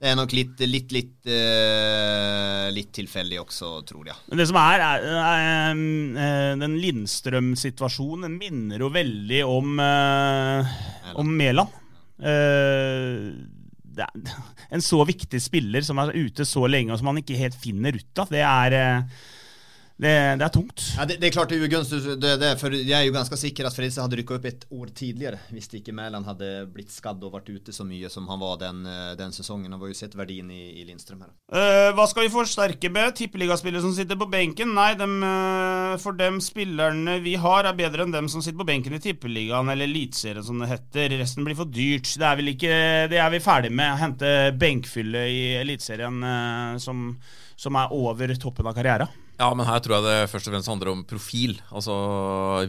det 0.00 0.08
er 0.08 0.16
nok 0.16 0.32
litt, 0.32 0.60
litt, 0.64 0.92
litt, 0.96 1.16
eh, 1.28 2.70
litt 2.72 2.88
tilfeldig 2.96 3.36
også, 3.42 3.74
tror 3.84 4.08
jeg. 4.08 4.16
Men 4.30 4.40
det 4.40 4.46
som 4.48 4.56
er, 4.56 4.80
er, 4.80 5.04
er, 5.20 5.82
eh, 6.24 6.54
Den 6.62 6.78
Lindstrøm-situasjonen 6.80 8.32
minner 8.40 8.80
jo 8.80 8.88
veldig 8.94 9.42
om, 9.44 9.74
eh, 9.84 10.74
om 11.20 11.36
Mæland. 11.36 11.76
Er 12.20 13.59
en 14.70 14.84
så 14.84 15.00
viktig 15.08 15.40
spiller 15.42 15.84
som 15.86 15.98
er 16.02 16.14
ute 16.14 16.46
så 16.48 16.66
lenge, 16.70 16.92
og 16.92 17.00
som 17.00 17.10
man 17.10 17.20
ikke 17.22 17.38
helt 17.40 17.58
finner 17.60 17.96
ut 17.98 18.22
av. 18.22 18.30
Det 18.32 18.42
er, 18.44 18.76
eh, 18.78 19.02
Det, 20.00 20.12
det 20.40 20.44
er 20.46 20.52
tungt. 20.54 20.82
Ja, 20.96 21.04
det, 21.04 21.18
det, 21.20 21.28
er 21.28 21.34
klart 21.34 21.50
det 21.52 21.58
er 21.58 21.66
ugunstig. 21.68 21.98
Det, 22.22 22.32
det, 22.40 22.50
for 22.60 22.72
jeg 22.72 22.96
er 22.96 23.04
jo 23.04 23.12
ganske 23.12 23.36
sikker 23.36 23.68
at 23.68 23.76
Fredrikstad 23.76 24.06
hadde 24.06 24.16
rykka 24.20 24.38
opp 24.38 24.46
et 24.48 24.62
år 24.72 24.92
tidligere 24.96 25.40
hvis 25.52 25.68
ikke 25.76 25.92
Mæland 25.96 26.28
hadde 26.28 26.48
blitt 26.72 26.92
skadd 26.94 27.20
og 27.26 27.34
vært 27.34 27.50
ute 27.52 27.74
så 27.76 27.84
mye 27.84 28.08
som 28.12 28.28
han 28.30 28.40
var 28.40 28.56
den, 28.62 28.80
eh, 28.88 29.12
den 29.20 29.34
sesongen. 29.36 29.68
Han 29.74 29.82
var 29.82 29.92
jo 29.92 29.98
sett 29.98 30.16
verdien 30.16 30.48
i, 30.54 30.62
i 30.80 30.86
Lindstrøm 30.88 31.20
her. 31.26 31.34
Uh, 31.52 31.90
hva 31.98 32.06
skal 32.08 32.24
vi 32.24 32.32
forsterke 32.32 32.92
med? 32.92 33.12
Tippeligaspillere 33.18 33.84
som 33.84 33.92
sitter 33.96 34.16
på 34.20 34.30
benken? 34.32 34.72
Nei, 34.78 34.94
dem, 34.96 35.18
uh, 35.20 36.00
for 36.00 36.16
dem 36.16 36.40
spillerne 36.44 37.18
vi 37.20 37.36
har, 37.42 37.68
er 37.68 37.76
bedre 37.76 38.06
enn 38.06 38.16
dem 38.16 38.32
som 38.32 38.44
sitter 38.44 38.62
på 38.62 38.70
benken 38.72 38.96
i 38.96 39.02
Tippeligaen 39.04 39.68
eller 39.68 39.90
Eliteserien, 39.90 40.46
som 40.46 40.64
det 40.64 40.72
heter. 40.72 41.18
Resten 41.20 41.44
blir 41.44 41.58
for 41.60 41.68
dyrt. 41.68 42.14
Det 42.16 42.24
er 42.24 42.40
vel 42.40 42.54
ikke 42.54 42.76
Det 43.12 43.20
er 43.20 43.32
vi 43.34 43.44
ferdig 43.44 43.74
med. 43.74 43.98
Hente 44.00 44.36
benkfylle 44.56 45.28
i 45.28 45.40
Eliteserien 45.60 46.22
uh, 46.24 46.78
som, 46.80 47.10
som 47.60 47.76
er 47.76 47.92
over 48.00 48.32
toppen 48.40 48.70
av 48.70 48.80
karrieren. 48.80 49.19
Ja, 49.40 49.46
men 49.56 49.64
her 49.64 49.80
tror 49.80 49.94
jeg 49.96 50.04
det 50.04 50.28
først 50.28 50.48
og 50.50 50.52
fremst 50.52 50.68
handler 50.68 50.90
om 50.92 51.02
profil. 51.08 51.54
Altså 51.72 51.94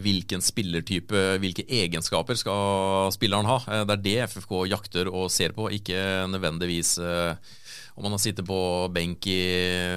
hvilken 0.00 0.40
spillertype, 0.40 1.24
hvilke 1.42 1.66
egenskaper 1.68 2.38
skal 2.40 3.10
spilleren 3.12 3.48
ha. 3.48 3.58
Eh, 3.66 3.82
det 3.90 3.96
er 3.98 4.04
det 4.06 4.14
FFK 4.32 4.54
jakter 4.70 5.10
og 5.12 5.28
ser 5.34 5.52
på, 5.52 5.68
ikke 5.76 5.98
nødvendigvis 6.32 6.94
eh, 7.04 7.58
om 7.92 8.06
man 8.06 8.16
har 8.16 8.22
sittet 8.24 8.48
på 8.48 8.60
benk 8.94 9.28
i 9.28 9.42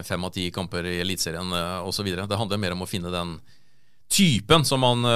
fem 0.04 0.28
av 0.28 0.34
ti 0.36 0.50
kamper 0.52 0.90
i 0.92 0.98
Eliteserien 1.06 1.56
eh, 1.56 1.88
osv. 1.88 2.12
Det 2.12 2.42
handler 2.42 2.62
mer 2.66 2.76
om 2.76 2.84
å 2.84 2.90
finne 2.92 3.14
den 3.14 3.38
typen 4.12 4.68
som 4.68 4.84
man 4.84 5.08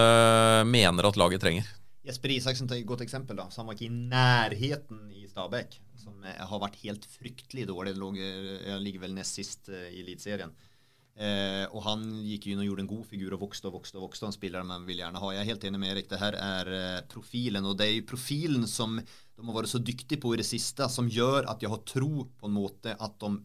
mener 0.66 1.06
at 1.06 1.20
laget 1.20 1.44
trenger. 1.44 1.68
Jesper 2.08 2.32
Isaksen 2.34 2.72
er 2.72 2.80
et 2.80 2.88
godt 2.88 3.04
eksempel. 3.04 3.36
da, 3.38 3.50
så 3.52 3.62
Han 3.62 3.68
var 3.70 3.76
ikke 3.76 3.92
i 3.92 4.00
nærheten 4.16 5.12
i 5.12 5.28
Stabæk, 5.28 5.76
som 6.00 6.24
har 6.24 6.64
vært 6.64 6.80
helt 6.88 7.06
fryktelig 7.20 7.68
dårlig. 7.70 7.94
Ligger 8.00 9.04
vel 9.04 9.14
nest 9.20 9.38
sist 9.38 9.70
i 9.70 10.00
Eliteserien. 10.02 10.56
Eh, 11.20 11.66
og 11.76 11.84
han 11.84 12.04
gikk 12.24 12.46
inn 12.48 12.62
og 12.62 12.70
gjorde 12.70 12.84
en 12.86 12.92
god 12.94 13.08
figur 13.10 13.34
og 13.36 13.42
vokste 13.44 13.68
og 13.68 13.76
vokste. 13.76 13.98
og 14.00 14.08
vokste 14.08 14.30
Han 14.30 14.36
spiller 14.36 14.64
man 14.64 14.88
vil 14.88 15.02
gjerne 15.02 15.20
ha. 15.20 15.32
Jeg 15.36 15.44
er 15.44 15.52
helt 15.52 15.68
enig 15.68 15.82
med 15.82 15.92
Erik. 15.92 16.10
Det 16.12 16.22
her 16.22 16.38
er 16.40 16.74
eh, 16.78 17.02
profilen. 17.12 17.68
Og 17.68 17.76
det 17.80 17.90
er 17.90 17.96
jo 17.98 18.10
profilen 18.14 18.68
som 18.72 18.96
de 19.00 19.48
har 19.48 19.56
vært 19.56 19.72
så 19.74 19.84
dyktige 19.84 20.22
på 20.24 20.34
i 20.34 20.40
det 20.40 20.48
siste, 20.48 20.88
som 20.92 21.12
gjør 21.12 21.50
at 21.52 21.64
jeg 21.64 21.72
har 21.72 21.84
tro 21.88 22.26
på 22.40 22.48
en 22.48 22.56
måte 22.56 22.96
at 22.96 23.20
de 23.20 23.36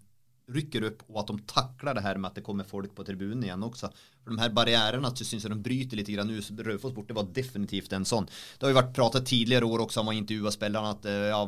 rykker 0.52 0.84
opp, 0.90 1.04
og 1.08 1.20
at 1.22 1.30
de 1.30 1.44
takler 1.48 1.96
det 1.96 2.02
her 2.04 2.18
med 2.20 2.30
at 2.30 2.38
det 2.38 2.44
kommer 2.44 2.66
folk 2.68 2.92
på 2.94 3.04
tribunen 3.06 3.46
igjen 3.46 3.64
også. 3.64 3.88
For 4.24 4.34
de 4.34 4.42
her 4.42 4.52
barrierene 4.56 5.10
syns 5.16 5.46
jeg 5.46 5.52
de 5.52 5.56
bryter 5.64 5.98
litt 5.98 6.10
ut. 6.10 6.60
Raufoss 6.66 6.94
borte 6.96 7.16
var 7.16 7.30
definitivt 7.32 7.92
en 7.96 8.04
sånn. 8.08 8.28
Det 8.28 8.66
har 8.66 8.74
jo 8.74 8.80
vært 8.80 8.94
pratet 8.96 9.28
tidligere 9.28 9.68
år 9.68 9.86
også 9.86 10.02
om 10.02 10.12
å 10.12 10.16
intervjue 10.16 10.52
spillerne 10.52 10.92
at 10.98 11.08
eh, 11.08 11.30
ja, 11.32 11.40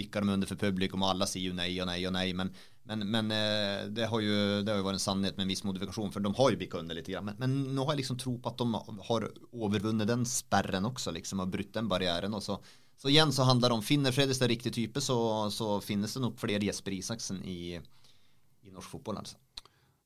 vikker 0.00 0.26
de 0.26 0.34
under 0.34 0.50
for 0.50 0.60
publikum, 0.60 1.06
og 1.06 1.14
alle 1.14 1.30
sier 1.30 1.50
jo 1.50 1.56
nei 1.56 1.72
og 1.78 1.90
nei 1.90 2.00
og 2.06 2.14
nei. 2.16 2.26
men 2.36 2.50
men, 2.88 3.10
men 3.10 3.30
eh, 3.30 3.86
det, 3.88 4.06
har 4.06 4.20
jo, 4.20 4.36
det, 4.62 4.72
har 4.72 4.80
ju 4.80 4.86
vært 4.86 4.98
en 4.98 5.04
sannhet 5.04 5.36
med 5.36 5.44
en 5.44 5.52
viss 5.52 5.64
modifikasjon, 5.66 6.10
for 6.14 6.24
de 6.24 6.32
har 6.34 6.52
jo 6.52 6.60
bikka 6.60 6.80
under 6.80 6.98
litt. 6.98 7.10
Men, 7.22 7.36
men, 7.38 7.56
nå 7.76 7.84
har 7.84 7.94
jeg 7.94 8.02
liksom 8.02 8.18
tro 8.18 8.36
på 8.40 8.50
at 8.50 8.58
de 8.58 9.02
har 9.08 9.26
overvunnet 9.52 10.10
den 10.10 10.24
sperren 10.26 10.88
også, 10.88 11.14
liksom, 11.14 11.44
har 11.44 11.52
brutt 11.52 11.74
den 11.76 11.90
barrieren. 11.90 12.34
Så, 12.42 12.58
så, 12.96 13.10
igjen 13.12 13.34
så 13.36 13.46
handler 13.46 13.70
det 13.70 13.78
om 13.78 13.84
Finner 13.86 14.16
Fredrikstad 14.16 14.50
riktig 14.50 14.74
type, 14.74 15.04
så, 15.04 15.20
så, 15.54 15.76
finnes 15.84 16.16
det 16.16 16.24
nok 16.24 16.40
flere 16.40 16.66
Jesper 16.66 16.96
Isaksen 16.98 17.44
i, 17.44 17.76
i 17.78 18.74
norsk 18.74 18.96
fotball. 18.96 19.22
altså. 19.22 19.38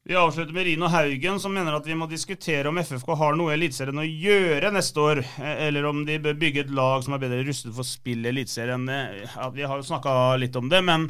Vi 0.05 0.17
avslutter 0.21 0.53
med 0.53 0.67
Rino 0.69 0.91
Haugen, 0.93 1.39
som 1.41 1.55
mener 1.57 1.73
at 1.73 1.87
vi 1.89 1.95
må 1.97 2.05
diskutere 2.05 2.69
om 2.69 2.77
FFK 2.77 3.15
har 3.17 3.39
noe 3.41 3.55
i 3.55 3.57
Eliteserien 3.57 4.03
å 4.03 4.05
gjøre 4.05 4.75
neste 4.75 5.01
år, 5.01 5.23
eh, 5.41 5.63
eller 5.71 5.89
om 5.89 6.03
de 6.05 6.19
bør 6.21 6.37
bygge 6.43 6.67
et 6.67 6.75
lag 6.77 7.01
som 7.07 7.17
er 7.17 7.23
bedre 7.23 7.47
rustet 7.47 7.73
for 7.73 7.89
spill 7.89 8.27
i 8.27 8.29
Eliteserien. 8.35 8.85
Eh, 8.85 9.23
ja, 9.25 9.49
vi 9.55 9.65
har 9.65 9.81
jo 9.81 9.87
snakka 9.89 10.37
litt 10.37 10.61
om 10.61 10.69
det, 10.69 10.83
men 10.85 11.09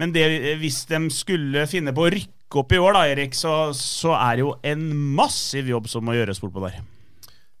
men 0.00 0.14
det, 0.14 0.24
hvis 0.60 0.84
de 0.90 1.04
skulle 1.14 1.68
finne 1.70 1.94
på 1.94 2.06
å 2.06 2.10
rykke 2.14 2.60
opp 2.60 2.74
i 2.74 2.80
år, 2.80 2.96
da, 2.96 3.04
Erik, 3.12 3.36
så, 3.38 3.70
så 3.76 4.14
er 4.16 4.36
det 4.36 4.44
jo 4.44 4.56
en 4.66 4.88
massiv 5.14 5.70
jobb 5.70 5.86
som 5.90 6.06
må 6.06 6.16
gjøres 6.16 6.42
bortpå 6.42 6.66
der. 6.66 6.82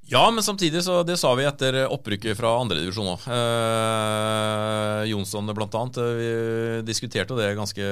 Ja, 0.04 0.26
men 0.28 0.44
samtidig 0.44 0.82
så 0.84 0.98
det 1.06 1.16
sa 1.16 1.30
vi 1.32 1.46
etter 1.48 1.78
opprykket 1.88 2.36
fra 2.36 2.50
andredivisjon 2.60 3.14
òg. 3.14 3.22
Eh, 3.32 5.04
Jonsson 5.08 5.48
annet. 5.48 5.96
Eh, 5.96 6.18
vi 6.18 6.82
diskuterte 6.84 7.38
det 7.38 7.54
ganske 7.56 7.86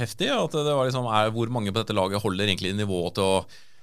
heftig. 0.00 0.30
At 0.32 0.56
det 0.56 0.72
var 0.72 0.88
liksom 0.88 1.10
er, 1.12 1.28
Hvor 1.34 1.52
mange 1.52 1.68
på 1.68 1.82
dette 1.82 1.96
laget 1.96 2.24
holder 2.24 2.48
egentlig 2.48 2.72
nivået 2.78 3.18
til 3.18 3.28
å, 3.28 3.42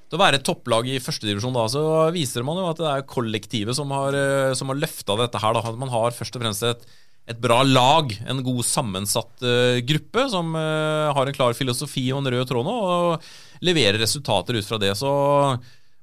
til 0.09 0.17
å 0.17 0.23
være 0.23 0.41
et 0.41 0.47
topplag 0.47 0.89
i 0.89 0.97
førstedivisjon 0.97 1.61
så 1.69 1.83
viser 2.15 2.41
man 2.47 2.57
jo 2.57 2.71
at 2.71 2.81
det 2.81 2.89
er 2.89 3.05
kollektivet 3.05 3.77
som 3.77 3.93
har, 3.93 4.17
eh, 4.17 4.55
som 4.57 4.73
har 4.73 4.81
løfta 4.81 5.19
dette 5.21 5.37
her. 5.37 5.53
Da. 5.53 5.77
Man 5.77 5.93
har 5.93 6.17
først 6.17 6.39
og 6.39 6.41
fremst 6.41 6.65
et 6.65 6.89
et 7.29 7.41
bra 7.41 7.59
lag, 7.61 8.13
en 8.25 8.41
god 8.45 8.63
sammensatt 8.65 9.43
uh, 9.45 9.77
gruppe 9.85 10.25
som 10.31 10.55
uh, 10.57 11.11
har 11.13 11.29
en 11.29 11.35
klar 11.35 11.53
filosofi 11.57 12.07
og 12.13 12.23
en 12.23 12.31
rød 12.33 12.47
tråd 12.49 12.65
nå, 12.65 12.73
og 12.73 13.65
leverer 13.65 14.01
resultater 14.01 14.57
ut 14.57 14.65
fra 14.65 14.79
det. 14.81 14.95
Så 14.97 15.11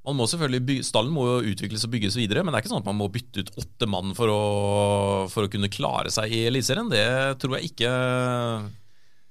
man 0.06 0.18
må 0.20 0.28
selvfølgelig 0.30 0.84
Stallen 0.86 1.14
må 1.14 1.26
jo 1.26 1.52
utvikles 1.52 1.82
og 1.86 1.92
bygges 1.96 2.18
videre, 2.18 2.44
men 2.46 2.54
det 2.54 2.60
er 2.60 2.66
ikke 2.66 2.74
sånn 2.76 2.84
at 2.84 2.90
man 2.92 3.00
må 3.00 3.10
bytte 3.10 3.42
ut 3.42 3.54
åtte 3.58 3.90
mann 3.90 4.14
for 4.18 4.30
å, 4.30 4.42
for 5.32 5.46
å 5.46 5.50
kunne 5.50 5.72
klare 5.72 6.12
seg 6.14 6.30
i 6.30 6.44
Eliteserien. 6.46 6.92
Det 6.92 7.06
tror 7.42 7.58
jeg 7.58 7.72
ikke 7.72 7.90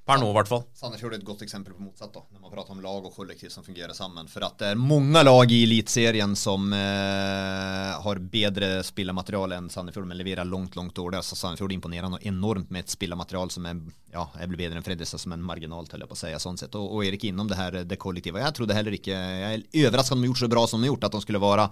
Per 0.06 0.20
nå, 0.22 0.28
i 0.30 0.36
hvert 0.38 0.50
fall. 0.50 0.62
Sandefjord 0.78 1.16
er 1.16 1.18
et 1.18 1.26
godt 1.26 1.40
eksempel 1.42 1.74
på 1.74 1.82
motsatt. 1.82 2.12
da, 2.14 2.22
Når 2.30 2.42
man 2.44 2.52
prater 2.54 2.76
om 2.76 2.82
lag 2.84 3.08
og 3.08 3.16
kollektiv 3.16 3.50
som 3.50 3.66
fungerer 3.66 3.94
sammen. 3.98 4.28
For 4.30 4.46
at 4.46 4.60
det 4.62 4.68
er 4.70 4.78
mange 4.78 5.24
lag 5.26 5.50
i 5.50 5.64
Eliteserien 5.66 6.36
som 6.38 6.68
eh, 6.78 7.90
har 8.06 8.22
bedre 8.22 8.84
spillermateriale 8.86 9.58
enn 9.58 9.72
Sandefjord, 9.74 10.06
men 10.06 10.22
leverer 10.22 10.46
langt 10.46 10.78
langt 10.78 10.94
dårligere. 10.94 11.26
Så 11.26 11.40
Sandefjord 11.40 11.74
imponerer 11.74 12.14
noe 12.14 12.22
enormt 12.22 12.70
med 12.70 12.86
et 12.86 12.94
spillermateriale 12.94 13.58
som 13.58 13.66
er 13.66 13.82
ja, 14.14 14.28
jeg 14.38 14.52
blir 14.52 14.62
bedre 14.62 14.78
enn 14.78 14.86
Fredrikstad 14.86 15.26
som 15.26 15.34
en 15.34 15.50
marginal, 15.50 15.90
til 15.90 16.06
å 16.06 16.14
si, 16.14 16.30
sånn 16.38 16.62
sett. 16.62 16.78
Og, 16.78 16.86
og 16.86 17.10
Erik 17.10 17.26
innom 17.26 17.50
det 17.50 17.58
her, 17.58 17.82
det 17.90 17.98
kollektive. 17.98 18.46
Jeg 18.46 18.60
trodde 18.60 18.78
heller 18.78 18.94
ikke 19.00 19.18
Jeg 19.18 19.58
er 19.58 19.88
overrasket 19.88 20.14
om 20.14 20.22
de 20.22 20.30
har 20.30 20.36
gjort 20.36 20.46
så 20.46 20.54
bra 20.54 20.68
som 20.70 20.86
de 20.86 20.86
har 20.86 20.94
gjort, 20.94 21.10
at 21.10 21.18
de 21.18 21.26
skulle 21.26 21.42
være 21.42 21.72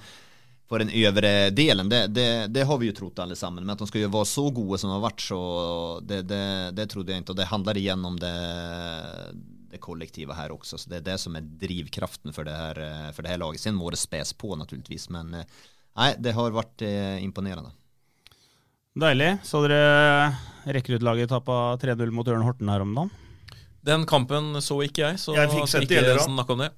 for 0.69 0.80
den 0.80 0.89
övre 0.89 1.49
delen. 1.49 1.89
Det, 1.89 2.08
det, 2.08 2.47
det, 2.47 2.63
har 2.63 2.78
vi 2.78 2.86
ju 2.86 2.91
trott 2.91 3.19
allesammans. 3.19 3.65
Men 3.65 3.69
att 3.69 3.78
de 3.78 3.88
ska 3.88 3.99
ju 3.99 4.08
vara 4.08 4.26
så 4.26 4.49
gode 4.49 4.78
som 4.78 4.89
de 4.89 4.93
har 4.93 5.02
varit 5.02 5.21
så 5.21 5.99
det, 6.04 6.21
det, 6.21 6.71
det 6.71 6.88
trodde 6.88 7.12
jag 7.12 7.19
inte. 7.19 7.32
Och 7.32 7.36
det 7.36 7.45
handlar 7.45 7.78
igen 7.78 8.06
om 8.06 8.19
det, 8.19 8.36
det 9.71 9.78
kollektiva 9.78 10.34
här 10.34 10.52
också. 10.52 10.78
Så 10.78 10.89
det 10.89 10.95
är 10.95 11.02
det 11.02 11.17
som 11.17 11.36
är 11.36 11.41
drivkraften 11.41 12.34
för 12.34 12.43
det 12.43 12.52
här, 12.52 13.12
för 13.12 13.23
det 13.23 13.30
här 13.30 13.38
laget. 13.38 13.62
Sen 13.62 13.76
må 13.76 13.89
det 13.89 13.97
späs 13.97 14.34
på 14.34 14.56
naturligtvis. 14.56 15.10
Men 15.10 15.32
nei, 15.32 15.45
nej, 15.95 16.15
det 16.19 16.32
har 16.32 16.52
varit 16.52 16.82
eh, 16.82 17.23
imponerende. 17.23 17.71
Deilig. 18.93 19.38
Så 19.43 19.63
dere 19.65 20.36
rekruttlaget 20.63 21.30
tappa 21.30 21.76
3-0 21.82 22.12
mot 22.13 22.28
Ørn 22.28 22.43
Horten 22.45 22.69
her 22.69 22.84
om 22.86 22.95
dagen? 22.95 23.10
Den 23.82 24.06
kampen 24.06 24.62
så 24.62 24.78
ikke 24.86 25.02
jeg, 25.02 25.19
så 25.19 25.34
jeg 25.36 25.49
fikk 25.52 25.71
sett 25.71 25.89
ikke 25.89 26.19
snakke 26.21 26.56
om 26.56 26.62
det. 26.62 26.69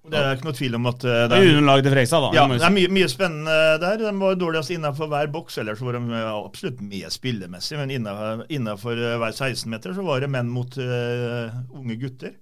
Det 0.00 0.16
er 0.16 0.36
ikke 0.38 0.46
noe 0.48 0.56
tvil 0.56 0.76
om 0.78 0.86
at 0.88 1.02
uh, 1.04 1.16
det 1.28 1.36
er 1.36 1.58
underlaget 1.58 1.92
Frekstad, 1.92 2.24
da. 2.24 2.28
Ja, 2.32 2.44
det 2.48 2.64
er 2.64 2.72
mye, 2.72 2.88
mye, 2.96 3.08
spennende 3.12 3.56
der. 3.82 3.98
De 4.00 4.12
var 4.16 4.38
dårligst 4.40 4.72
innenfor 4.72 5.10
hver 5.12 5.28
boks, 5.32 5.58
ellers 5.60 5.82
var 5.84 5.98
de 5.98 6.22
absolutt 6.30 6.80
med 6.80 7.12
spillemessig. 7.12 7.76
Men 7.76 7.92
innenfor, 7.92 8.46
innenfor 8.48 8.96
eh, 8.96 9.18
hver 9.20 9.34
16-meter 9.36 9.98
så 9.98 10.04
var 10.06 10.24
det 10.24 10.30
menn 10.32 10.48
mot 10.52 10.78
uh, 10.80 11.52
unge 11.76 11.98
gutter. 12.00 12.32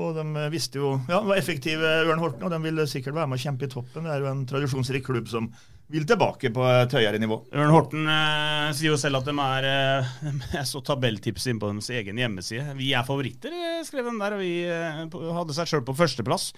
Og 0.00 0.18
de 0.18 0.48
visste 0.52 0.78
jo 0.78 0.96
ja, 1.08 1.18
de 1.18 1.30
var 1.30 1.38
effektive 1.38 1.94
Ørn 2.06 2.22
Horten, 2.22 2.44
og 2.46 2.52
de 2.52 2.60
ville 2.62 2.86
sikkert 2.90 3.16
være 3.16 3.30
med 3.30 3.40
å 3.40 3.44
kjempe 3.44 3.66
i 3.66 3.72
toppen. 3.72 4.06
Det 4.06 4.14
er 4.14 4.24
jo 4.24 4.30
en 4.30 4.44
tradisjonsrik 4.50 5.06
klubb 5.06 5.30
som 5.30 5.50
vil 5.90 6.06
tilbake 6.06 6.50
på 6.54 6.62
et 6.70 6.92
høyere 6.94 7.18
nivå. 7.20 7.40
Ørn 7.56 7.72
Horten 7.74 8.06
eh, 8.06 8.68
sier 8.76 8.92
jo 8.92 8.98
selv 9.00 9.20
at 9.20 9.26
de 9.26 9.34
er, 9.34 9.66
eh, 9.66 10.10
Jeg 10.60 10.68
så 10.70 10.82
tabelltips 10.86 11.48
inn 11.50 11.58
på 11.60 11.70
deres 11.70 11.90
egen 11.94 12.20
hjemmeside. 12.20 12.76
Vi 12.78 12.92
er 12.94 13.06
favoritter, 13.06 13.54
eh, 13.54 13.82
skrev 13.86 14.06
de 14.06 14.14
der, 14.20 14.36
og 14.36 14.42
vi 14.44 14.52
eh, 14.70 15.02
hadde 15.36 15.56
seg 15.56 15.70
sjøl 15.70 15.84
på 15.86 15.96
førsteplass. 15.98 16.50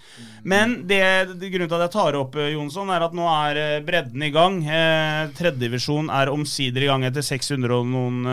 Men 0.45 0.81
det, 0.89 1.01
det, 1.33 1.49
grunnen 1.53 1.71
til 1.71 1.79
at 1.79 1.87
jeg 1.87 1.95
tar 1.97 2.19
opp, 2.19 2.37
eh, 2.37 2.53
Jonsson, 2.53 2.93
er 2.93 3.07
at 3.07 3.17
nå 3.17 3.27
er 3.31 3.61
eh, 3.63 3.81
bredden 3.85 4.27
i 4.27 4.31
gang. 4.33 4.61
Eh, 4.63 5.33
Tredjedivisjon 5.37 6.13
er 6.13 6.33
omsider 6.33 6.85
i 6.85 6.91
gang 6.91 7.07
etter 7.09 7.25
600 7.25 7.73
og 7.73 7.89
noen 7.89 8.23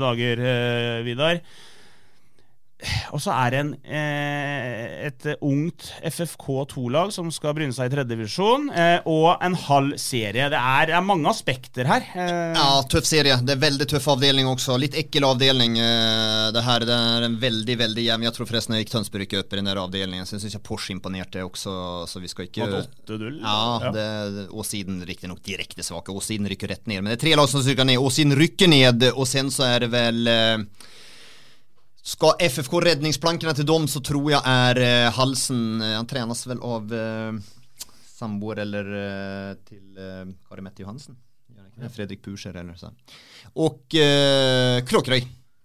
dager, 0.00 0.40
Vidar. 1.06 1.40
Og 3.14 3.20
så 3.22 3.32
er 3.34 3.52
det 3.52 3.58
en, 3.62 3.72
eh, 3.84 5.06
et 5.08 5.26
ungt 5.40 5.88
FFK2-lag 6.08 7.12
som 7.14 7.30
skal 7.34 7.54
bryne 7.56 7.74
seg 7.74 7.90
i 7.90 7.94
tredjedivisjon, 7.94 8.68
eh, 8.74 8.98
og 9.08 9.42
en 9.44 9.56
halv 9.68 9.96
serie. 10.00 10.48
Det 10.52 10.58
er, 10.58 10.92
er 10.96 11.04
mange 11.06 11.28
aspekter 11.30 11.88
her. 11.88 12.06
Eh. 12.14 12.56
Ja, 12.58 12.82
tøff 12.90 13.06
serie. 13.08 13.38
Det 13.42 13.56
er 13.56 13.62
veldig 13.62 13.88
tøff 13.92 14.08
avdeling 14.14 14.48
også. 14.50 14.78
Litt 14.80 14.96
ekkel 14.98 15.26
avdeling. 15.28 15.78
Eh, 15.78 16.50
det 16.54 16.64
her 16.66 16.86
det 16.88 16.96
er 16.96 17.26
en 17.28 17.38
veldig 17.42 17.76
veldig 17.82 18.06
jevn 18.06 18.26
Jeg 18.26 18.36
tror 18.36 18.48
forresten 18.50 18.76
Erik 18.76 18.90
Tønsberg 18.92 19.26
ikke 19.26 19.42
opp 19.42 19.54
i 19.54 19.60
den 19.60 19.70
der 19.70 19.82
avdelingen. 19.82 20.28
Så 20.28 20.38
jeg 20.38 20.46
syns 20.46 20.58
Porsche 20.62 20.94
imponerte 20.96 21.42
også, 21.46 21.74
så 22.10 22.22
vi 22.22 22.30
skal 22.30 22.48
ikke 22.48 22.66
Ja, 23.42 23.92
det, 23.94 24.48
og 24.50 24.66
siden 24.66 25.02
riktignok 25.06 25.42
direkte 25.46 25.84
svake. 25.86 26.14
Og 26.14 26.24
siden 26.24 26.48
rykker 26.50 26.74
rett 26.74 26.86
ned. 26.90 27.02
Men 27.02 27.12
det 27.12 27.20
er 27.20 27.26
tre 27.26 27.36
lag 27.38 27.50
som 27.50 27.62
rykker 27.62 27.88
ned. 27.88 28.02
Og 28.02 28.10
siden 28.14 28.34
rykker 28.38 28.70
ned, 28.70 29.08
og 29.12 29.26
sen 29.28 29.50
så 29.54 29.68
er 29.70 29.86
det 29.86 29.92
vel 29.94 30.32
skal 32.02 32.34
FFK 32.42 32.80
redningsplankene 32.82 33.54
til 33.54 33.66
dem, 33.68 33.86
så 33.90 34.02
tror 34.04 34.30
jeg 34.32 34.42
er 34.42 34.80
eh, 34.82 35.10
Halsen 35.14 35.80
eh, 35.80 35.94
Han 35.94 36.08
trenes 36.10 36.42
vel 36.50 36.62
av 36.66 36.94
eh, 36.98 37.36
samboer 38.16 38.62
eller 38.64 38.90
eh, 38.98 39.52
til 39.68 39.98
eh, 39.98 40.24
Kari 40.48 40.64
Mette 40.66 40.82
Johansen. 40.84 41.18
Fredrik 41.94 42.20
Purser 42.22 42.54
eller 42.60 42.76
så. 42.78 42.90
Og 43.64 43.96
eh, 43.98 44.82
Kråkerøy. 44.86 45.22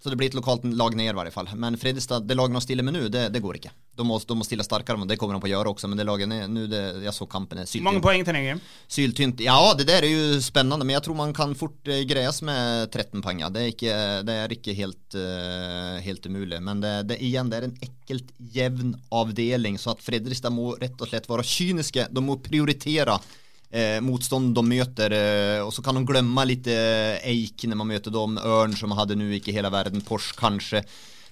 Så 0.07 0.13
det 0.13 0.21
blir 0.21 0.29
et 0.31 0.35
lokalt 0.37 0.63
lag 0.79 0.93
ned 0.95 1.09
i 1.11 1.13
hvert 1.17 1.33
fall. 1.35 1.49
Men 1.59 1.75
Fredrikstad, 1.75 2.23
det 2.23 2.35
laget 2.37 2.55
de 2.55 2.61
stiller 2.63 2.85
med 2.87 2.95
nå, 2.95 3.01
det, 3.11 3.25
det 3.33 3.41
går 3.43 3.57
ikke. 3.59 3.73
De 3.99 4.05
må, 4.07 4.15
de 4.23 4.35
må 4.39 4.45
stille 4.47 4.63
sterkere, 4.63 4.95
men 5.01 5.09
det 5.09 5.17
kommer 5.19 5.35
de 5.35 5.41
på 5.43 5.49
gjøre 5.51 5.73
også. 5.73 5.89
Men 5.91 5.99
det 5.99 6.05
laget 6.07 6.31
nå, 6.31 6.61
jeg 7.03 7.11
så 7.11 7.27
kampen 7.27 7.59
er 7.59 7.67
syltynt. 7.67 7.83
Mange 7.89 7.99
poeng 8.05 8.23
trenger 8.23 8.55
de? 8.55 8.71
Syltynt. 8.87 9.43
Ja, 9.43 9.57
det 9.75 9.89
der 9.89 10.07
er 10.07 10.13
jo 10.13 10.37
spennende, 10.45 10.87
men 10.87 10.95
jeg 10.95 11.03
tror 11.03 11.17
man 11.19 11.35
kan 11.35 11.57
fort 11.59 11.91
uh, 11.91 11.97
greies 12.07 12.39
med 12.47 12.87
13 12.87 13.19
poeng. 13.25 13.43
Det 13.51 13.65
er 13.65 13.73
ikke, 13.73 13.97
det 14.29 14.37
er 14.45 14.55
ikke 14.55 14.77
helt, 14.79 15.19
uh, 15.19 15.97
helt 16.05 16.31
umulig. 16.31 16.61
Men 16.63 16.85
det, 16.85 16.93
det, 17.11 17.19
igjen, 17.27 17.51
det 17.51 17.59
er 17.59 17.67
en 17.67 17.75
ekkelt 17.89 18.31
jevn 18.55 18.95
avdeling, 19.11 19.75
så 19.75 19.91
at 19.97 20.07
Fredrikstad 20.07 20.55
må 20.55 20.69
rett 20.79 21.03
og 21.03 21.11
slett 21.11 21.27
være 21.27 21.43
kyniske. 21.51 22.07
De 22.15 22.23
må 22.23 22.39
prioritere 22.47 23.19
eh, 23.71 23.99
motstånd 24.03 24.55
de 24.55 24.63
møter. 24.67 25.17
Eh, 25.17 25.59
og 25.65 25.73
så 25.75 25.83
kan 25.85 25.97
de 25.97 26.05
glemme 26.07 26.47
litt 26.47 26.69
eh, 26.71 27.19
Eik 27.27 27.67
når 27.67 27.83
man 27.83 27.93
møter 27.93 28.13
dem. 28.13 28.39
Ørn 28.39 28.75
som 28.77 28.95
hadde 28.97 29.19
nå 29.19 29.29
ikke 29.37 29.55
hele 29.55 29.71
verden. 29.73 30.05
Porsche 30.05 30.37
kanskje. 30.39 30.83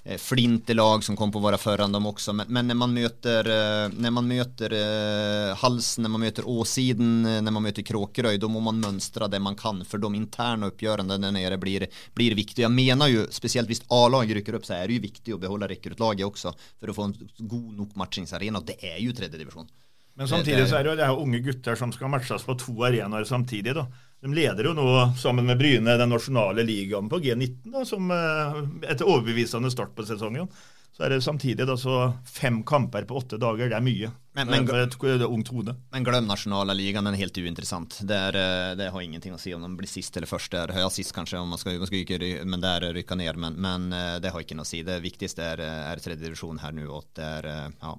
Eh, 0.05 0.17
Flintelag 0.17 1.03
som 1.03 1.15
kom 1.17 1.31
på 1.33 1.39
å 1.41 1.45
være 1.47 1.57
foran 1.57 1.95
dem 1.95 2.05
også. 2.05 2.33
Men, 2.37 2.51
men 2.53 2.67
når 2.69 2.77
man 2.77 2.91
møter, 2.93 3.47
eh, 3.49 3.85
når 3.89 4.11
man 4.13 4.27
møter 4.29 4.75
eh, 4.77 5.53
Halsen, 5.57 6.05
når 6.05 6.13
man 6.13 6.23
møter 6.27 6.49
Åsiden, 6.51 7.15
når 7.25 7.55
man 7.55 7.65
møter 7.65 7.87
Kråkerøy, 7.87 8.37
da 8.37 8.49
må 8.51 8.61
man 8.67 8.83
mønstre 8.83 9.29
det 9.33 9.41
man 9.41 9.57
kan. 9.57 9.81
For 9.89 10.01
de 10.01 10.11
interne 10.13 10.69
oppgjørene 10.69 11.17
der 11.17 11.33
nede 11.33 11.57
blir, 11.61 11.87
blir 12.13 12.37
viktige. 12.37 12.67
Jeg 12.67 12.75
mener 12.75 13.09
jo, 13.09 13.25
spesielt 13.33 13.71
hvis 13.71 13.81
A-laget 13.89 14.37
rykker 14.39 14.59
opp, 14.59 14.69
så 14.69 14.77
er 14.77 14.85
det 14.85 14.99
jo 14.99 15.07
viktig 15.07 15.33
å 15.33 15.41
beholde 15.41 15.71
rekruttlaget 15.73 16.27
også. 16.29 16.53
For 16.77 16.93
å 16.93 16.97
få 16.99 17.09
en 17.09 17.17
god 17.41 17.73
nok 17.81 17.97
matchingsarena. 17.97 18.61
Det 18.61 18.77
er 18.85 19.01
jo 19.01 19.17
tredjedivisjon. 19.17 19.73
Men 20.15 20.29
samtidig 20.31 20.67
så 20.69 20.77
er 20.79 20.85
det 20.85 20.93
jo, 20.93 20.97
det 20.99 21.03
er 21.03 21.11
jo 21.11 21.23
unge 21.25 21.41
gutter 21.43 21.75
som 21.79 21.91
skal 21.91 22.11
matches 22.11 22.45
på 22.47 22.55
to 22.59 22.75
arenaer 22.87 23.27
samtidig. 23.27 23.73
da. 23.75 23.83
De 24.23 24.31
leder 24.31 24.69
jo 24.69 24.71
nå, 24.77 24.85
sammen 25.19 25.45
med 25.45 25.59
Bryne, 25.59 25.97
den 25.99 26.09
nasjonale 26.09 26.63
ligaen 26.63 27.11
på 27.11 27.19
G19, 27.21 27.67
da, 27.73 27.83
som 27.85 28.07
eh, 28.15 28.61
etter 28.87 29.05
overbevisende 29.05 29.69
start 29.73 29.91
på 29.97 30.07
sesongen. 30.07 30.47
Så 30.95 31.03
er 31.03 31.11
det 31.11 31.25
samtidig 31.25 31.65
da 31.67 31.75
så 31.75 31.97
fem 32.23 32.61
kamper 32.63 33.03
på 33.03 33.17
åtte 33.19 33.35
dager. 33.35 33.67
Det 33.67 33.75
er 33.75 33.83
mye. 33.83 34.09
Men, 34.39 34.47
men, 34.47 34.67
for 34.69 34.79
et, 34.79 34.95
et 35.17 35.25
ungt 35.27 35.51
hode. 35.51 35.73
Men 35.91 36.07
glem 36.07 36.29
nasjonale 36.29 36.71
ligaen, 36.79 37.03
den 37.03 37.17
er 37.17 37.25
helt 37.25 37.35
uinteressant. 37.35 37.97
Det, 38.07 38.15
er, 38.29 38.37
eh, 38.39 38.71
det, 38.79 38.87
har 38.95 39.03
ingenting 39.03 39.35
å 39.35 39.39
si 39.41 39.51
om 39.51 39.65
de 39.67 39.73
blir 39.75 39.91
sist 39.91 40.15
eller 40.15 40.31
først. 40.31 40.55
Der. 40.55 40.71
Ja, 40.79 40.87
sist 40.87 41.11
kanskje, 41.11 41.43
om 41.43 41.51
man 41.51 41.59
skal, 41.59 41.75
man 41.83 41.91
skal 41.91 42.05
ikke, 42.05 42.21
men 42.47 42.63
der 42.63 42.87
rykker 42.95 43.19
ned. 43.19 43.35
Men, 43.43 43.59
men, 43.59 43.91
eh, 43.91 44.15
det 44.23 44.31
har 44.31 44.47
ikke 44.47 44.55
noe 44.55 44.63
å 44.63 44.71
si. 44.71 44.85
Det 44.87 45.01
viktigste 45.03 45.51
er, 45.51 45.65
er 45.91 45.99
tredje 45.99 46.23
divisjon 46.23 46.63
her 46.63 46.79
nå. 46.79 46.87
Og 46.87 47.11
det 47.19 47.27
er, 47.41 47.51
ja, 47.75 47.97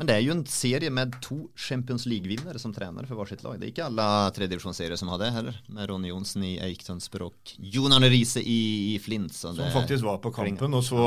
men 0.00 0.08
det 0.08 0.16
er 0.16 0.24
jo 0.24 0.34
en 0.34 0.46
serie 0.48 0.90
med 0.90 1.12
to 1.22 1.44
Champions 1.54 2.08
League-vinnere 2.10 2.58
som 2.58 2.72
trener 2.74 3.06
for 3.06 3.20
varsitt 3.20 3.34
sitt 3.34 3.44
lag. 3.44 3.58
Det 3.58 3.66
er 3.66 3.72
ikke 3.72 3.86
alle 3.88 4.06
tredjedivisjonsserier 4.36 4.98
som 4.98 5.10
har 5.12 5.20
det 5.20 5.30
heller. 5.34 5.58
Med 5.74 5.88
Ronny 5.90 6.10
Johnsen 6.10 6.44
i 6.46 6.54
Eik 6.62 6.84
Tønsberg 6.86 7.28
og 7.28 7.54
Jon 7.58 7.94
Arne 7.94 8.10
Riise 8.12 8.42
i, 8.42 8.94
i 8.94 8.98
Flint. 9.02 9.34
som 9.34 9.58
faktisk 9.74 10.06
var 10.06 10.20
på 10.22 10.32
kampen, 10.34 10.74
og 10.74 10.84
så 10.86 11.06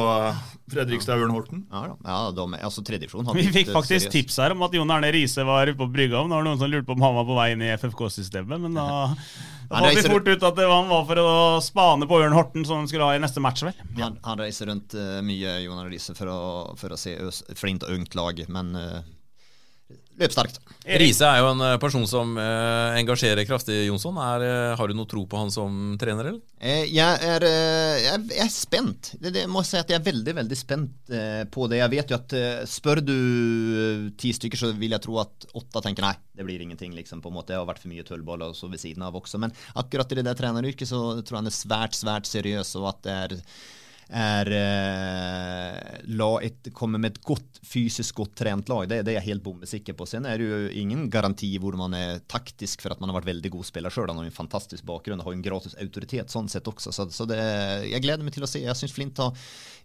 Fredrikstad 0.71 1.19
Ørn 1.23 1.35
Horten. 1.35 1.65
Ja, 1.71 1.95
ja 2.03 2.19
de, 2.35 2.47
altså 2.59 2.83
tredjedivisjon 2.85 3.31
Vi 3.37 3.47
fikk 3.53 3.73
faktisk 3.75 4.07
seriøs. 4.07 4.15
tips 4.15 4.39
her 4.43 4.55
om 4.55 4.65
at 4.67 4.75
Jon 4.77 4.91
Arne 4.93 5.11
Riise 5.15 5.45
var 5.47 5.71
på 5.77 5.89
brygga. 5.91 6.21
Om 6.21 6.31
det 6.31 6.39
var 6.39 6.49
noen 6.49 6.61
som 6.61 6.71
lurte 6.71 6.87
på 6.89 6.97
om 6.97 7.07
han 7.07 7.19
var 7.19 7.29
på 7.29 7.37
vei 7.37 7.51
inn 7.55 7.63
i 7.65 7.73
FFK-systemet, 7.77 8.67
men 8.67 8.77
da 8.77 8.87
Da 9.67 9.81
fant 9.83 9.97
vi 9.99 10.03
fort 10.07 10.27
ut 10.27 10.43
at 10.47 10.55
det 10.55 10.65
var, 10.67 10.77
han 10.79 10.91
var 10.91 11.03
for 11.09 11.19
å 11.19 11.31
spane 11.63 12.07
på 12.07 12.19
Ørn 12.23 12.35
Horten, 12.35 12.63
som 12.67 12.79
han 12.79 12.87
skulle 12.87 13.07
ha 13.07 13.17
i 13.17 13.21
neste 13.21 13.43
match, 13.43 13.65
vel. 13.67 13.75
Ja. 13.97 14.07
Han, 14.07 14.15
han, 14.23 14.39
reiser 14.39 14.71
rundt 14.71 14.95
uh, 14.95 15.19
mye, 15.25 15.57
Jon 15.65 15.81
Arne 15.81 15.91
Riise, 15.91 16.15
for, 16.15 16.31
for, 16.79 16.95
å 16.95 16.99
se 16.99 17.17
Flint 17.59 17.83
og 17.83 17.97
ungt 17.97 18.15
lag, 18.15 18.39
men 18.53 18.71
uh, 18.79 19.01
løpssterkt. 20.17 20.59
Riise 20.87 21.27
er 21.27 21.41
jo 21.41 21.49
en 21.51 21.61
eh, 21.65 21.77
person 21.81 22.05
som 22.09 22.37
eh, 22.39 22.97
engasjerer 23.01 23.45
kraftig, 23.47 23.75
Jonsson. 23.89 24.17
Er, 24.23 24.45
eh, 24.45 24.75
har 24.79 24.89
du 24.89 24.95
noe 24.97 25.09
tro 25.09 25.25
på 25.29 25.39
han 25.39 25.51
som 25.53 25.97
trener, 25.99 26.31
eller? 26.31 26.41
Eh, 26.57 26.85
jeg, 26.89 27.19
er, 27.27 27.45
eh, 27.45 27.97
jeg, 28.05 28.23
jeg, 28.31 28.45
er, 28.45 28.53
spent. 28.53 29.11
Det, 29.19 29.33
det, 29.35 29.45
må 29.51 29.63
si 29.67 29.77
at 29.79 29.91
jeg 29.91 29.99
er 29.99 30.07
veldig 30.07 30.37
veldig 30.39 30.59
spent 30.59 31.13
eh, 31.13 31.43
på 31.51 31.67
det. 31.69 31.81
Jeg 31.83 31.93
vet 31.93 32.13
jo 32.13 32.19
at 32.19 32.37
spør 32.69 33.03
du 33.05 33.17
ti 34.19 34.33
stykker, 34.35 34.59
så 34.59 34.71
vil 34.77 34.95
jeg 34.95 35.03
tro 35.05 35.19
at 35.21 35.49
åtte 35.57 35.83
tenker 35.85 36.07
nei, 36.07 36.15
det 36.37 36.47
blir 36.47 36.63
ingenting. 36.63 36.95
liksom 36.97 37.21
på 37.21 37.31
en 37.31 37.37
måte. 37.37 37.53
Det 37.53 37.59
har 37.59 37.69
vært 37.69 37.83
for 37.83 37.93
mye 37.93 38.05
tullball 38.07 38.47
og 38.49 38.57
så 38.57 38.71
ved 38.71 38.81
siden 38.81 39.05
av 39.05 39.17
også. 39.17 39.41
Men 39.43 39.53
akkurat 39.77 40.11
i 40.11 40.19
det 40.19 40.27
der 40.29 40.39
treneryrket 40.39 40.89
så 40.89 41.01
tror 41.21 41.37
jeg 41.37 41.43
han 41.43 41.51
er 41.51 41.59
svært, 41.61 41.97
svært 41.99 42.29
seriøs, 42.29 42.77
og 42.79 42.93
at 42.93 43.03
det 43.05 43.17
er 43.27 43.41
er 44.09 44.49
eh, 44.55 46.45
et, 46.47 46.69
kommer 46.73 47.01
med 47.01 47.15
et 47.15 47.23
godt 47.25 47.59
fysisk 47.67 48.21
godt 48.21 48.35
trent 48.39 48.69
lag. 48.69 48.87
Det, 48.87 49.01
det 49.03 49.13
er 49.13 49.19
jeg 49.19 49.27
helt 49.33 49.43
bombesikker 49.43 49.97
på. 49.97 50.07
Sen 50.07 50.25
er 50.25 50.39
det 50.39 50.47
jo 50.47 50.59
ingen 50.79 51.07
garanti 51.11 51.49
hvor 51.59 51.75
man 51.79 51.95
er 51.97 52.21
taktisk 52.29 52.81
for 52.83 52.95
at 52.95 53.01
man 53.03 53.11
har 53.11 53.19
vært 53.19 53.31
veldig 53.33 53.51
god 53.57 53.67
spiller 53.67 53.93
sjøl. 53.93 54.07
Han 54.11 54.21
har 54.21 54.29
en 54.29 54.37
fantastisk 54.37 54.85
bakgrunn 54.87 55.23
har 55.23 55.35
en 55.35 55.43
gratis 55.43 55.75
autoritet 55.81 56.31
sånn 56.31 56.47
sett 56.51 56.67
også. 56.67 56.93
Så, 56.95 57.09
så 57.11 57.27
det, 57.29 57.39
jeg 57.91 58.05
gleder 58.05 58.23
meg 58.23 58.35
til 58.35 58.47
å 58.47 58.49
se. 58.49 58.63
Jeg 58.63 58.79
syns 58.79 58.95
Flint 58.95 59.23
har 59.23 59.35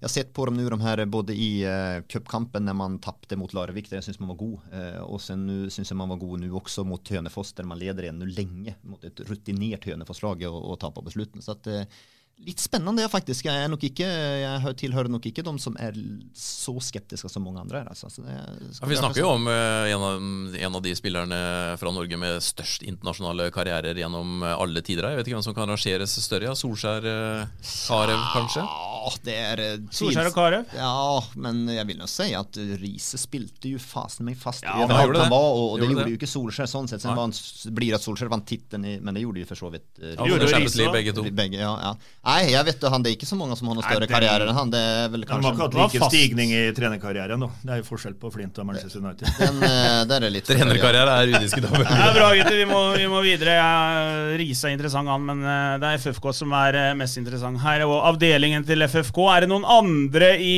jeg 0.02 0.08
har 0.08 0.14
sett 0.16 0.30
på 0.34 0.44
dem 0.48 0.56
nå, 0.58 0.64
de 0.66 0.76
her 0.82 1.00
både 1.06 1.34
i 1.38 1.50
uh, 1.62 2.00
cupkampen 2.10 2.64
når 2.66 2.74
man 2.74 2.96
tapte 2.98 3.36
mot 3.38 3.52
Larvik, 3.54 3.86
der 3.86 4.00
jeg 4.00 4.08
syns 4.08 4.18
man 4.18 4.32
var 4.32 4.40
god. 4.40 4.64
Uh, 4.72 5.02
og 5.04 5.20
sen 5.22 5.44
syns 5.70 5.92
jeg 5.92 5.98
man 6.00 6.10
var 6.10 6.18
god 6.18 6.42
nå 6.42 6.48
også 6.58 6.82
mot 6.82 7.12
Hønefoss, 7.14 7.52
der 7.54 7.68
man 7.70 7.78
leder 7.78 8.08
igjen 8.08 8.24
lenge 8.34 8.74
mot 8.82 9.04
et 9.06 9.22
rutinert 9.28 9.86
Hønefoss-lag 9.86 10.42
og, 10.48 10.58
og 10.58 10.80
taper 10.82 11.06
på 11.06 11.14
slutten. 11.14 11.44
Så 11.46 11.54
at 11.54 11.70
uh, 11.70 12.02
litt 12.42 12.62
spennende, 12.62 13.04
faktisk. 13.10 13.46
Jeg, 13.46 13.64
er 13.64 13.70
nok 13.70 13.84
ikke, 13.86 14.06
jeg 14.06 14.74
tilhører 14.80 15.10
nok 15.12 15.26
ikke 15.30 15.44
de 15.46 15.52
som 15.62 15.76
er 15.80 15.96
så 16.36 16.74
skeptiske 16.82 17.30
som 17.30 17.44
mange 17.46 17.62
andre 17.62 17.82
er. 17.82 17.90
Det, 17.92 18.36
Ja, 18.82 18.88
vi 18.88 18.98
snakker 18.98 19.22
jo 19.22 19.30
om 19.36 19.46
uh, 19.46 19.86
en, 19.86 20.04
av, 20.06 20.24
en, 20.58 20.78
av, 20.78 20.82
de 20.82 20.94
spillerne 20.98 21.38
fra 21.78 21.92
Norge 21.94 22.18
med 22.18 22.42
størst 22.42 22.84
internasjonale 22.86 23.48
karrierer 23.54 23.98
gjennom 24.02 24.42
uh, 24.42 24.54
alle 24.56 24.82
tider. 24.84 25.06
Jeg 25.12 25.20
vet 25.20 25.30
ikke 25.30 25.38
hvem 25.38 25.46
som 25.46 25.56
kan 25.56 25.70
rangeres 25.70 26.16
større. 26.24 26.50
Ja. 26.50 26.56
Solskjær, 26.58 27.06
uh, 27.06 27.62
Karev, 27.62 28.24
kanskje? 28.34 28.64
Ja, 28.66 29.14
det 29.28 29.36
er 29.38 29.64
Solskjær 29.94 30.32
og 30.32 30.36
Karev? 30.36 30.74
Ja, 30.76 31.04
men 31.46 31.62
jeg 31.70 31.86
vil 31.92 32.02
nå 32.02 32.10
si 32.10 32.30
at 32.38 32.58
Riise 32.82 33.20
spilte 33.22 33.70
jo 33.70 33.82
fasen 33.82 34.26
meg 34.26 34.38
fast 34.40 34.66
ja, 34.66 34.74
i 34.82 34.88
det 34.88 34.98
han 34.98 35.30
var, 35.30 35.30
og, 35.30 35.76
og 35.76 35.82
det 35.82 35.90
gjorde 35.92 36.10
jo 36.10 36.18
ikke 36.18 36.30
Solskjær 36.30 36.70
sånn 36.70 36.90
sett. 36.90 37.04
Sen 37.04 37.74
blir 37.76 37.94
at 37.98 38.02
Solskjær 38.02 38.32
vant 38.32 38.46
tittelen, 38.48 38.88
men 39.04 39.14
det 39.14 39.22
gjorde 39.22 39.44
jo 39.44 39.52
for 39.52 39.62
så 39.62 39.72
vidt 39.74 39.88
uh, 40.02 40.16
ja, 40.16 40.28
gjorde 40.32 40.50
Riise, 40.50 40.90
begge 40.90 41.14
to. 41.14 41.26
Begge, 41.30 41.62
ja, 41.62 41.72
ja. 41.86 41.94
Nei, 42.22 42.52
jeg 42.52 42.62
vet 42.68 42.84
han, 42.86 43.02
det 43.02 43.10
er 43.10 43.16
ikke 43.16 43.26
så 43.26 43.34
mange 43.34 43.56
som 43.58 43.66
har 43.66 43.74
noen 43.74 43.82
større 43.82 44.06
karriere 44.06 44.44
enn 44.46 44.54
han. 44.54 44.68
Det 44.70 44.78
er 44.78 45.08
vel 45.10 45.24
kanskje 45.26 45.42
De 45.42 45.58
har 45.58 45.88
ikke 45.90 45.98
hatt 45.98 46.12
like 46.12 46.12
stigning 46.12 46.52
i 46.54 46.60
trenerkarrieren, 46.76 47.40
da. 47.42 47.48
Det 47.66 47.72
er 47.74 47.80
jo 47.80 47.86
forskjell 47.88 48.14
på 48.20 48.30
Flint 48.30 48.60
og 48.62 48.68
Manchester 48.68 49.02
United. 49.02 49.26
Den, 49.42 49.58
eh, 49.66 50.02
der 50.06 50.26
er 50.28 50.30
litt 50.30 50.46
Trenerkarriere 50.46 51.16
er 51.18 51.32
udiskutabel. 51.34 51.82
det 51.82 51.96
er 51.96 52.14
bra, 52.14 52.28
gutter. 52.38 52.58
Vi 52.60 52.68
må, 52.70 52.82
vi 52.94 53.08
må 53.10 53.24
videre. 53.26 53.56
Ja, 53.58 53.72
Riise 54.38 54.70
er 54.70 54.76
interessant, 54.76 55.10
han, 55.10 55.26
men 55.32 55.42
eh, 55.42 55.72
det 55.82 55.90
er 55.90 56.04
FFK 56.04 56.30
som 56.44 56.54
er 56.60 56.78
eh, 56.78 56.92
mest 57.00 57.18
interessant 57.18 57.58
her. 57.64 57.82
Og 57.88 58.06
avdelingen 58.12 58.62
til 58.70 58.86
FFK. 58.86 59.18
Er 59.32 59.42
det 59.42 59.50
noen 59.50 59.66
andre 59.66 60.30
i, 60.38 60.56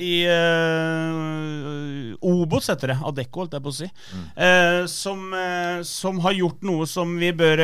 i 0.00 0.14
uh, 0.32 2.16
Obos, 2.46 2.70
heter 2.70 2.94
det. 2.94 2.98
Adecco, 3.06 3.42
holdt 3.42 3.56
jeg 3.56 3.64
på 3.64 3.72
å 3.72 3.76
si. 3.76 3.88
Mm. 4.14 4.24
Eh, 4.46 4.80
som, 4.90 5.24
eh, 5.34 5.82
som, 5.86 6.20
har 6.24 6.36
gjort 6.36 6.62
noe 6.66 6.86
som 6.88 7.12
vi 7.18 7.32
bør 7.36 7.62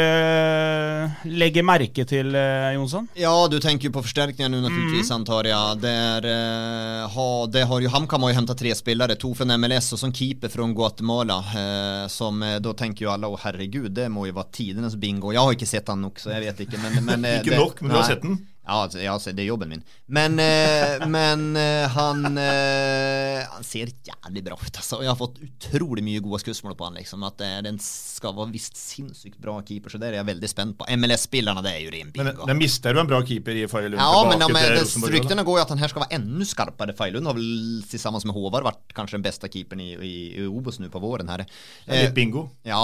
legge 1.30 1.64
merke 1.64 2.04
til, 2.08 2.34
Jonsson? 2.74 3.08
Ja, 3.18 3.32
du 3.50 3.58
tenker 3.62 3.88
jo 3.88 3.94
på 3.96 4.04
forsterkninger 4.04 4.50
nå, 4.52 4.60
naturligvis, 4.64 5.08
mm. 5.10 5.16
antar 5.16 5.48
jeg. 5.48 5.80
Der, 5.82 6.28
uh, 6.28 7.08
ha, 7.14 7.26
det 7.52 7.64
har 7.70 7.82
jo 7.82 7.90
HamKam 7.92 8.26
har 8.26 8.34
jo 8.34 8.38
hentet 8.40 8.60
tre 8.62 8.74
spillere, 8.76 9.16
to 9.20 9.32
fra 9.38 9.46
MLS 9.56 9.92
og 9.96 10.02
som 10.02 10.14
keeper 10.14 10.52
fra 10.52 10.68
Guatemala. 10.76 11.38
Uh, 11.52 12.06
som 12.12 12.42
Da 12.42 12.72
tenker 12.76 13.06
jo 13.06 13.12
alle 13.12 13.30
å 13.30 13.38
herregud, 13.40 13.90
det 13.94 14.08
må 14.12 14.26
jo 14.28 14.36
være 14.36 14.52
tidenes 14.58 14.96
bingo. 15.00 15.32
Jeg 15.34 15.42
har 15.42 15.56
ikke 15.56 15.68
sett 15.68 15.90
han 15.92 16.02
nok, 16.04 16.20
så 16.22 16.34
jeg 16.34 16.46
vet 16.48 16.64
ikke. 16.66 16.80
Men, 16.82 16.98
men, 17.06 17.28
ikke 17.38 17.54
det, 17.54 17.60
nok, 17.60 17.84
men 17.84 17.94
du 17.94 18.00
har 18.00 18.10
sett 18.10 18.26
den? 18.26 18.40
Ja, 18.62 18.76
altså, 18.84 19.00
ja, 19.02 19.16
det 19.18 19.42
er 19.42 19.48
jobben 19.48 19.72
min. 19.72 19.80
Men, 20.06 20.38
eh, 20.38 21.02
men 21.16 21.56
eh, 21.58 21.88
han, 21.90 22.22
eh, 22.38 23.42
han 23.50 23.64
ser 23.66 23.90
jævlig 24.06 24.44
bra 24.46 24.54
ut. 24.54 24.70
Altså. 24.70 25.00
Jeg 25.02 25.10
har 25.10 25.18
fått 25.18 25.40
utrolig 25.42 26.04
mye 26.06 26.22
gode 26.22 26.38
skussmål 26.44 26.76
på 26.78 26.86
han. 26.86 26.98
Liksom. 27.00 27.24
At 27.26 27.42
eh, 27.42 27.58
Den 27.66 27.80
skal 27.82 28.36
være 28.36 28.54
visst 28.54 28.78
sinnssykt 28.78 29.40
bra 29.42 29.56
keeper, 29.66 29.90
så 29.90 29.98
det 29.98 30.12
er 30.12 30.20
jeg 30.20 30.28
veldig 30.30 30.50
spent 30.50 30.76
på. 30.78 30.86
MLS-spillerne, 30.94 31.64
det 31.66 31.72
er 31.74 31.80
jo 31.82 31.94
ren 31.96 32.12
bingo. 32.14 32.28
Men, 32.28 32.52
da 32.52 32.56
mister 32.58 32.94
du 32.94 33.02
en 33.02 33.10
bra 33.10 33.18
keeper 33.26 33.58
i 33.64 33.66
Feilund 33.70 33.98
Ja, 33.98 34.22
men, 34.28 34.44
men 34.46 34.78
det, 34.78 34.86
ryktene 35.16 35.46
går 35.48 35.58
jo 35.58 35.64
at 35.64 35.74
han 35.74 35.82
her 35.82 35.90
skal 35.90 36.04
være 36.04 36.20
enda 36.20 36.46
skarpere. 36.46 36.94
Feilund 36.98 37.32
har 37.32 37.38
vel 37.38 37.82
sammen 37.90 38.22
med 38.30 38.38
Håvard 38.38 38.68
vært 38.68 38.94
kanskje 38.94 39.18
den 39.18 39.26
beste 39.26 39.50
keeperen 39.50 39.82
i, 39.82 39.90
i, 39.96 40.14
i 40.38 40.46
Obos 40.46 40.78
nå 40.78 40.92
på 40.92 41.02
våren. 41.02 41.34
her. 41.34 41.42
Litt 41.90 42.14
bingo? 42.14 42.46
Ja, 42.68 42.78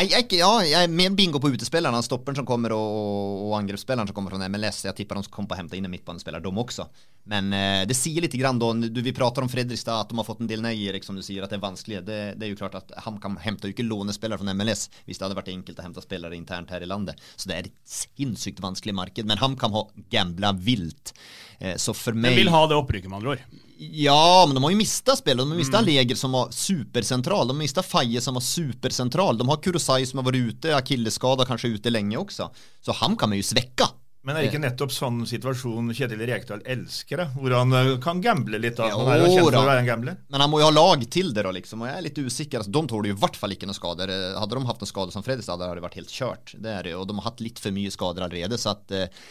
jeg, 0.00 0.10
jeg, 0.16 0.42
ja, 0.42 0.50
jeg 0.66 0.88
er 0.88 0.90
mer 0.90 1.14
bingo 1.14 1.38
på 1.38 1.52
utespillerne. 1.54 2.02
Stopperen 2.02 2.42
som 2.42 2.48
kommer, 2.48 2.74
og, 2.74 3.46
og 3.46 3.56
angrepsspilleren 3.60 4.10
som 4.10 4.16
kommer 4.16 4.34
fra 4.34 4.50
MLS. 4.50 4.82
Jeg 4.88 4.98
tipper 4.98 5.19
de 5.20 5.28
som 5.28 5.34
komme 5.34 5.50
på 5.50 5.56
å 5.56 5.60
hente 5.60 5.78
inn 5.78 5.86
en 5.88 5.92
midtbanespiller, 5.92 6.42
de 6.42 6.52
også. 6.64 6.88
Men 7.30 7.52
eh, 7.52 7.82
det 7.86 7.94
sier 7.98 8.24
litt 8.24 8.34
grann 8.34 8.58
da, 8.58 8.72
du, 8.72 9.00
Vi 9.04 9.12
prater 9.14 9.44
om 9.44 9.50
Fredrikstad, 9.50 10.06
at 10.06 10.10
de 10.10 10.18
har 10.18 10.26
fått 10.26 10.40
en 10.42 10.50
del 10.50 10.64
Erik, 10.70 11.04
som 11.04 11.18
du 11.18 11.22
sier, 11.22 11.44
at 11.44 11.52
det 11.52 11.60
er 11.60 11.64
vanskelig. 11.66 12.02
Det, 12.06 12.20
det 12.40 12.46
er 12.46 12.54
jo 12.54 12.58
klart 12.58 12.78
at 12.80 12.94
HamKam 13.04 13.38
henter 13.44 13.70
jo 13.70 13.76
ikke 13.76 13.86
lånespillere 13.86 14.40
fra 14.40 14.56
MLS 14.56 14.88
hvis 15.04 15.20
det 15.20 15.26
hadde 15.26 15.38
vært 15.38 15.52
enkelt 15.52 15.78
å 15.80 15.86
hente 15.86 16.04
spillere 16.04 16.38
internt 16.38 16.72
her 16.74 16.82
i 16.82 16.88
landet. 16.88 17.20
Så 17.36 17.50
det 17.50 17.58
er 17.58 17.68
et 17.68 17.78
sinnssykt 17.86 18.62
vanskelig 18.64 18.96
marked. 18.96 19.28
Men 19.28 19.40
HamKam 19.42 19.76
har 19.76 19.90
gambla 20.12 20.54
vilt. 20.56 21.14
Eh, 21.60 21.76
så 21.76 21.94
for 21.96 22.16
meg 22.16 22.34
De 22.34 22.42
vil 22.42 22.54
ha 22.54 22.64
det 22.70 22.78
opprykket, 22.80 23.12
med 23.12 23.20
andre 23.20 23.36
ord? 23.36 23.60
Ja, 23.80 24.44
men 24.46 24.56
de 24.56 24.64
har 24.64 24.74
jo 24.74 24.80
mista 24.80 25.14
spillet. 25.16 25.44
De 25.44 25.54
har 25.54 25.60
mista 25.60 25.80
mm. 25.80 25.86
Leger 25.86 26.18
som 26.18 26.34
var 26.36 26.50
supersentral. 26.52 27.46
De 27.48 27.54
har 27.54 27.62
mista 27.62 27.84
Faye 27.84 28.20
som 28.20 28.36
var 28.36 28.44
supersentral. 28.44 29.38
De 29.38 29.46
har 29.48 29.62
Kurosai 29.64 30.02
som 30.08 30.20
har 30.20 30.28
vært 30.32 30.50
ute, 30.50 30.74
akillesskada, 30.76 31.46
kanskje 31.48 31.76
ute 31.76 31.92
lenge 31.92 32.18
også. 32.20 32.50
Så 32.84 32.96
HamKam 33.00 33.36
er 33.36 33.40
jo 33.40 33.50
svekka 33.52 33.92
Men 34.22 34.36
er 34.36 34.44
det 34.44 34.50
ikke 34.50 34.60
nettopp 34.60 34.90
sånn 34.92 35.22
situasjon 35.24 35.94
Kjetil 35.96 36.20
Rekdal 36.28 36.60
elsker, 36.68 37.22
da? 37.22 37.26
Hvor 37.40 37.54
han 37.56 37.72
eh, 37.78 37.92
kan 38.04 38.18
gamble 38.20 38.58
litt? 38.60 38.76
da? 38.76 38.90
Han 38.92 39.08
er 39.08 39.22
jo 39.22 39.30
kjent 39.32 39.46
for 39.46 39.56
å 39.62 39.66
være 39.70 39.80
en 39.80 39.88
gambler. 39.88 40.18
Men 40.28 40.44
han 40.44 40.50
må 40.52 40.60
jo 40.60 40.66
ha 40.68 40.74
lag 40.76 41.06
til 41.08 41.32
det, 41.32 41.44
da, 41.46 41.52
liksom. 41.56 41.80
Og 41.86 41.88
jeg 41.88 41.96
er 41.96 42.04
litt 42.04 42.20
usikker. 42.20 42.60
Altså, 42.60 42.74
de 42.76 42.82
tåler 42.92 43.12
jo 43.12 43.16
i 43.16 43.20
hvert 43.22 43.38
fall 43.40 43.56
ikke 43.56 43.70
noen 43.70 43.78
skader. 43.80 44.12
Eh, 44.12 44.36
Hadde 44.36 44.58
de 44.58 44.68
hatt 44.68 44.84
noen 44.84 44.92
skader 44.92 45.16
som 45.16 45.24
Fredrikstad, 45.24 45.56
hadde 45.64 45.80
det 45.80 45.86
vært 45.86 45.96
helt 46.02 46.12
kjørt. 46.12 46.52
Det 46.60 46.74
er 46.74 46.90
det, 46.90 46.96
og 47.00 47.08
de 47.08 47.16
har 47.16 47.30
hatt 47.30 47.40
litt 47.44 47.62
for 47.64 47.72
mye 47.78 47.94
skader 47.96 48.26
allerede, 48.28 48.60
så 48.60 48.74
at 48.76 48.92
eh, 48.98 49.22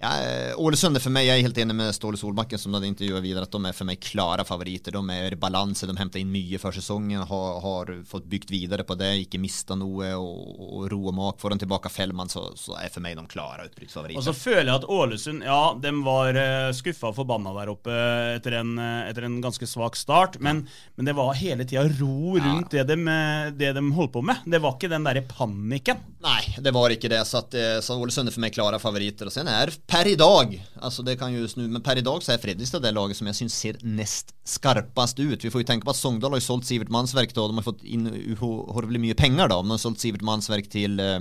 ja, 0.00 0.12
eh, 0.24 0.52
Ålesund 0.56 0.96
er 0.96 1.04
for 1.04 1.12
meg, 1.12 1.26
jeg 1.28 1.38
er 1.38 1.46
helt 1.46 1.58
enig 1.60 1.76
med 1.76 1.94
Ståle 1.96 2.16
Solbakken 2.20 2.60
som 2.60 2.74
hadde 2.76 2.88
intervjuet 2.88 3.24
videre, 3.24 3.44
at 3.44 3.52
de 3.52 3.60
er 3.68 3.76
for 3.76 3.88
meg 3.88 4.00
klare 4.00 4.46
favoritter. 4.48 4.96
De 4.96 5.16
er 5.16 5.36
i 5.36 5.40
balanse, 5.40 5.88
de 5.88 5.96
henter 5.98 6.22
inn 6.22 6.32
mye 6.32 6.60
før 6.62 6.78
sesongen, 6.78 7.26
har, 7.28 7.60
har 7.64 7.92
fått 8.08 8.28
bygd 8.30 8.50
videre 8.54 8.86
på 8.88 8.96
det, 9.00 9.12
ikke 9.26 9.40
mista 9.42 9.76
noe, 9.78 10.14
og, 10.16 10.64
og 10.66 10.86
ro 10.92 11.02
og 11.12 11.16
mak. 11.18 11.40
Får 11.42 11.54
de 11.54 11.64
tilbake 11.66 11.92
Fellman, 11.92 12.32
så, 12.32 12.46
så 12.56 12.78
er 12.80 12.92
for 12.92 13.04
meg 13.04 13.18
de 13.18 13.26
klare 13.30 13.68
utbruddsfavoritter. 13.68 14.20
Og 14.22 14.26
så 14.26 14.36
føler 14.36 14.70
jeg 14.70 14.78
at 14.80 14.88
Ålesund 14.96 15.44
ja, 15.46 15.60
de 15.84 15.94
var 16.06 16.40
uh, 16.40 16.72
skuffa 16.76 17.10
og 17.12 17.18
forbanna 17.20 17.54
der 17.58 17.74
oppe 17.74 18.00
etter 18.36 18.56
en, 18.60 18.72
eh, 18.80 19.10
etter 19.10 19.26
en 19.26 19.38
ganske 19.42 19.66
svak 19.68 19.98
start. 19.98 20.38
Men, 20.40 20.64
men 20.96 21.08
det 21.08 21.14
var 21.18 21.34
hele 21.38 21.66
tida 21.68 21.84
ro 22.00 22.38
rundt 22.38 22.72
det, 22.72 22.84
de, 22.88 22.96
eh, 22.96 23.50
det 23.56 23.72
de 23.76 23.84
holdt 23.96 24.14
på 24.16 24.24
med. 24.24 24.44
Det 24.48 24.60
var 24.62 24.76
ikke 24.76 24.90
den 24.92 25.06
derre 25.06 25.24
panikken. 25.28 26.00
Nei, 26.24 26.40
det 26.60 26.72
var 26.76 26.92
ikke 26.94 27.10
det. 27.12 27.20
Så, 27.28 27.44
at, 27.44 27.56
eh, 27.56 27.78
så 27.84 27.98
Ålesund 28.00 28.30
er 28.30 28.36
for 28.36 28.44
meg 28.44 28.54
klare 28.56 28.80
favoritter. 28.82 29.30
Og 29.30 29.34
sen 29.34 29.50
er 29.50 29.72
per 29.90 30.06
i 30.06 30.16
dag, 30.18 30.52
altså 30.78 31.02
det 31.06 31.16
kan 31.18 31.32
jo 31.34 31.48
snu, 31.50 31.64
men 31.66 31.82
per 31.82 31.98
i 31.98 32.04
dag 32.04 32.22
så 32.22 32.34
er 32.34 32.42
Fredrikstad 32.42 32.84
det 32.84 32.92
laget 32.94 33.18
som 33.18 33.26
jeg 33.26 33.38
syns 33.40 33.56
ser 33.58 33.78
nest 33.82 34.30
skarpest 34.46 35.18
ut. 35.18 35.42
Vi 35.42 35.50
får 35.50 35.64
jo 35.64 35.66
tenke 35.66 35.86
på 35.88 35.92
at 35.92 35.98
Sogndal 35.98 36.36
har 36.36 36.42
jo 36.42 36.46
solgt 36.46 36.68
Sivert 36.68 36.92
Mannsverk, 36.94 37.34
da. 37.34 37.48
De 37.50 37.58
har 37.58 37.66
fått 37.66 37.82
inn 37.82 38.06
uhorvelig 38.06 39.02
mye 39.02 39.18
penger, 39.18 39.50
da. 39.50 39.58
De 39.58 39.74
har 39.74 39.82
solgt 39.82 40.02
Sivert 40.02 40.24
Mannsverk 40.26 40.70
til 40.70 40.94
uh, 41.02 41.18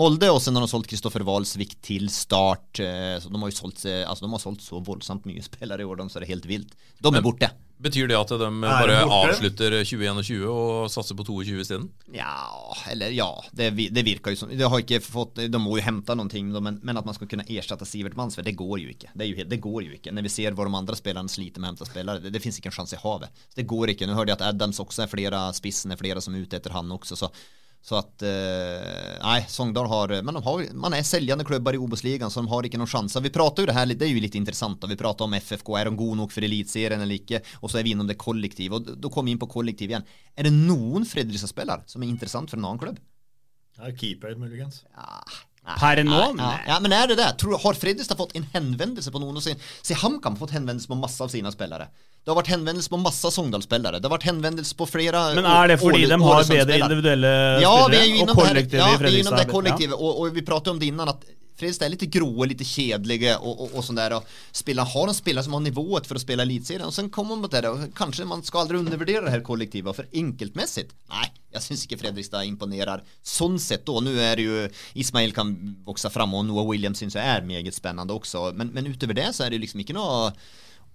Molde, 0.00 0.32
og 0.32 0.40
sen 0.42 0.56
har 0.56 0.64
de 0.64 0.72
solgt 0.72 0.88
Kristoffer 0.92 1.26
Walsvik 1.28 1.76
til 1.84 2.08
Start. 2.12 2.80
Uh, 2.80 3.16
så 3.20 3.28
de 3.28 3.42
har 3.42 3.52
jo 3.52 3.58
solgt, 3.60 3.84
uh, 3.84 4.02
altså, 4.06 4.24
de 4.24 4.32
har 4.32 4.44
solgt 4.46 4.64
så 4.64 4.80
voldsomt 4.86 5.28
mye 5.28 5.44
spillere 5.44 5.84
i 5.84 5.88
år, 5.88 6.00
de, 6.00 6.08
så 6.08 6.22
det 6.22 6.30
er 6.30 6.34
helt 6.36 6.50
vilt. 6.50 6.76
De 7.04 7.12
er 7.12 7.24
borte. 7.24 7.52
Betyr 7.76 8.08
det 8.08 8.16
at 8.16 8.30
de 8.40 8.46
bare 8.62 8.94
avslutter 9.04 9.74
2021 9.84 10.46
og 10.48 10.86
satser 10.88 11.16
på 11.18 11.26
22 11.28 11.58
isteden? 11.60 11.90
Ja, 12.14 12.72
eller 12.88 13.12
ja, 13.12 13.28
det, 13.52 13.68
det 13.92 14.04
virker 14.06 14.32
jo 14.32 14.40
som 14.40 14.52
De 14.52 15.00
fått 15.04 15.42
De 15.44 15.60
må 15.60 15.76
jo 15.76 15.84
hente 15.84 16.16
noe, 16.16 16.62
men, 16.64 16.78
men 16.80 16.96
at 16.96 17.04
man 17.04 17.16
skal 17.16 17.28
kunne 17.28 17.44
erstatte 17.44 17.88
Sivert 17.88 18.16
Mannsved, 18.16 18.48
det 18.48 18.56
går 18.56 18.78
jo 18.80 18.94
ikke. 18.94 19.12
Det, 19.12 19.28
jo, 19.28 19.44
det 19.44 19.60
går 19.60 19.82
jo 19.84 19.98
ikke. 19.98 20.14
Når 20.16 20.24
vi 20.24 20.32
ser 20.32 20.56
hvor 20.56 20.70
de 20.70 20.78
andre 20.80 20.96
spillerne 20.96 21.32
sliter 21.32 21.60
med 21.60 21.68
å 21.68 21.74
hente 21.74 21.90
spillere, 21.90 22.24
det, 22.24 22.32
det 22.32 22.40
finnes 22.40 22.62
ikke 22.62 22.72
en 22.72 22.78
sjanse 22.78 22.96
i 22.96 23.02
havet. 23.02 23.44
Det 23.56 23.68
går 23.68 23.92
ikke. 23.92 24.08
Nå 24.08 24.16
hørte 24.16 24.32
jeg 24.32 24.40
at 24.40 24.48
Adams 24.54 24.80
også 24.80 25.04
er 25.04 25.12
flere, 25.12 25.44
spissen 25.56 25.92
er 25.92 26.00
flere 26.00 26.24
som 26.24 26.34
er 26.34 26.46
ute 26.46 26.56
etter 26.56 26.74
han 26.76 26.96
også, 26.96 27.20
så 27.20 27.32
så 27.86 28.00
at 28.00 28.22
eh, 28.26 29.12
Nei, 29.22 29.44
Sogndal 29.46 29.86
har 29.86 30.14
Men 30.26 30.34
de 30.34 30.42
har, 30.42 30.62
man 30.74 30.94
er 30.96 31.04
selgende 31.06 31.44
klubber 31.46 31.76
i 31.76 31.78
Obos-ligaen, 31.78 32.32
så 32.34 32.42
de 32.42 32.50
har 32.50 32.66
ikke 32.66 32.80
noen 32.80 32.90
sjanser. 32.90 33.22
Vi 33.22 33.30
prater 33.30 33.62
jo 33.62 33.70
det 33.70 33.76
her, 33.76 33.92
det 33.92 34.08
er 34.08 34.10
jo 34.10 34.22
litt 34.24 34.34
interessant. 34.38 34.80
da 34.82 34.90
Vi 34.90 34.98
prater 34.98 35.28
om 35.28 35.36
FFK, 35.38 35.70
er 35.78 35.86
de 35.86 36.00
gode 36.00 36.18
nok 36.18 36.34
for 36.34 36.42
Eliteserien 36.42 37.04
eller 37.04 37.20
ikke? 37.20 37.44
Og 37.60 37.70
så 37.70 37.78
er 37.78 37.86
vi 37.86 37.94
innom 37.94 38.08
det 38.10 38.18
kollektiv 38.18 38.74
Og 38.74 38.90
da 38.90 39.10
kommer 39.12 39.30
vi 39.30 39.36
inn 39.36 39.42
på 39.44 39.50
kollektiv 39.52 39.94
igjen. 39.94 40.06
Er 40.34 40.48
det 40.48 40.54
noen 40.56 41.06
Fredrikstad-spillere 41.06 41.86
som 41.86 42.02
er 42.02 42.10
interessant 42.10 42.50
for 42.50 42.58
en 42.58 42.66
annen 42.66 42.82
klubb? 42.82 42.98
Ja, 43.78 43.92
keeper, 43.94 44.34
muligens. 44.40 44.82
Per 45.66 46.02
nå? 46.06 46.18
Ja, 46.38 46.50
ja, 46.72 46.80
men 46.82 46.94
er 46.94 47.10
det 47.10 47.20
det? 47.20 47.30
Tror, 47.38 47.54
har 47.62 47.78
Fredrikstad 47.78 48.18
fått 48.18 48.34
en 48.38 48.50
henvendelse 48.52 49.14
på 49.14 49.22
noen 49.22 49.38
av 49.38 49.46
sine 49.46 49.62
Se, 49.78 49.94
HamKam 49.98 50.34
har 50.34 50.42
fått 50.42 50.54
henvendelse 50.58 50.90
på 50.90 50.98
masse 50.98 51.22
av 51.22 51.30
sine 51.30 51.54
spillere. 51.54 51.86
Det 52.26 52.32
har 52.32 52.40
vært 52.40 52.48
henvendelse 52.50 52.90
på 52.90 52.98
masse 52.98 53.30
Sogndal-spillere. 53.30 54.00
Det 54.02 54.08
har 54.08 54.12
vært 54.16 54.24
henvendelse 54.26 54.74
på 54.74 54.88
flere 54.90 55.20
Men 55.38 55.46
er 55.46 55.70
det 55.70 55.76
fordi 55.78 56.08
de 56.10 56.16
har 56.18 56.48
bedre 56.48 56.78
individuelle 56.82 57.28
ja, 57.62 57.74
spillere, 57.84 58.00
er 58.02 58.22
og 58.24 58.32
kollektivet 58.40 58.80
ja, 58.82 58.88
vi 58.98 59.10
er 59.12 59.18
innom 59.20 59.36
det 59.38 59.44
kollektivet. 59.52 59.94
Og, 59.94 60.24
og 60.24 60.34
vi 60.34 60.42
pratet 60.48 60.72
om 60.72 60.80
det 60.80 60.88
innan 60.90 61.12
at 61.12 61.22
Fredrikstad 61.56 61.86
er 61.86 61.92
litt 61.94 62.02
grå, 62.12 62.28
litt 62.50 62.64
kjedelige 62.66 63.36
og, 63.38 63.52
og, 63.54 63.76
og 63.78 63.84
sånn 63.86 64.00
der. 64.00 64.16
Og 64.18 64.34
spiller, 64.58 64.90
har 64.90 65.12
en 65.12 65.16
spiller 65.16 65.46
som 65.46 65.54
har 65.56 65.62
nivået 65.64 66.10
for 66.10 66.18
å 66.18 66.24
spille 66.24 66.44
Eliteserien. 66.44 66.84
Og 66.90 66.92
så 66.98 67.06
kommer 67.14 67.38
man 67.38 67.48
til 67.48 67.62
det, 67.62 67.70
og 67.70 67.94
kanskje 67.96 68.26
man 68.28 68.42
skal 68.44 68.64
aldri 68.64 68.82
undervurdere 68.82 69.22
det 69.24 69.36
her 69.36 69.46
kollektivet. 69.46 69.96
For 69.96 70.18
enkeltmessig, 70.24 70.88
nei, 71.14 71.30
jeg 71.54 71.64
syns 71.64 71.86
ikke 71.86 72.02
Fredrikstad 72.02 72.50
imponerer 72.50 73.06
sånn 73.22 73.56
sett. 73.62 73.88
Og 73.88 74.02
Nå 74.04 74.18
er 74.18 74.36
det 74.36 74.50
jo 74.50 74.66
Ismail 74.98 75.32
kan 75.38 75.54
vokse 75.86 76.10
fram, 76.12 76.34
og 76.36 76.44
Noah 76.50 76.66
Williams 76.74 77.00
syns 77.00 77.16
jeg 77.16 77.38
er 77.38 77.46
meget 77.46 77.78
spennende 77.78 78.18
også. 78.18 78.50
Men, 78.58 78.74
men 78.74 78.90
utover 78.90 79.16
det 79.22 79.30
så 79.38 79.46
er 79.46 79.54
det 79.54 79.62
liksom 79.62 79.86
ikke 79.86 79.96
noe 79.96 80.34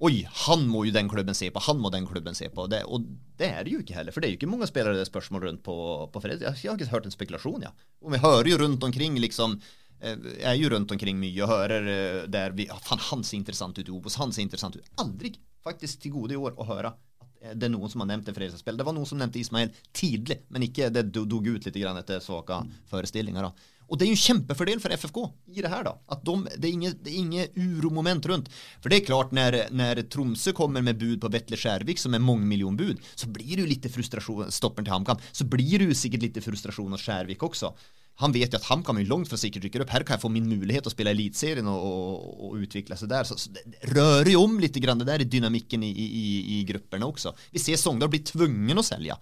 Oi, 0.01 0.23
han 0.47 0.63
må 0.65 0.81
jo 0.87 0.93
den 0.95 1.09
klubben 1.09 1.35
se 1.37 1.51
på, 1.53 1.61
han 1.61 1.77
må 1.77 1.91
den 1.93 2.07
klubben 2.09 2.33
se 2.37 2.47
på. 2.49 2.65
Det, 2.71 2.79
og 2.89 3.03
det 3.37 3.51
er 3.53 3.65
det 3.65 3.75
jo 3.75 3.81
ikke 3.83 3.93
heller, 3.99 4.15
for 4.15 4.23
det 4.23 4.29
er 4.29 4.33
jo 4.33 4.39
ikke 4.39 4.49
mange 4.49 4.69
spillere 4.69 4.97
det 4.97 5.03
er 5.03 5.11
spørsmål 5.11 5.45
rundt 5.45 5.61
på, 5.67 5.75
på 6.09 6.23
Fredrik. 6.23 6.47
Jeg 6.47 6.71
har 6.71 6.79
ikke 6.79 6.89
hørt 6.89 7.05
en 7.05 7.13
spekulasjon, 7.13 7.67
ja. 7.67 7.69
Og 8.01 8.15
vi 8.15 8.21
hører 8.23 8.49
jo 8.49 8.57
rundt 8.63 8.87
omkring, 8.87 9.19
liksom 9.21 9.59
eh, 9.99 10.17
Jeg 10.39 10.47
er 10.55 10.57
jo 10.57 10.71
rundt 10.73 10.95
omkring 10.95 11.21
mye 11.21 11.45
og 11.45 11.53
hører 11.53 11.91
eh, 11.93 12.17
der 12.33 12.57
vi 12.57 12.65
ja, 12.71 12.79
Faen, 12.81 13.03
han 13.11 13.21
ser 13.27 13.37
interessant 13.37 13.77
ut 13.77 13.85
i 13.85 13.93
Obos, 13.93 14.17
han 14.17 14.33
ser 14.33 14.47
interessant 14.47 14.79
ut. 14.79 14.89
Aldri 15.03 15.35
faktisk 15.61 16.01
til 16.01 16.15
gode 16.15 16.33
i 16.33 16.41
år 16.41 16.57
å 16.57 16.65
høre 16.71 16.95
at 16.95 17.27
eh, 17.43 17.53
det 17.53 17.69
er 17.69 17.75
noen 17.75 17.93
som 17.93 18.01
har 18.01 18.09
nevnt 18.15 18.31
en 18.31 18.39
Fredrikstad-spill. 18.39 18.81
Det 18.81 18.87
var 18.89 18.97
noen 18.97 19.09
som 19.11 19.21
nevnte 19.21 19.37
Ismail 19.43 19.69
tidlig, 19.93 20.39
men 20.49 20.65
ikke 20.65 20.89
det 20.89 21.11
dog 21.13 21.45
ut 21.45 21.69
litt 21.69 21.77
etter 21.77 22.25
svake 22.25 22.57
forestillinger. 22.89 23.51
da. 23.51 23.69
Og 23.91 23.99
det 23.99 24.05
er 24.05 24.13
jo 24.13 24.15
en 24.15 24.23
kjempefordel 24.23 24.79
for 24.79 24.95
FFK 24.95 25.17
i 25.51 25.63
det 25.63 25.71
her, 25.71 25.83
da. 25.83 25.95
At 26.15 26.23
de, 26.23 26.35
det 26.55 26.67
er 26.69 26.71
inget, 26.71 26.99
det 27.03 27.11
er 27.11 27.19
inget 27.19 27.57
uromoment 27.59 28.27
rundt. 28.31 28.51
For 28.79 28.91
det 28.91 29.01
er 29.01 29.07
klart, 29.09 29.33
når, 29.35 29.57
når 29.75 30.05
Tromsø 30.13 30.53
kommer 30.55 30.83
med 30.85 30.99
bud 31.01 31.19
på 31.21 31.31
Vetle 31.33 31.59
Skjærvik, 31.59 31.99
som 31.99 32.15
er 32.15 32.23
mångmiljonbud, 32.23 33.01
så 33.19 33.27
blir 33.27 33.57
det 33.57 33.65
jo 33.65 33.71
litt 33.73 33.89
frustrasjon, 33.91 34.53
stoppen 34.55 34.87
til 34.87 34.95
HamKam, 34.95 35.19
så 35.35 35.47
blir 35.49 35.81
det 35.83 35.89
jo 35.91 35.97
sikkert 35.97 36.23
litt 36.23 36.39
frustrasjon 36.45 36.95
hos 36.95 37.03
Skjærvik 37.03 37.43
også. 37.51 37.73
Han 38.21 38.33
vet 38.35 38.53
jo 38.53 38.59
at 38.59 38.67
HamKam 38.67 38.99
er 39.01 39.09
langt 39.09 39.31
fra 39.31 39.39
sikkert 39.39 39.65
rykker 39.65 39.83
opp. 39.83 39.91
Her 39.95 40.05
kan 40.05 40.17
jeg 40.17 40.23
få 40.23 40.31
min 40.31 40.47
mulighet 40.49 40.87
å 40.87 40.93
spille 40.93 41.13
Eliteserien 41.15 41.67
og, 41.71 41.83
og, 41.87 42.31
og 42.47 42.63
utvikle 42.63 42.97
seg 42.99 43.09
der. 43.11 43.27
Så, 43.27 43.37
så 43.41 43.53
det 43.55 43.63
rører 43.91 44.33
jo 44.35 44.43
om 44.45 44.59
litt 44.61 44.77
grann, 44.83 45.01
det 45.01 45.09
der 45.09 45.23
i 45.25 45.29
dynamikken 45.29 45.83
i, 45.87 45.91
i, 45.91 46.25
i 46.55 46.63
gruppene 46.69 47.07
også. 47.07 47.33
Vi 47.51 47.63
ser 47.63 47.79
Sogndal 47.81 48.11
bli 48.13 48.21
tvungen 48.27 48.77
å 48.77 48.85
selge. 48.85 49.17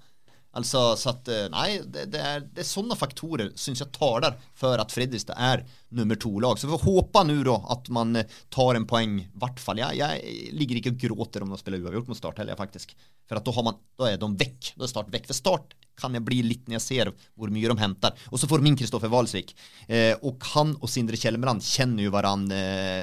Altså, 0.57 0.95
så 0.97 1.11
at, 1.11 1.27
eh, 1.29 1.45
nei, 1.53 1.67
det, 1.85 2.07
det, 2.13 2.21
er, 2.25 2.41
det 2.41 2.63
er 2.63 2.67
sånne 2.67 2.97
faktorer 2.97 3.51
syns 3.59 3.83
jeg 3.83 3.93
taler 3.93 4.33
for 4.57 4.81
at 4.81 4.93
Fredrikstad 4.93 5.37
er 5.37 5.61
nummer 5.93 6.17
to-lag. 6.17 6.57
Så 6.57 6.65
vi 6.65 6.73
får 6.73 6.87
håpe 6.87 7.23
da 7.45 7.57
at 7.75 7.91
man 7.93 8.17
eh, 8.17 8.37
tar 8.49 8.79
en 8.79 8.87
poeng, 8.89 9.19
i 9.21 9.41
hvert 9.41 9.61
fall. 9.61 9.81
Jeg, 9.83 9.99
jeg 10.01 10.55
ligger 10.57 10.81
ikke 10.81 10.95
og 10.95 11.03
gråter 11.05 11.45
om 11.45 11.53
de 11.53 11.61
spiller 11.61 11.85
uavgjort 11.85 12.09
mot 12.09 12.17
Start 12.17 12.41
heller, 12.41 12.57
faktisk. 12.57 12.95
For 13.29 13.37
da, 13.37 13.55
man, 13.67 13.77
da 13.99 14.09
er 14.09 14.17
de 14.17 14.31
vekk. 14.41 14.73
Da 14.73 14.87
er 14.87 14.93
Start 14.95 15.13
vekk. 15.13 15.29
For 15.29 15.37
Start 15.37 15.77
kan 15.99 16.15
jeg 16.15 16.25
bli 16.25 16.41
litt 16.45 16.67
når 16.67 16.79
jeg 16.79 16.85
ser 16.85 17.11
hvor 17.37 17.51
mye 17.53 17.71
de 17.71 17.77
henter. 17.79 18.25
Og 18.31 18.41
så 18.41 18.49
får 18.49 18.65
inn 18.65 18.77
Kristoffer 18.79 19.11
Walsvik. 19.11 19.53
Eh, 19.87 20.13
og 20.25 20.43
han 20.53 20.75
og 20.79 20.91
Sindre 20.91 21.19
Kjelmeland 21.19 21.63
kjenner 21.65 22.05
jo 22.05 22.13
hverandre 22.13 22.59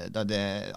eh, 0.07 0.71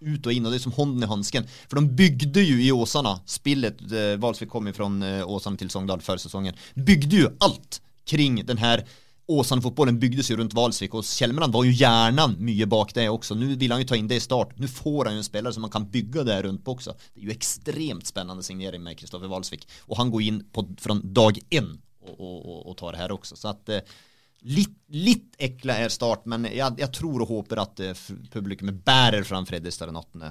ut 0.00 0.26
og 0.26 0.32
inn, 0.34 0.46
og 0.46 0.52
det 0.52 0.60
er 0.60 0.64
som 0.66 0.76
hånden 0.76 1.06
i 1.06 1.10
hansken. 1.10 1.48
For 1.70 1.80
de 1.80 2.00
bygde 2.00 2.44
jo 2.46 2.58
i 2.60 2.72
Åsarna, 2.74 3.16
spillet 3.28 3.82
eh, 3.90 4.16
Walsvik 4.22 4.52
kom 4.52 4.70
fra 4.76 4.88
eh, 5.06 5.22
Åsarna 5.26 5.60
til 5.60 5.72
Sogndal 5.72 6.04
før 6.04 6.20
sesongen, 6.22 6.58
bygde 6.74 7.24
jo 7.24 7.32
alt 7.44 7.80
kring 8.10 8.40
den 8.46 8.60
her 8.60 8.82
Åsane-fotbollen 9.30 9.98
bygdes 10.02 10.30
jo 10.30 10.36
rundt 10.40 10.54
Valsvik, 10.56 10.94
og 10.98 11.06
Kjelmeland 11.06 11.54
var 11.54 11.66
jo 11.66 11.74
hjernen 11.76 12.34
mye 12.42 12.66
bak 12.70 12.94
det 12.96 13.06
også. 13.10 13.36
Nå 13.38 13.52
vil 13.60 13.72
han 13.74 13.82
jo 13.82 13.88
ta 13.90 13.98
inn 13.98 14.08
det 14.10 14.18
i 14.20 14.24
start. 14.24 14.56
Nå 14.58 14.70
får 14.70 15.10
han 15.10 15.18
jo 15.18 15.22
en 15.22 15.28
spiller 15.28 15.54
som 15.54 15.64
man 15.66 15.72
kan 15.74 15.86
bygge 15.92 16.24
det 16.26 16.40
rundt 16.46 16.64
på 16.66 16.74
også. 16.76 16.96
Det 17.12 17.22
er 17.22 17.28
jo 17.28 17.36
ekstremt 17.36 18.10
spennende 18.10 18.44
signering 18.46 18.82
med 18.84 18.98
Kristoffer 18.98 19.30
Valsvik. 19.30 19.66
Og 19.88 20.00
han 20.00 20.10
går 20.12 20.26
inn 20.26 20.42
på, 20.50 20.66
fra 20.82 20.98
dag 21.02 21.38
én 21.50 21.70
og, 21.70 22.14
og, 22.16 22.36
og, 22.38 22.58
og 22.72 22.78
tar 22.80 22.96
det 22.96 23.02
her 23.04 23.14
også. 23.14 23.38
Så 23.38 23.52
at 23.52 23.72
eh, 23.76 23.94
litt, 24.50 24.74
litt 24.96 25.38
ekle 25.50 25.78
er 25.84 25.94
start, 25.94 26.26
men 26.30 26.48
jeg, 26.50 26.80
jeg 26.80 26.92
tror 26.96 27.24
og 27.24 27.30
håper 27.30 27.62
at 27.62 27.86
eh, 27.86 28.04
publikummet 28.32 28.82
bærer 28.86 29.26
fram 29.28 29.48
Fredrikstad 29.48 29.92
den 29.92 30.00
18. 30.00 30.30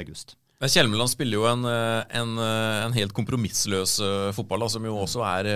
august. 0.00 0.36
Men 0.56 0.70
Kjelmeland 0.72 1.10
spiller 1.12 1.36
jo 1.36 1.42
en, 1.50 1.64
eh, 1.68 2.04
en, 2.16 2.30
eh, 2.40 2.84
en 2.86 2.94
helt 2.96 3.12
kompromissløs 3.12 3.98
eh, 4.00 4.30
fotball, 4.32 4.62
da, 4.64 4.68
som 4.72 4.86
jo 4.88 4.94
også 5.02 5.20
er 5.28 5.48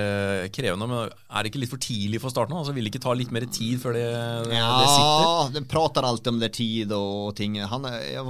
krevende. 0.53 0.89
Men 0.91 1.09
er 1.09 1.41
det 1.47 1.53
ikke 1.55 1.63
litt 1.63 1.73
for 1.73 1.81
tidlig 1.81 2.21
for 2.21 2.29
starten? 2.35 2.53
Altså, 2.59 2.75
vil 2.77 2.85
det 2.85 2.93
ikke 2.93 3.05
ta 3.07 3.15
litt 3.17 3.33
mer 3.33 3.47
tid 3.49 3.81
før 3.81 3.97
det, 3.97 4.05
det 4.11 4.59
sitter? 4.93 5.25
Ja, 5.25 5.49
de 5.57 5.63
prater 5.73 6.05
alltid 6.05 6.35
om 6.35 6.43
det 6.43 6.53
tid 6.59 6.93
og 6.93 7.33
ting. 7.41 7.57
Han, 7.73 7.89
er- 7.89 8.05
jeg 8.13 8.27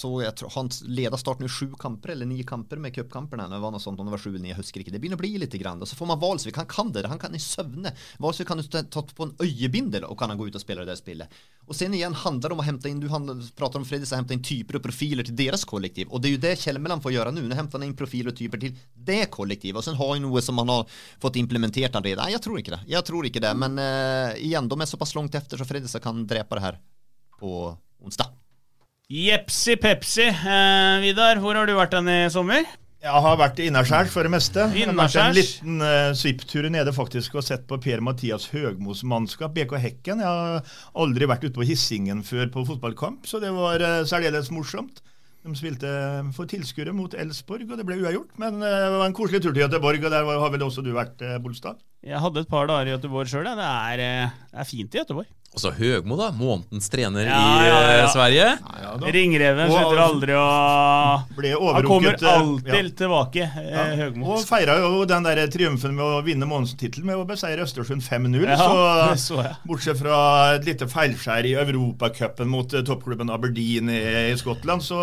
så 0.00 0.08
jeg 0.22 0.32
tror, 0.40 0.52
han 0.54 0.70
leder 0.88 1.20
starten 1.20 1.44
i 1.44 1.50
sju 1.52 1.74
kamper, 1.78 2.14
eller 2.14 2.28
ni 2.28 2.40
kamper 2.46 2.80
med 2.80 2.94
cupkampene. 2.96 3.48
Det 3.50 3.60
var 3.60 3.72
noe 3.74 3.82
sånt, 3.82 4.00
om 4.00 4.08
det 4.08 4.14
var 4.14 4.22
sju 4.22 4.30
eller 4.30 4.44
ni, 4.46 4.52
jeg 4.54 4.60
husker 4.62 4.80
ikke. 4.80 4.94
Det 4.94 5.00
begynner 5.02 5.20
å 5.20 5.20
bli 5.20 5.34
litt 5.42 5.56
grann. 5.60 5.82
Og 5.82 5.90
så 5.90 5.98
får 5.98 6.08
man 6.08 6.20
Valsvik, 6.22 6.56
han 6.56 6.68
kan 6.70 6.92
det, 6.94 7.04
han 7.10 7.20
kan 7.20 7.36
i 7.36 7.40
søvne. 7.42 7.92
Valsvik 8.22 8.48
kan 8.48 8.62
du 8.62 8.64
ta 8.64 9.02
på 9.04 9.26
en 9.26 9.34
øyebindel 9.44 10.06
og 10.08 10.16
kan 10.20 10.32
han 10.32 10.40
gå 10.40 10.48
ut 10.48 10.56
og 10.56 10.62
spille 10.62 10.86
det 10.88 10.96
spillet. 11.00 11.36
Og 11.68 11.76
sen 11.76 11.92
igjen 11.94 12.16
handler 12.16 12.48
det 12.48 12.56
om 12.56 12.62
å 12.62 12.66
hente 12.66 12.88
inn, 12.90 13.02
du 13.02 13.10
handler, 13.12 13.44
prater 13.58 13.82
om 13.82 13.84
Fredrikstad, 13.86 14.22
hente 14.22 14.34
inn 14.34 14.46
typer 14.46 14.80
og 14.80 14.86
profiler 14.88 15.28
til 15.28 15.36
deres 15.38 15.66
kollektiv. 15.68 16.08
Og 16.08 16.24
det 16.24 16.30
er 16.30 16.34
jo 16.34 16.42
det 16.46 16.56
Kjelmeland 16.64 17.04
får 17.04 17.14
gjøre 17.18 17.34
nå. 17.36 17.44
Nå 17.44 17.60
henter 17.60 17.78
han 17.78 17.86
inn 17.90 17.94
profiler 17.98 18.32
og 18.32 18.40
typer 18.40 18.64
til 18.64 18.80
det 19.10 19.20
kollektivet. 19.36 19.78
Og 19.78 19.86
sen 19.86 20.00
har 20.00 20.16
jo 20.16 20.24
noe 20.24 20.42
som 20.42 20.58
han 20.64 20.72
har 20.72 20.98
fått 21.22 21.38
implementert 21.42 22.00
allerede. 22.00 22.24
Nei, 22.24 22.32
jeg 22.34 22.42
tror 22.48 22.58
ikke 22.62 22.74
det. 22.78 22.82
Jeg 22.90 23.06
tror 23.06 23.28
ikke 23.28 23.44
det. 23.44 23.52
Men 23.60 23.76
uh, 23.76 24.32
igjen, 24.40 24.72
de 24.72 24.80
er 24.80 24.90
såpass 24.90 25.14
langt 25.18 25.36
efter 25.38 25.60
så 25.60 25.68
Fredrikstad 25.68 26.02
kan 26.08 26.24
drepe 26.24 26.58
det 26.58 26.66
her 26.70 26.80
på 27.38 27.54
onsdag. 28.00 28.39
Jepsi 29.10 29.74
pepsi. 29.74 30.22
Eh, 30.22 31.00
Vidar, 31.02 31.40
hvor 31.42 31.56
har 31.58 31.66
du 31.66 31.74
vært 31.74 31.96
den 31.96 32.06
i 32.06 32.20
sommer? 32.30 32.62
Jeg 33.02 33.22
har 33.24 33.38
vært 33.40 33.58
innaskjærs 33.64 34.12
for 34.12 34.22
det 34.22 34.30
meste. 34.30 34.68
Jeg 34.76 34.86
har 34.86 34.94
vært 34.94 35.16
en 35.18 35.34
liten 35.34 35.80
uh, 35.82 36.12
svipptur 36.14 36.68
nede 36.70 36.92
faktisk 36.94 37.40
og 37.40 37.42
sett 37.42 37.64
på 37.66 37.80
Per-Mathias 37.82 38.46
Høgmos 38.52 39.00
mannskap, 39.02 39.56
BK 39.56 39.74
Hekken. 39.82 40.22
Jeg 40.22 40.28
har 40.28 40.76
aldri 40.94 41.26
vært 41.26 41.42
ute 41.48 41.56
på 41.56 41.66
Hissingen 41.66 42.20
før 42.22 42.52
på 42.54 42.62
fotballkamp, 42.68 43.26
så 43.26 43.40
det 43.42 43.50
var 43.56 43.82
uh, 43.82 44.04
særdeles 44.06 44.52
morsomt. 44.54 45.02
De 45.42 45.56
spilte 45.58 45.90
for 46.36 46.46
tilskuere 46.46 46.94
mot 46.94 47.16
Elsborg, 47.16 47.66
og 47.66 47.80
det 47.80 47.88
ble 47.88 47.98
uavgjort. 48.04 48.30
Men 48.38 48.62
uh, 48.62 48.68
det 48.68 48.94
var 49.00 49.08
en 49.08 49.16
koselig 49.16 49.42
tur 49.42 49.56
til 49.56 49.64
Göteborg, 49.64 50.06
og 50.06 50.14
der 50.14 50.28
var, 50.28 50.38
har 50.44 50.54
vel 50.54 50.68
også 50.68 50.86
du 50.86 50.92
vært, 50.94 51.18
uh, 51.24 51.40
Bolstad? 51.42 51.82
Jeg 52.06 52.22
hadde 52.22 52.46
et 52.46 52.52
par 52.52 52.70
dager 52.70 52.92
i 52.92 52.94
Göteborg 52.94 53.32
sjøl. 53.32 53.50
Det, 53.58 53.70
det 54.04 54.12
er 54.54 54.70
fint 54.70 54.94
i 54.94 55.02
Göteborg. 55.02 55.26
Og 55.50 55.58
så 55.58 55.72
Høgmo, 55.74 56.14
da. 56.14 56.28
Månedens 56.30 56.86
trener 56.92 57.26
Ja, 57.26 57.38
i 57.40 57.64
ja, 57.66 57.78
ja. 57.82 57.94
eh, 58.04 58.10
Sverige. 58.12 58.44
Ringreven 59.16 59.72
slutter 59.72 60.02
aldri 60.04 60.36
å 60.38 60.44
Han 61.74 61.88
kommer 61.88 62.14
eh, 62.14 62.28
alltid 62.30 62.70
ja. 62.70 62.92
tilbake, 63.00 63.48
eh, 63.58 63.94
Høgmo. 63.98 64.36
Og 64.36 64.44
feira 64.46 64.78
jo 64.78 65.02
den 65.10 65.26
der 65.26 65.42
triumfen 65.50 65.96
med 65.98 66.06
å 66.06 66.20
vinne 66.26 66.46
månedstittelen 66.46 67.10
med 67.10 67.18
å 67.18 67.26
beseire 67.26 67.66
Østersund 67.66 68.06
5-0. 68.06 68.46
Ja, 68.46 68.58
så 69.18 69.40
så 69.40 69.42
bortsett 69.66 69.98
fra 69.98 70.20
et 70.54 70.68
lite 70.70 70.86
feilskjær 70.90 71.48
i 71.50 71.56
Europacupen 71.64 72.50
mot 72.50 72.70
toppklubben 72.70 73.34
Aberdeen 73.34 73.90
i, 73.90 74.00
i 74.30 74.38
Skottland, 74.38 74.86
så 74.86 75.02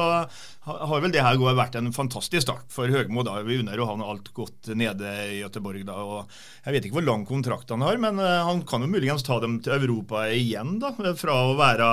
har 0.68 1.02
vel 1.04 1.14
det 1.16 1.24
her 1.24 1.40
vært 1.40 1.78
en 1.80 1.94
fantastisk 1.96 2.44
start 2.46 2.68
for 2.74 2.92
Høgmo. 2.92 3.24
da. 3.24 3.40
Vi 3.48 3.60
unner 3.62 3.80
jo 3.80 3.88
han 3.90 4.04
alt 4.04 4.34
godt 4.36 4.72
nede 4.76 5.16
i 5.32 5.42
Göteborg 5.42 5.86
da. 5.88 5.98
og 6.04 6.38
Jeg 6.66 6.76
vet 6.76 6.86
ikke 6.86 7.00
hvor 7.00 7.08
lang 7.08 7.26
kontrakt 7.26 7.72
han 7.74 7.86
har, 7.86 7.98
men 7.98 8.20
eh, 8.20 8.46
han 8.46 8.64
kan 8.68 8.84
jo 8.84 8.92
muligens 8.92 9.24
ta 9.24 9.40
dem 9.44 9.60
til 9.64 9.78
Europa 9.80 10.28
igjen, 10.30 10.78
da. 10.84 10.94
Fra 11.18 11.42
å 11.48 11.58
være 11.60 11.92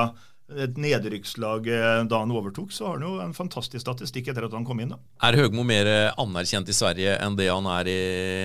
et 0.52 0.76
nedrykkslag 0.76 1.68
eh, 1.72 2.02
da 2.08 2.20
han 2.20 2.32
overtok, 2.34 2.72
så 2.74 2.88
har 2.88 2.98
han 2.98 3.06
jo 3.06 3.14
en 3.24 3.32
fantastisk 3.36 3.80
statistikk 3.80 4.28
etter 4.28 4.46
at 4.46 4.56
han 4.56 4.66
kom 4.66 4.82
inn. 4.82 4.92
da. 4.92 5.00
Er 5.24 5.38
Høgmo 5.40 5.64
mer 5.66 5.88
eh, 5.88 6.20
anerkjent 6.20 6.68
i 6.68 6.76
Sverige 6.76 7.16
enn 7.24 7.38
det 7.38 7.48
han 7.48 7.68
er 7.78 7.90
i 7.90 8.00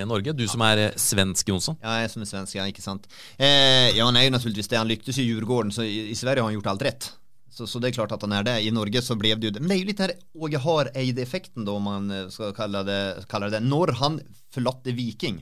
Norge? 0.07 0.33
Du 0.37 0.45
som 0.47 0.63
er 0.65 0.93
svensk, 0.99 1.51
Jonsson. 1.51 1.79
Ja, 1.83 1.99
jeg 2.03 2.13
som 2.13 2.23
er 2.23 2.31
svensk, 2.31 2.55
ja, 2.55 2.67
ikke 2.71 2.85
sant. 2.85 3.09
Eh, 3.37 3.91
ja, 3.97 4.05
han 4.05 4.19
er 4.19 4.29
jo 4.29 4.35
naturligvis 4.37 4.71
det. 4.71 4.79
Han 4.79 4.91
lyktes 4.91 5.19
i 5.19 5.27
Djurgården, 5.27 5.75
så 5.75 5.87
i, 5.87 6.09
i 6.13 6.17
Sverige 6.17 6.45
har 6.45 6.51
han 6.51 6.59
gjort 6.59 6.71
alt 6.73 6.87
rett. 6.87 7.11
Så, 7.49 7.67
så 7.67 7.81
det 7.81 7.89
er 7.89 7.97
klart 7.97 8.13
at 8.15 8.23
han 8.25 8.33
er 8.37 8.45
det. 8.45 8.57
I 8.65 8.73
Norge 8.73 9.01
så 9.03 9.17
ble 9.19 9.33
det 9.35 9.49
jo 9.49 9.53
det. 9.55 9.61
Men 9.63 9.71
det 9.71 9.77
er 9.77 9.81
jo 9.81 9.89
litt 9.89 10.01
den 10.01 10.11
her 10.11 10.43
Åge 10.45 10.61
Hareide-effekten, 10.63 11.65
da, 11.67 11.77
om 11.77 11.87
man 11.89 12.11
eh, 12.13 12.27
skal 12.33 12.53
kalle 12.57 12.83
det, 12.87 12.99
kalle 13.31 13.49
det. 13.53 13.63
Når 13.65 13.95
han 14.01 14.19
forlatte 14.53 14.93
Viking, 14.97 15.41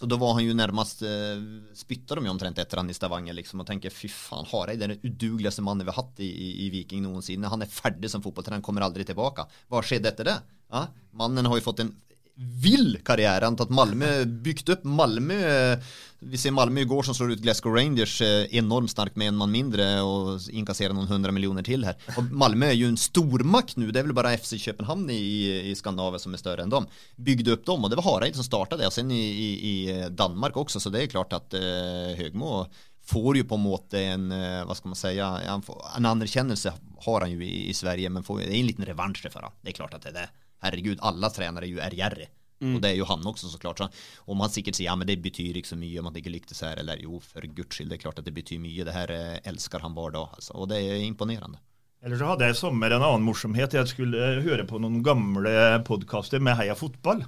så 0.00 0.08
da 0.08 0.16
var 0.16 0.38
han 0.38 0.46
jo 0.46 0.54
nærmest 0.56 1.02
eh, 1.04 1.42
Spytta 1.76 2.16
de 2.16 2.24
jo 2.24 2.32
omtrent 2.32 2.60
etter 2.62 2.80
han 2.80 2.88
i 2.88 2.96
Stavanger, 2.96 3.36
liksom, 3.36 3.60
og 3.60 3.68
tenker 3.68 3.92
fy 3.92 4.08
faen, 4.08 4.48
Hareide 4.48 4.86
er 4.86 4.94
den 4.94 5.02
udugeligste 5.04 5.64
mannen 5.66 5.84
vi 5.84 5.92
har 5.92 5.98
hatt 6.00 6.22
i, 6.24 6.30
i, 6.30 6.50
i 6.64 6.70
Viking 6.72 7.02
noensinne. 7.04 7.50
Han 7.52 7.66
er 7.66 7.72
ferdig 7.72 8.08
som 8.12 8.24
fotballtrener, 8.24 8.64
kommer 8.64 8.86
aldri 8.86 9.04
tilbake. 9.08 9.44
Hva 9.68 9.82
skjedde 9.84 10.14
etter 10.14 10.30
det? 10.30 10.38
Ja? 10.72 10.86
Mannen 11.20 11.50
har 11.50 11.58
jo 11.58 11.66
fått 11.66 11.84
en 11.84 11.92
vill 12.40 12.98
har 13.06 13.56
tatt 13.56 13.70
Malmö, 13.70 14.24
byggt 14.24 14.68
upp 14.68 14.84
Malmö. 14.84 15.72
eh, 15.72 15.78
Vi 16.18 16.38
ser 16.38 16.50
Malmö 16.50 16.80
igår 16.80 17.02
som 17.02 17.14
slår 17.14 17.32
ut 17.32 17.38
Glasgow 17.38 17.74
Rangers 17.74 18.20
eh, 18.22 18.44
enormt 18.50 18.90
starkt 18.90 19.16
med 19.16 19.28
en 19.28 19.36
man 19.36 19.50
mindre 19.50 20.00
och 20.00 20.40
inkasserar 20.50 20.92
någon 20.92 21.08
hundra 21.08 21.32
miljoner 21.32 21.62
till 21.62 21.84
här. 21.84 21.96
Och 22.16 22.24
Malmö 22.24 22.66
är 22.66 22.72
ju 22.72 22.86
en 22.86 22.96
stormakt 22.96 23.76
nu. 23.76 23.90
Det 23.90 23.98
är 23.98 24.02
väl 24.04 24.12
bara 24.12 24.38
FC 24.38 24.54
Köpenhamn 24.58 25.10
i, 25.10 25.60
i 25.64 25.74
Skandinavien 25.74 26.20
som 26.20 26.34
är 26.34 26.38
större 26.38 26.62
än 26.62 26.70
dem. 26.70 26.86
Byggde 27.16 27.50
upp 27.50 27.66
dem 27.66 27.84
och 27.84 27.90
det 27.90 27.96
var 27.96 28.02
Hareid 28.02 28.34
som 28.34 28.44
startade. 28.44 28.86
Och 28.86 28.92
sen 28.92 29.10
i, 29.10 29.24
i, 29.24 29.90
i 29.90 30.08
Danmark 30.10 30.56
också. 30.56 30.80
Så 30.80 30.90
det 30.90 31.02
är 31.02 31.06
klart 31.06 31.32
att 31.32 31.54
eh, 31.54 31.60
Högmo 32.16 32.66
får 33.04 33.36
ju 33.36 33.44
på 33.44 33.54
en 33.54 33.60
måte 33.60 34.00
en, 34.00 34.32
eh, 34.32 34.64
vad 34.64 34.76
ska 34.76 34.88
man 34.88 34.96
säga, 34.96 35.40
en 35.96 36.06
anerkjennelse 36.06 36.72
har 36.98 37.20
han 37.20 37.30
ju 37.30 37.44
i, 37.44 37.68
i 37.68 37.74
Sverige, 37.74 38.10
men 38.10 38.22
får, 38.22 38.38
det 38.38 38.56
är 38.56 38.60
en 38.60 38.66
liten 38.66 38.84
revansch 38.84 39.26
för 39.32 39.40
det. 39.40 39.48
Det 39.62 39.70
är 39.70 39.72
klart 39.72 39.94
att 39.94 40.02
det 40.02 40.08
är 40.08 40.12
det. 40.12 40.28
Herregud, 40.60 40.98
alla 41.00 41.30
tränare 41.30 41.64
är 41.64 41.68
ju 41.68 41.80
ärgjerrig. 41.80 42.28
Mm. 42.60 42.74
Og 42.76 42.82
det 42.84 42.90
er 42.90 42.98
jo 42.98 43.08
han 43.08 43.24
også, 43.24 43.48
så 43.48 43.58
klart. 43.58 43.80
Så 43.80 43.88
om 44.28 44.40
han 44.44 44.52
sikkert 44.52 44.76
sier 44.76 44.90
ja, 44.90 44.96
men 44.98 45.08
det 45.08 45.16
betyr 45.24 45.56
ikke 45.56 45.72
så 45.72 45.80
mye 45.80 46.00
om 46.00 46.10
at 46.10 46.16
det 46.16 46.24
ikke 46.24 46.34
lyktes 46.36 46.60
her, 46.66 46.76
eller 46.82 47.00
jo, 47.00 47.20
for 47.24 47.46
guds 47.56 47.76
skyld, 47.76 47.88
det 47.92 47.96
er 47.96 48.04
klart 48.04 48.20
at 48.20 48.28
det 48.28 48.36
betyr 48.36 48.60
mye. 48.60 48.84
Det 48.84 48.94
her 48.94 49.12
eh, 49.16 49.40
elsker 49.48 49.80
han 49.84 49.96
bare 49.96 50.18
da, 50.18 50.26
altså. 50.36 50.58
Og 50.60 50.68
det 50.72 50.82
er 50.84 51.00
imponerende. 51.06 51.62
Eller 52.04 52.16
så 52.16 52.30
hadde 52.30 52.48
jeg 52.48 52.56
i 52.56 52.60
sommer 52.60 52.92
en 52.96 53.04
annen 53.04 53.24
morsomhet. 53.24 53.76
Jeg 53.76 53.88
skulle 53.88 54.20
eh, 54.20 54.42
høre 54.44 54.68
på 54.68 54.80
noen 54.80 55.00
gamle 55.04 55.52
podkaster 55.88 56.42
med 56.44 56.58
Heia 56.60 56.76
fotball. 56.76 57.24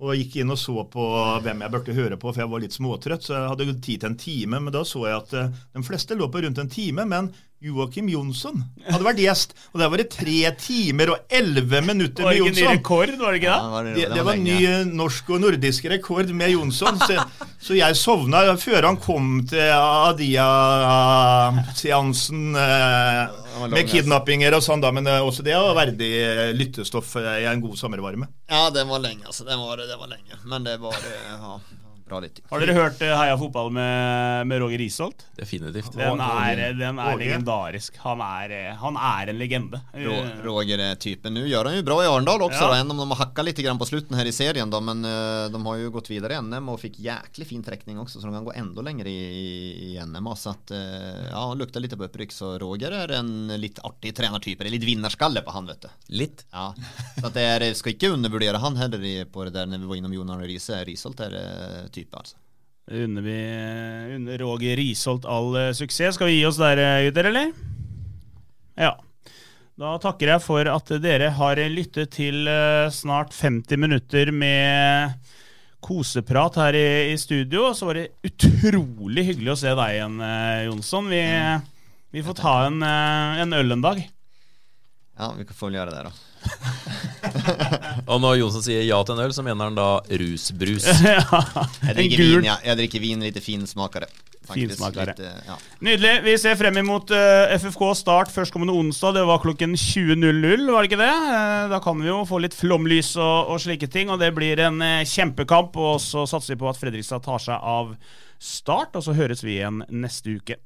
Og 0.00 0.16
gikk 0.16 0.38
inn 0.40 0.52
og 0.52 0.56
så 0.56 0.86
på 0.88 1.06
hvem 1.44 1.60
jeg 1.60 1.72
burde 1.74 1.96
høre 1.96 2.16
på, 2.16 2.30
for 2.30 2.40
jeg 2.40 2.48
var 2.52 2.62
litt 2.62 2.76
småtrøtt. 2.76 3.26
Så 3.26 3.34
jeg 3.36 3.50
hadde 3.52 3.74
tid 3.84 4.00
til 4.00 4.08
en 4.08 4.20
time, 4.20 4.60
men 4.60 4.72
da 4.72 4.84
så 4.88 5.04
jeg 5.08 5.18
at 5.18 5.34
eh, 5.36 5.60
de 5.76 5.84
fleste 5.84 6.16
lå 6.16 6.28
på 6.32 6.44
rundt 6.44 6.60
en 6.60 6.72
time. 6.72 7.08
Men 7.08 7.32
Joakim 7.60 8.06
Jonsson 8.08 8.62
hadde 8.88 9.04
vært 9.04 9.18
gjest, 9.20 9.50
og 9.74 9.80
der 9.82 9.90
var 9.92 10.00
det 10.00 10.06
tre 10.14 10.48
timer 10.56 11.10
og 11.12 11.18
elleve 11.28 11.82
minutter 11.84 12.24
Var 12.24 12.30
med 12.32 12.38
det 12.38 12.40
ikke 12.40 12.54
ny 12.56 12.60
Jonsson. 12.62 12.76
rekord, 12.78 13.10
var 13.20 13.30
det 13.34 13.38
ikke 13.42 13.50
det? 13.50 13.58
Ja, 13.60 13.68
var 13.74 13.82
det- 13.84 13.94
Det, 14.00 14.06
det 14.14 14.22
var 14.24 14.32
en 14.38 14.44
ny 14.44 14.58
eh, 14.64 14.84
norsk 15.00 15.28
og 15.30 15.40
nordisk 15.44 15.84
rekord 15.92 16.28
med 16.32 16.50
Jonsson. 16.54 16.96
Så, 17.04 17.18
så 17.66 17.76
jeg 17.76 17.96
sovna 18.00 18.56
før 18.56 18.82
han 18.88 18.96
kom 18.96 19.28
til 19.50 19.60
Adia-seansen 21.20 22.56
eh, 22.56 23.28
med 23.70 23.88
kidnappinger 23.90 24.54
og 24.56 24.62
sånn, 24.64 24.80
da. 24.84 24.90
Men 24.96 25.06
eh, 25.10 25.20
også 25.20 25.42
det 25.46 25.54
var 25.58 25.74
verdig 25.78 26.10
lyttestoff 26.56 27.16
i 27.20 27.44
en 27.50 27.60
god 27.64 27.76
sommervarme. 27.80 28.26
Ja, 28.50 28.70
det 28.74 28.86
var 28.88 28.98
lenge, 29.04 29.26
altså. 29.28 29.44
Det 29.48 29.56
var, 29.60 29.76
det 29.84 29.98
var 30.00 30.08
lenge. 30.14 30.40
Men 30.48 30.64
det 30.64 30.78
var 30.82 30.96
ja, 30.96 31.60
bra 32.10 32.20
lytting. 32.24 32.44
Har 32.50 32.62
dere 32.64 32.76
hørt 32.76 33.00
eh, 33.06 33.14
Heia 33.16 33.38
fotball 33.40 33.70
med, 33.74 34.46
med 34.50 34.62
Roger 34.62 34.82
Risholt? 34.82 35.24
Definitivt. 35.38 35.94
Den 35.96 36.20
er, 36.24 36.62
den 36.78 36.98
er 37.00 37.18
legendarisk. 37.20 37.96
Han 38.04 38.22
er, 38.24 38.54
eh, 38.56 38.70
han 38.80 38.98
er 38.98 39.32
en 39.32 39.40
legende. 39.40 39.80
Eh, 39.94 40.42
Roger 40.44 40.82
er 40.90 40.98
typen. 41.00 41.36
Nå 41.38 41.46
gjør 41.48 41.70
han 41.70 41.78
jo 41.78 41.86
bra 41.86 42.00
i 42.04 42.08
Arendal 42.10 42.46
også, 42.48 42.66
Ja. 42.66 42.74
även 42.80 42.90
om 42.90 43.00
de 43.00 43.08
har 43.14 43.22
hakka 43.24 43.42
litt 43.46 43.60
på 43.60 43.86
slutten 43.86 44.16
her 44.16 44.26
i 44.26 44.32
serien 44.32 44.70
Da, 44.70 44.80
men 44.80 45.04
eh, 45.04 45.48
de 45.52 45.60
har 45.64 45.76
jo 45.80 45.90
gått 45.94 46.10
videre 46.10 46.36
i 46.36 46.42
NM 46.42 46.68
og 46.72 46.80
fikk 46.82 46.98
jæklig 47.00 47.46
fin 47.46 47.62
trekning 47.64 47.98
også, 48.02 48.20
så 48.20 48.28
de 48.28 48.34
kan 48.34 48.44
gå 48.46 48.54
enda 48.56 48.82
lenger 48.84 49.06
i, 49.06 49.16
i, 49.16 49.94
i 49.94 50.00
NM 50.04 50.28
så 50.36 50.50
att 50.50 50.70
eh, 50.70 51.30
ja, 51.30 51.46
han 51.48 51.58
lukter 51.58 51.80
litt 51.80 51.96
på 51.96 52.04
opprykk, 52.06 52.32
så 52.32 52.58
Roger 52.58 52.92
er 52.92 53.14
en 53.18 53.48
litt 53.60 53.78
artig 53.84 54.14
trenertype. 54.16 54.64
det 54.64 54.68
är 54.68 54.76
lite 54.78 54.86
vinnarskalle 54.86 55.40
på 55.42 55.50
han 55.50 55.66
vet 55.66 55.82
du. 55.82 55.88
Litt. 56.06 56.44
Ja, 56.52 56.74
så 57.20 57.26
at 57.26 57.34
det 57.34 57.46
er, 57.46 57.66
skal 57.74 57.94
ikke 57.94 58.12
undervurdere 58.14 58.60
han 58.62 58.76
heller 58.76 59.24
på 59.32 59.44
det 59.46 59.54
der 59.54 59.66
når 59.70 59.82
vi 59.84 59.90
var 59.90 60.00
innom 60.00 60.14
Jon 60.14 60.30
Arne 60.34 60.48
Riise, 60.48 60.80
Risholt 60.86 61.20
er 61.24 61.36
eh, 61.40 61.88
typ 62.00 62.16
altså. 62.20 62.36
Unner 62.90 63.22
vi 63.22 63.36
unner 64.16 64.40
Roger 64.42 64.74
Risholt 64.80 65.28
all 65.28 65.54
eh, 65.60 65.72
suksess. 65.76 66.16
Skal 66.16 66.26
vi 66.26 66.40
gi 66.40 66.46
oss 66.48 66.58
der, 66.58 66.80
eh, 66.82 67.04
gutter, 67.06 67.28
eller? 67.30 67.52
Ja. 68.80 68.96
Da 69.80 69.94
takker 70.02 70.34
jeg 70.34 70.42
for 70.44 70.68
at 70.68 70.90
dere 71.00 71.30
har 71.38 71.60
lyttet 71.72 72.10
til 72.16 72.48
eh, 72.50 72.90
snart 72.92 73.32
50 73.36 73.78
minutter 73.80 74.32
med 74.34 75.14
koseprat 75.80 76.58
her 76.60 76.76
i, 76.76 76.88
i 77.12 77.16
studio. 77.20 77.70
Så 77.76 77.88
var 77.88 78.00
det 78.00 78.10
utrolig 78.26 79.24
hyggelig 79.30 79.54
å 79.54 79.60
se 79.62 79.72
deg 79.72 79.94
igjen, 79.96 80.18
eh, 80.26 80.64
Jonsson. 80.66 81.08
Vi, 81.14 81.22
vi 82.16 82.24
får 82.26 82.40
ta 82.42 82.56
en, 82.66 82.82
eh, 82.84 83.44
en 83.46 83.56
øl 83.60 83.78
en 83.78 83.86
dag. 83.86 84.02
Ja, 85.20 85.32
vi 85.38 85.46
kan 85.46 85.56
få 85.56 85.70
gjøre 85.72 85.94
det 85.94 86.02
då. 86.08 86.12
Og 88.06 88.20
når 88.22 88.40
Jonsson 88.40 88.64
sier 88.64 88.84
ja 88.86 88.98
til 89.04 89.16
en 89.16 89.22
øl, 89.24 89.32
så 89.34 89.44
mener 89.44 89.70
han 89.70 89.78
da 89.78 89.88
rusbrus. 90.22 90.88
Jeg 91.90 91.94
drikker 91.96 92.20
dricker 92.20 92.22
vin, 92.22 92.48
ja. 92.48 92.56
jeg 92.64 92.78
drikker 92.78 93.02
vin 93.02 93.24
lite 93.24 93.40
finsmakere. 93.42 94.08
finsmakere. 94.50 95.14
Finsmakare. 95.16 95.42
Ja. 95.46 95.56
Nydelig. 95.84 96.14
Vi 96.24 96.36
ser 96.42 96.56
frem 96.60 96.80
imot 96.80 97.12
uh, 97.14 97.52
FFK 97.56 97.84
Start 97.98 98.32
førstkommende 98.34 98.74
onsdag. 98.76 99.14
Det 99.18 99.24
var 99.28 99.42
klokken 99.42 99.74
20.00, 99.78 100.66
var 100.70 100.82
det 100.82 100.90
ikke 100.90 101.00
det? 101.00 101.10
Uh, 101.10 101.68
da 101.72 101.80
kan 101.84 102.00
vi 102.00 102.10
jo 102.10 102.20
få 102.28 102.42
litt 102.44 102.56
flomlys 102.56 103.14
og, 103.18 103.52
og 103.54 103.62
slike 103.62 103.90
ting, 103.92 104.10
og 104.12 104.20
det 104.22 104.32
blir 104.36 104.62
en 104.66 104.80
uh, 104.82 105.04
kjempekamp. 105.06 105.76
Og 105.80 106.00
så 106.04 106.26
satser 106.30 106.54
vi 106.54 106.60
på 106.62 106.70
at 106.70 106.80
Fredrikstad 106.80 107.24
tar 107.26 107.42
seg 107.42 107.56
av 107.58 107.94
Start, 108.40 108.96
og 108.96 109.04
så 109.04 109.16
høres 109.16 109.44
vi 109.44 109.58
igjen 109.58 109.82
neste 109.92 110.38
uke. 110.40 110.60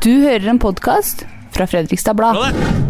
Du 0.00 0.12
hører 0.22 0.52
en 0.52 0.62
podkast 0.62 1.26
fra 1.52 1.66
Fredrikstad 1.68 2.16
Blad. 2.16 2.89